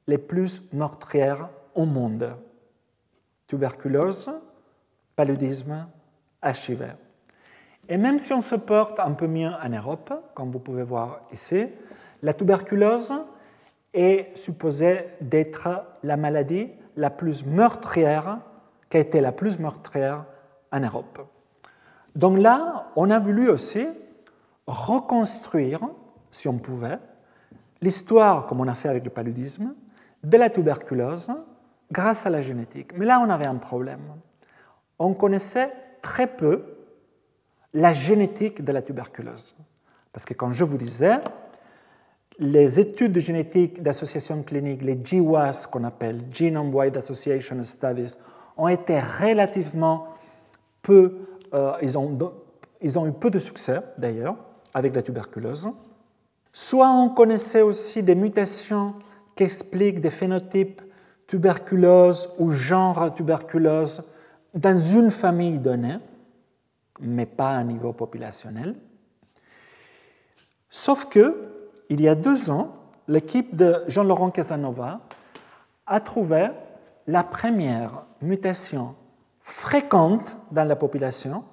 [0.07, 2.37] les plus meurtrières au monde.
[3.45, 4.31] Tuberculose,
[5.17, 5.85] paludisme,
[6.41, 6.95] HIV.
[7.89, 11.21] Et même si on se porte un peu mieux en Europe, comme vous pouvez voir
[11.33, 11.67] ici,
[12.23, 13.13] la tuberculose
[13.93, 18.39] est supposée d'être la maladie la plus meurtrière,
[18.89, 20.25] qui a été la plus meurtrière
[20.71, 21.27] en Europe.
[22.15, 23.87] Donc là, on a voulu aussi
[24.65, 25.81] reconstruire,
[26.31, 26.99] si on pouvait,
[27.81, 29.75] l'histoire, comme on a fait avec le paludisme,
[30.23, 31.31] de la tuberculose
[31.91, 32.91] grâce à la génétique.
[32.97, 34.01] Mais là, on avait un problème.
[34.99, 36.63] On connaissait très peu
[37.73, 39.55] la génétique de la tuberculose.
[40.11, 41.19] Parce que comme je vous disais,
[42.39, 48.15] les études de génétique d'association clinique, les GWAS qu'on appelle Genome Wide Association Studies,
[48.57, 50.07] ont été relativement
[50.81, 52.17] peu, euh, ils, ont,
[52.81, 54.35] ils ont eu peu de succès d'ailleurs
[54.73, 55.69] avec la tuberculose.
[56.51, 58.95] Soit on connaissait aussi des mutations
[59.35, 60.81] qui expliquent des phénotypes
[61.27, 64.03] tuberculose ou genre tuberculose
[64.53, 65.97] dans une famille donnée,
[66.99, 68.75] mais pas à niveau populationnel.
[70.69, 71.43] Sauf que,
[71.89, 72.75] il y a deux ans,
[73.07, 75.01] l'équipe de Jean-Laurent Casanova
[75.85, 76.47] a trouvé
[77.05, 78.95] la première mutation
[79.41, 81.45] fréquente dans la population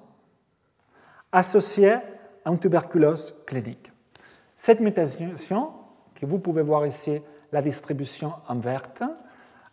[1.31, 1.95] associée
[2.43, 3.91] à une tuberculose clinique.
[4.55, 5.71] Cette mutation,
[6.13, 7.21] que vous pouvez voir ici,
[7.51, 9.03] la distribution en verte,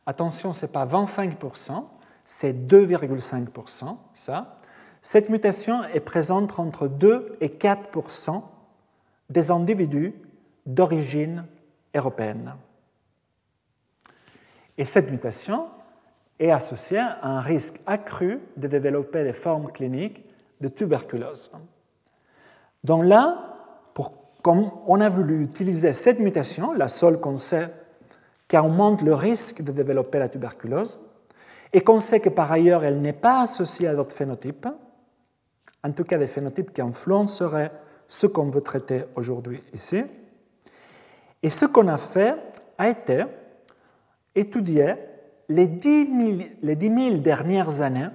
[0.07, 1.85] attention, ce n'est pas 25%,
[2.25, 4.59] c'est 2,5%, ça.
[5.01, 8.43] Cette mutation est présente entre 2 et 4%
[9.31, 10.15] des individus
[10.65, 11.45] d'origine
[11.95, 12.55] européenne.
[14.79, 15.69] Et cette mutation
[16.43, 20.25] est associée à un risque accru de développer des formes cliniques
[20.61, 21.51] de tuberculose.
[22.85, 23.49] Donc là,
[24.43, 27.69] comme on a voulu utiliser cette mutation, la seule qu'on sait
[28.49, 30.99] qui augmente le risque de développer la tuberculose,
[31.73, 34.67] et qu'on sait que par ailleurs elle n'est pas associée à d'autres phénotypes,
[35.85, 37.71] en tout cas des phénotypes qui influenceraient
[38.07, 40.05] ce qu'on veut traiter aujourd'hui ici.
[41.43, 42.37] Et ce qu'on a fait
[42.77, 43.25] a été
[44.35, 44.95] étudier
[45.53, 48.09] les 10 000, les 10 000 dernières années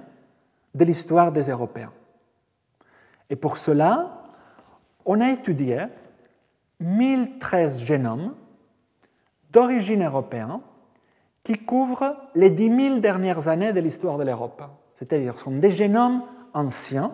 [0.74, 1.92] de l'histoire des Européens.
[3.30, 4.24] Et pour cela,
[5.04, 5.86] on a étudié
[6.80, 8.34] 1013 génomes
[9.50, 10.60] d'origine européenne
[11.44, 14.62] qui couvrent les 10 000 dernières années de l'histoire de l'Europe.
[14.94, 17.12] C'est-à-dire ce sont des génomes anciens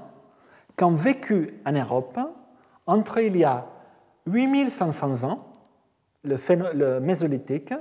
[0.77, 2.19] qui ont vécu en Europe
[2.87, 3.67] entre il y a
[4.27, 5.47] 8500 ans,
[6.25, 7.75] le mésolithique,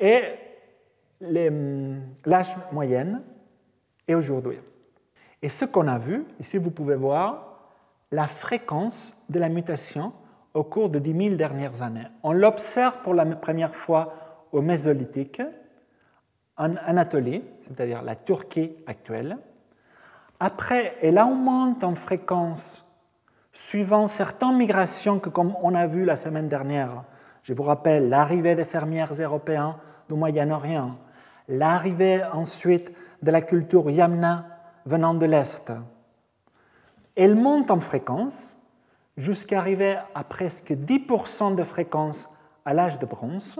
[0.00, 0.22] et
[1.20, 3.22] l'âge moyen,
[4.06, 4.58] et aujourd'hui.
[5.42, 7.60] Et ce qu'on a vu, ici vous pouvez voir
[8.10, 10.12] la fréquence de la mutation
[10.54, 12.06] au cours de 10 000 dernières années.
[12.22, 14.14] On l'observe pour la première fois
[14.50, 15.42] au Mésolithique,
[16.56, 19.38] en Anatolie, c'est-à-dire la Turquie actuelle.
[20.40, 22.84] Après, elle augmente en fréquence
[23.52, 27.04] suivant certaines migrations que, comme on a vu la semaine dernière,
[27.42, 29.78] je vous rappelle l'arrivée des fermières européens
[30.08, 30.96] du Moyen-Orient,
[31.48, 32.92] l'arrivée ensuite
[33.22, 34.46] de la culture yamna
[34.86, 35.72] venant de l'Est.
[37.16, 38.62] Elle monte en fréquence
[39.16, 42.28] jusqu'à arriver à presque 10% de fréquence
[42.64, 43.58] à l'âge de bronze.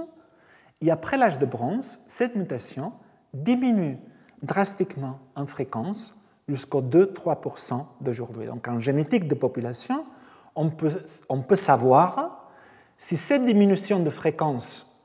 [0.81, 2.93] Et après l'âge de bronze, cette mutation
[3.35, 3.99] diminue
[4.43, 6.17] drastiquement en fréquence
[6.49, 8.47] jusqu'au 2-3% d'aujourd'hui.
[8.47, 10.07] Donc en génétique de population,
[10.55, 12.49] on peut, on peut savoir
[12.97, 14.97] si cette diminution de fréquence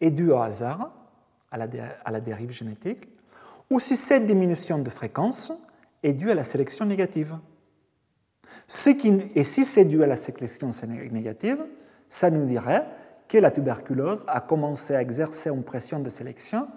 [0.00, 0.90] est due au hasard,
[1.52, 3.08] à la, dérive génétique,
[3.70, 5.52] ou si cette diminution de fréquence
[6.02, 7.36] est due à la sélection négative.
[9.34, 10.70] Et si c'est dû à la sélection
[11.10, 11.58] négative,
[12.08, 12.84] ça nous dirait
[13.28, 16.68] que la tuberculose a commencé à exercer une pression de sélection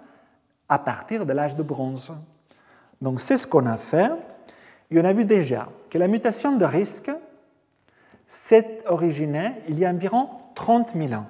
[0.68, 2.12] à partir de l'âge de bronze.
[3.00, 4.10] Donc c'est ce qu'on a fait.
[4.90, 7.10] Et on a vu déjà que la mutation de risque
[8.26, 11.26] s'est originée il y a environ 30 000 ans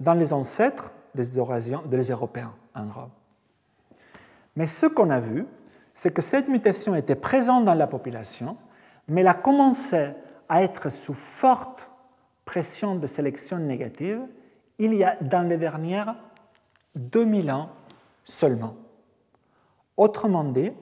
[0.00, 3.08] dans les ancêtres des, Européens en gros.
[4.54, 5.46] Mais ce qu'on a vu,
[5.92, 8.56] c'est que cette mutation était présente dans la population,
[9.08, 10.10] mais elle a commencé
[10.48, 11.90] à être sous forte
[12.44, 14.20] pression de sélection négative
[14.78, 16.14] il y a dans les dernières
[16.94, 17.70] 2000 ans
[18.24, 18.76] seulement.
[19.96, 20.72] Autrement dit,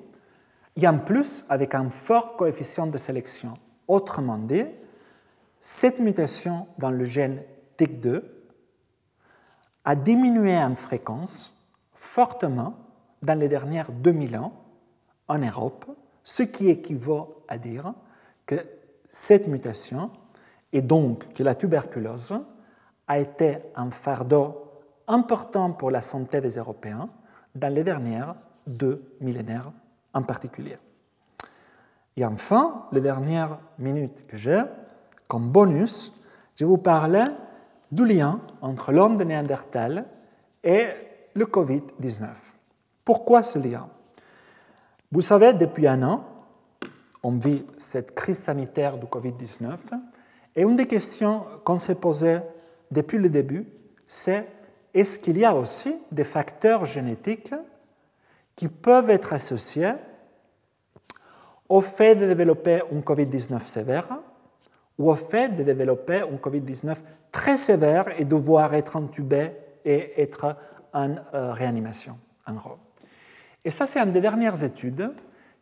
[0.76, 3.56] il y a en plus avec un fort coefficient de sélection.
[3.86, 4.64] Autrement dit,
[5.60, 7.42] cette mutation dans le gène
[7.78, 8.22] TIC2
[9.84, 12.74] a diminué en fréquence fortement
[13.22, 14.52] dans les dernières 2000 ans
[15.28, 15.86] en Europe,
[16.22, 17.92] ce qui équivaut à dire
[18.46, 18.56] que
[19.08, 20.10] cette mutation
[20.72, 22.34] et donc que la tuberculose
[23.06, 24.64] a été un fardeau
[25.06, 27.08] important pour la santé des Européens
[27.54, 28.34] dans les dernières
[28.66, 29.70] deux millénaires
[30.14, 30.78] en particulier.
[32.16, 34.62] Et enfin, les dernières minutes que j'ai,
[35.28, 36.24] comme bonus,
[36.56, 37.24] je vous parler
[37.94, 40.06] du lien entre l'homme de Néandertal
[40.64, 40.86] et
[41.34, 42.28] le Covid-19.
[43.04, 43.88] Pourquoi ce lien?
[45.12, 46.24] Vous savez, depuis un an,
[47.22, 49.76] on vit cette crise sanitaire du Covid-19
[50.56, 52.40] et une des questions qu'on s'est posées
[52.90, 53.66] depuis le début,
[54.06, 54.48] c'est
[54.92, 57.54] est-ce qu'il y a aussi des facteurs génétiques
[58.56, 59.92] qui peuvent être associés
[61.68, 64.18] au fait de développer un Covid-19 sévère?
[64.98, 66.96] Ou au fait de développer un Covid-19
[67.32, 69.50] très sévère et devoir être intubé
[69.84, 70.56] et être
[70.92, 72.16] en euh, réanimation,
[72.46, 72.78] en gros.
[73.64, 75.12] Et ça, c'est une des dernières études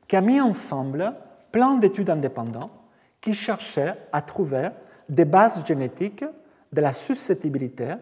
[0.06, 1.14] qui a mis ensemble
[1.50, 2.72] plein d'études indépendantes
[3.20, 4.68] qui cherchaient à trouver
[5.08, 6.24] des bases génétiques
[6.72, 7.94] de la susceptibilité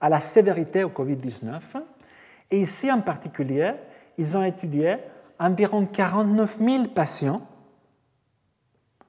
[0.00, 1.60] à la sévérité au Covid-19.
[2.50, 3.72] Et ici, en particulier,
[4.16, 4.96] ils ont étudié
[5.38, 7.42] environ 49 000 patients,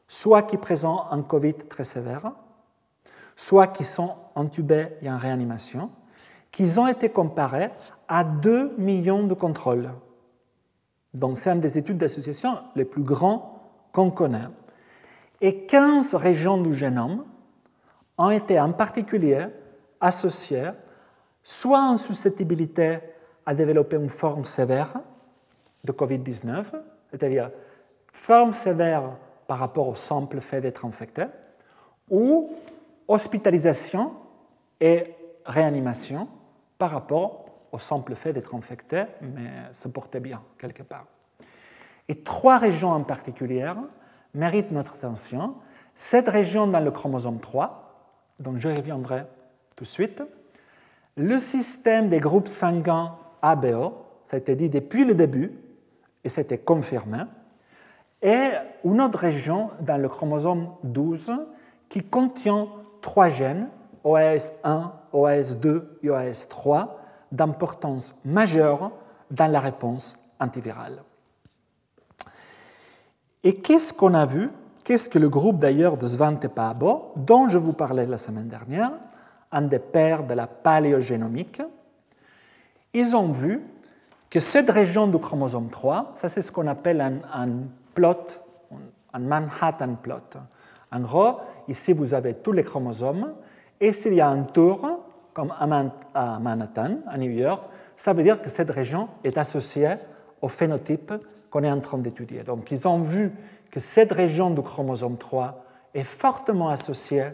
[0.10, 2.34] soit qui présentent un Covid très sévère,
[3.36, 5.92] soit qui sont intubés et en réanimation,
[6.52, 7.70] qui ont été comparés
[8.08, 9.92] à 2 millions de contrôles.
[11.14, 14.50] Donc c'est une des études d'association les plus grands qu'on connaît.
[15.42, 17.24] Et 15 régions du génome
[18.18, 19.46] ont été en particulier
[20.02, 20.72] associées
[21.44, 22.98] soit en susceptibilité
[23.46, 25.02] à développer une forme sévère
[25.84, 26.66] de Covid-19,
[27.12, 27.52] c'est-à-dire
[28.12, 29.12] forme sévère
[29.50, 31.24] par rapport au simple fait d'être infecté,
[32.12, 32.52] ou
[33.08, 34.14] hospitalisation
[34.80, 36.28] et réanimation
[36.78, 41.08] par rapport au simple fait d'être infecté, mais se porter bien quelque part.
[42.08, 43.74] Et trois régions en particulier
[44.36, 45.56] méritent notre attention.
[45.96, 49.24] Cette région dans le chromosome 3, dont je reviendrai
[49.76, 50.22] tout de suite,
[51.18, 53.96] le système des groupes sanguins ABO,
[54.26, 55.52] ça a été dit depuis le début,
[56.24, 57.24] et c'était confirmé,
[58.22, 58.50] et
[58.84, 61.32] une autre région dans le chromosome 12
[61.88, 62.68] qui contient
[63.02, 63.70] trois gènes,
[64.04, 66.90] OAS1, OAS2 et OAS3,
[67.32, 68.92] d'importance majeure
[69.32, 71.04] dans la réponse antivirale.
[73.44, 74.50] Et qu'est-ce qu'on a vu?
[74.84, 78.92] Qu'est-ce que le groupe d'ailleurs de Svante Paabo, dont je vous parlais la semaine dernière,
[79.52, 81.62] un des pères de la paléogénomique,
[82.94, 83.64] ils ont vu
[84.30, 87.50] que cette région du chromosome 3, ça c'est ce qu'on appelle un,
[88.00, 88.42] plot,
[89.14, 90.40] un Manhattan plot.
[90.92, 93.34] En gros, ici vous avez tous les chromosomes,
[93.80, 95.04] et s'il y a un tour,
[95.34, 95.68] comme à
[96.40, 97.62] Manhattan, à New York,
[97.96, 99.96] ça veut dire que cette région est associée
[100.42, 101.14] au phénotype
[101.50, 102.44] qu'on est en train d'étudier.
[102.44, 103.32] Donc ils ont vu
[103.70, 107.28] que cette région du chromosome 3 est fortement associée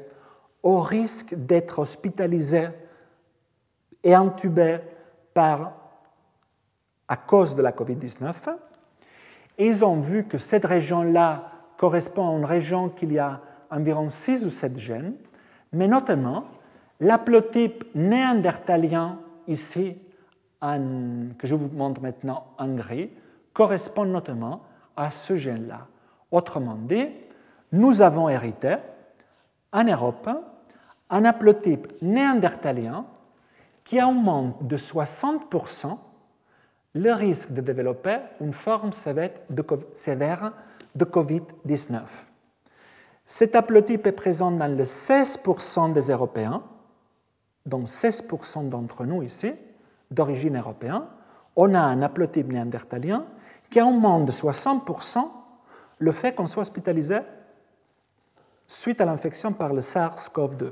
[0.64, 2.70] au risque d'être hospitalisé
[4.04, 4.80] et intubé
[5.34, 5.74] par,
[7.08, 8.34] à cause de la COVID-19.
[9.58, 14.46] Ils ont vu que cette région-là correspond à une région qu'il y a environ 6
[14.46, 15.14] ou 7 gènes,
[15.72, 16.46] mais notamment
[17.00, 19.98] l'haplotype néandertalien ici,
[20.62, 23.12] que je vous montre maintenant en gris,
[23.54, 24.62] correspond notamment
[24.96, 25.88] à ce gène-là.
[26.32, 27.08] Autrement dit,
[27.72, 28.76] nous avons hérité
[29.72, 30.30] en Europe
[31.10, 33.06] un haplotype néandertalien
[33.84, 35.98] qui augmente de 60%
[36.96, 42.00] le risque de développer une forme sévère de COVID-19.
[43.26, 46.64] Cet haplotype est présent dans le 16% des Européens,
[47.66, 49.54] donc 16% d'entre nous ici,
[50.10, 51.04] d'origine européenne.
[51.58, 53.26] On a un haplotype néandertalien
[53.70, 55.20] qui augmente de 60%
[55.98, 57.18] le fait qu'on soit hospitalisé
[58.68, 60.72] suite à l'infection par le SARS-CoV-2.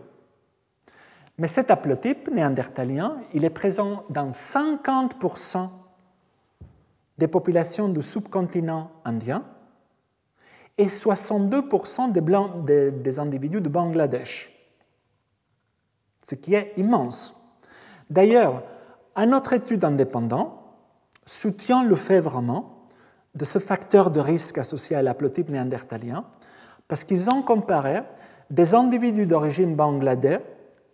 [1.38, 5.83] Mais cet haplotype néandertalien, il est présent dans 50%
[7.24, 9.46] des populations du subcontinent indien
[10.78, 14.52] et 62% des, blancs, des, individus de Bangladesh,
[16.22, 17.42] ce qui est immense.
[18.10, 18.62] D'ailleurs,
[19.16, 20.52] une autre étude indépendante
[21.26, 22.84] soutient le fait vraiment
[23.36, 26.26] de ce facteur de risque associé à l'haplotype néandertalien,
[26.90, 28.02] parce qu'ils ont comparé
[28.50, 30.44] des individus d'origine bangladais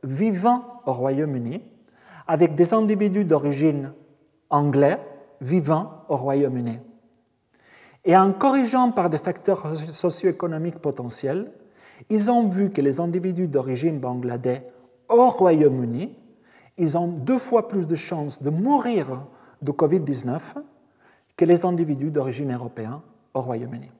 [0.03, 1.63] vivant au Royaume-Uni
[2.27, 3.93] avec des individus d'origine
[4.51, 4.99] anglaise
[5.41, 6.79] vivant au Royaume-Uni.
[8.05, 11.51] Et en corrigeant par des facteurs socio-économiques potentiels,
[12.09, 14.65] ils ont vu que les individus d'origine bangladais
[15.09, 16.15] au Royaume-Uni,
[16.77, 19.25] ils ont deux fois plus de chances de mourir
[19.61, 20.39] de Covid-19
[21.35, 23.01] que les individus d'origine européenne
[23.33, 23.91] au Royaume-Uni.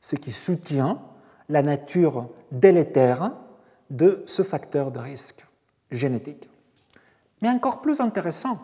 [0.00, 1.00] Ce qui soutient
[1.48, 3.32] la nature délétère
[3.90, 5.44] de ce facteur de risque
[5.90, 6.48] génétique.
[7.42, 8.58] Mais encore plus intéressant,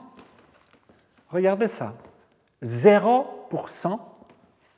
[1.30, 1.94] regardez ça,
[2.62, 3.98] 0%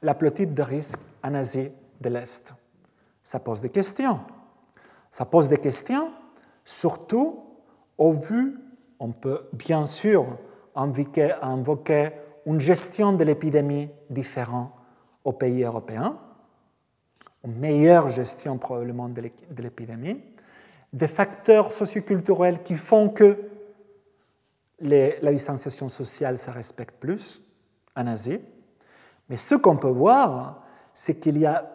[0.03, 1.71] l'haplotype de risque en Asie
[2.01, 2.55] de l'Est.
[3.23, 4.21] Ça pose des questions.
[5.11, 6.13] Ça pose des questions,
[6.65, 7.45] surtout
[7.99, 8.59] au vu,
[8.99, 10.39] on peut bien sûr
[10.75, 12.11] invoquer, invoquer
[12.47, 14.73] une gestion de l'épidémie différente
[15.25, 16.17] aux pays européens,
[17.45, 19.21] une meilleure gestion probablement de
[19.63, 20.23] l'épidémie,
[20.93, 23.50] des facteurs socioculturels qui font que
[24.81, 27.41] la distanciation sociale se respecte plus
[27.97, 28.41] en Asie.
[29.29, 30.63] Mais ce qu'on peut voir,
[30.93, 31.71] c'est qu'il y a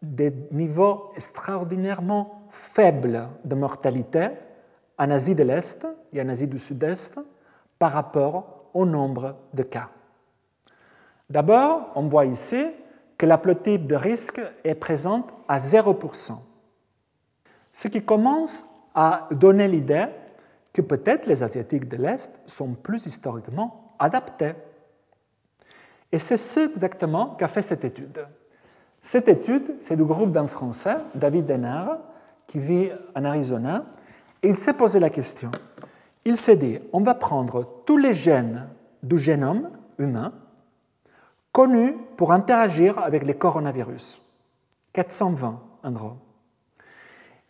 [0.00, 4.28] des niveaux extraordinairement faibles de mortalité
[4.98, 7.20] en Asie de l'Est et en Asie du Sud-Est
[7.78, 9.88] par rapport au nombre de cas.
[11.30, 12.64] D'abord, on voit ici
[13.16, 16.32] que la de risque est présente à 0%.
[17.72, 20.06] Ce qui commence à donner l'idée
[20.72, 24.52] que peut-être les Asiatiques de l'Est sont plus historiquement adaptés.
[26.10, 28.26] Et c'est ce exactement qu'a fait cette étude.
[29.00, 31.98] Cette étude, c'est du groupe d'un Français, David Denard,
[32.46, 33.84] qui vit en Arizona,
[34.42, 35.50] et il s'est posé la question.
[36.24, 38.68] Il s'est dit, on va prendre tous les gènes
[39.02, 40.32] du génome humain
[41.50, 44.22] connus pour interagir avec les coronavirus,
[44.92, 46.16] 420 en gros.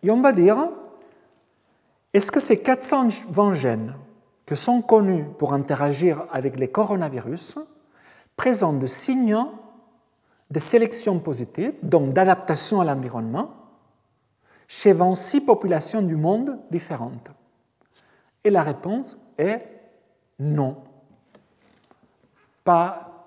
[0.03, 0.69] Et on va dire,
[2.13, 3.95] est-ce que ces 420 gènes
[4.45, 7.59] que sont connus pour interagir avec les coronavirus
[8.37, 9.39] présentent des signes
[10.51, 13.51] de sélection positive, donc d'adaptation à l'environnement,
[14.69, 17.31] chez 26 populations du monde différentes?
[18.45, 19.67] Et la réponse est
[20.39, 20.77] non.
[22.65, 23.27] Pas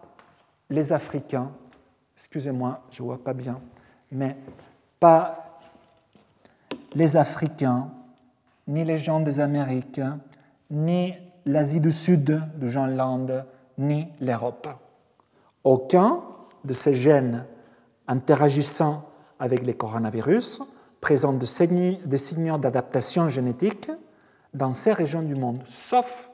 [0.70, 1.52] les Africains,
[2.16, 3.60] excusez-moi, je ne vois pas bien,
[4.12, 4.38] mais
[5.00, 5.60] pas
[6.94, 7.90] les Africains,
[8.68, 10.02] ni les gens des Amériques,
[10.72, 11.14] ni
[11.46, 13.28] l'Asie du Sud de Jean Land,
[13.78, 14.68] ni l'Europe.
[15.64, 16.22] Aucun
[16.64, 17.46] de ces gènes
[18.08, 19.10] interagissant
[19.40, 20.62] avec les coronavirus
[21.02, 23.92] présente des signaux d'adaptation génétique
[24.54, 26.30] dans ces régions du monde, sauf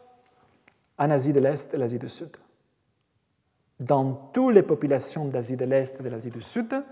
[0.97, 2.29] en Asie de l'Est et l'Asie du Sud.
[3.79, 6.83] Dans toutes les populations d'Asie de l'Est et de l'Asie du Sud,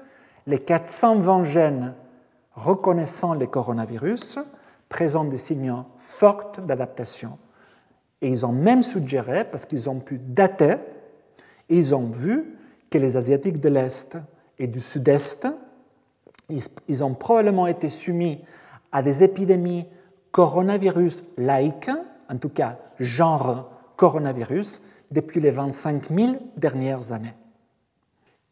[0.48, 1.94] les 420 gènes
[2.56, 4.40] reconnaissant les coronavirus
[4.90, 7.38] présentent des signaux forts d'adaptation.
[8.22, 10.76] Et ils ont même suggéré, parce qu'ils ont pu dater,
[11.70, 12.58] ils ont vu
[12.90, 14.18] que les Asiatiques de l'Est
[14.58, 15.48] et du Sud-Est,
[16.88, 18.44] ils ont probablement été soumis
[18.92, 19.86] à des épidémies
[20.32, 21.92] coronavirus laïques,
[22.30, 27.34] en tout cas genre coronavirus, depuis les 25 000 dernières années.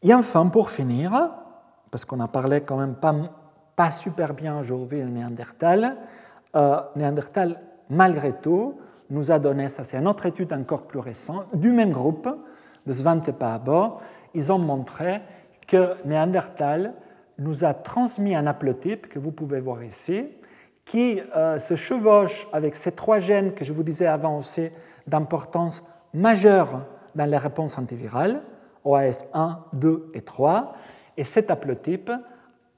[0.02, 1.32] Et enfin, pour finir,
[1.90, 3.14] parce qu'on a parlé quand même pas,
[3.74, 5.96] pas super bien aujourd'hui de Néandertal,
[6.56, 7.60] euh, Néandertal,
[7.90, 8.78] malgré tout,
[9.10, 12.28] nous a donné, ça c'est une autre étude encore plus récente, du même groupe,
[12.86, 13.30] de Svante
[14.34, 15.20] ils ont montré
[15.66, 16.94] que Néandertal
[17.38, 20.28] nous a transmis un haplotype que vous pouvez voir ici,
[20.84, 24.70] qui euh, se chevauche avec ces trois gènes que je vous disais avant aussi
[25.06, 25.84] d'importance
[26.14, 26.82] majeure
[27.14, 28.40] dans les réponses antivirales,
[28.84, 30.74] OAS 1, 2 et 3,
[31.16, 32.10] et cet haplotype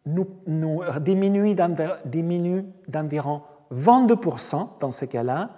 [0.07, 1.55] nous, nous diminue
[2.89, 3.43] d'environ
[3.73, 5.51] 22% dans ces cas-là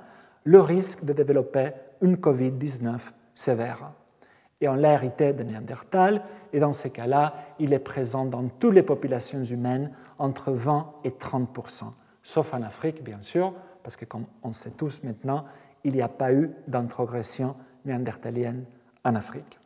[0.44, 1.70] le risque de développer
[2.00, 2.98] une COVID-19
[3.34, 3.92] sévère.
[4.60, 6.22] Et on l'a hérité de Néandertal,
[6.52, 11.10] et dans ces cas-là, il est présent dans toutes les populations humaines entre 20 et
[11.10, 11.84] 30%,
[12.22, 15.44] sauf en Afrique, bien sûr, parce que comme on sait tous maintenant,
[15.84, 18.64] il n'y a pas eu d'introgression néandertalienne
[19.04, 19.58] en Afrique.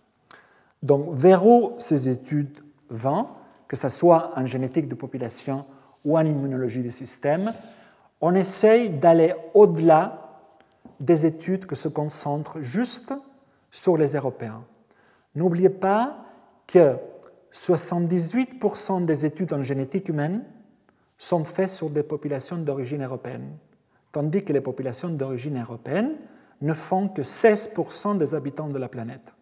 [0.82, 3.28] Donc, vers où ces études vont,
[3.68, 5.66] que ce soit en génétique de population
[6.04, 7.52] ou en immunologie des systèmes,
[8.20, 10.40] on essaye d'aller au-delà
[11.00, 13.12] des études qui se concentrent juste
[13.70, 14.64] sur les Européens.
[15.34, 16.24] N'oubliez pas
[16.66, 16.96] que
[17.52, 20.44] 78% des études en génétique humaine
[21.18, 23.56] sont faites sur des populations d'origine européenne,
[24.12, 26.16] tandis que les populations d'origine européenne
[26.60, 29.34] ne font que 16% des habitants de la planète.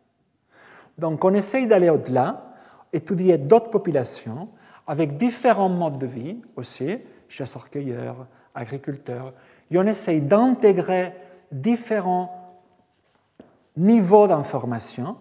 [0.98, 2.54] Donc on essaye d'aller au-delà,
[2.92, 4.48] étudier d'autres populations
[4.86, 6.98] avec différents modes de vie aussi,
[7.28, 9.32] chasseurs-cueilleurs, agriculteurs,
[9.70, 11.12] et on essaye d'intégrer
[11.50, 12.54] différents
[13.76, 15.16] niveaux d'information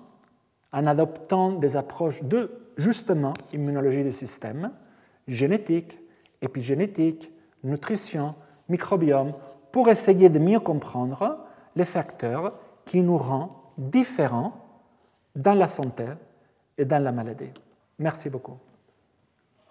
[0.72, 4.72] en adoptant des approches de, justement, immunologie des systèmes,
[5.28, 6.00] génétique,
[6.42, 7.32] épigénétique,
[7.64, 8.36] nutrition,
[8.70, 9.34] microbiome,
[9.72, 11.40] pour essayer de mieux comprendre
[11.76, 12.54] les facteurs
[12.86, 14.54] qui nous rendent différents
[15.36, 16.06] dans la santé
[16.78, 17.50] et dans la maladie.
[17.98, 18.58] Merci beaucoup.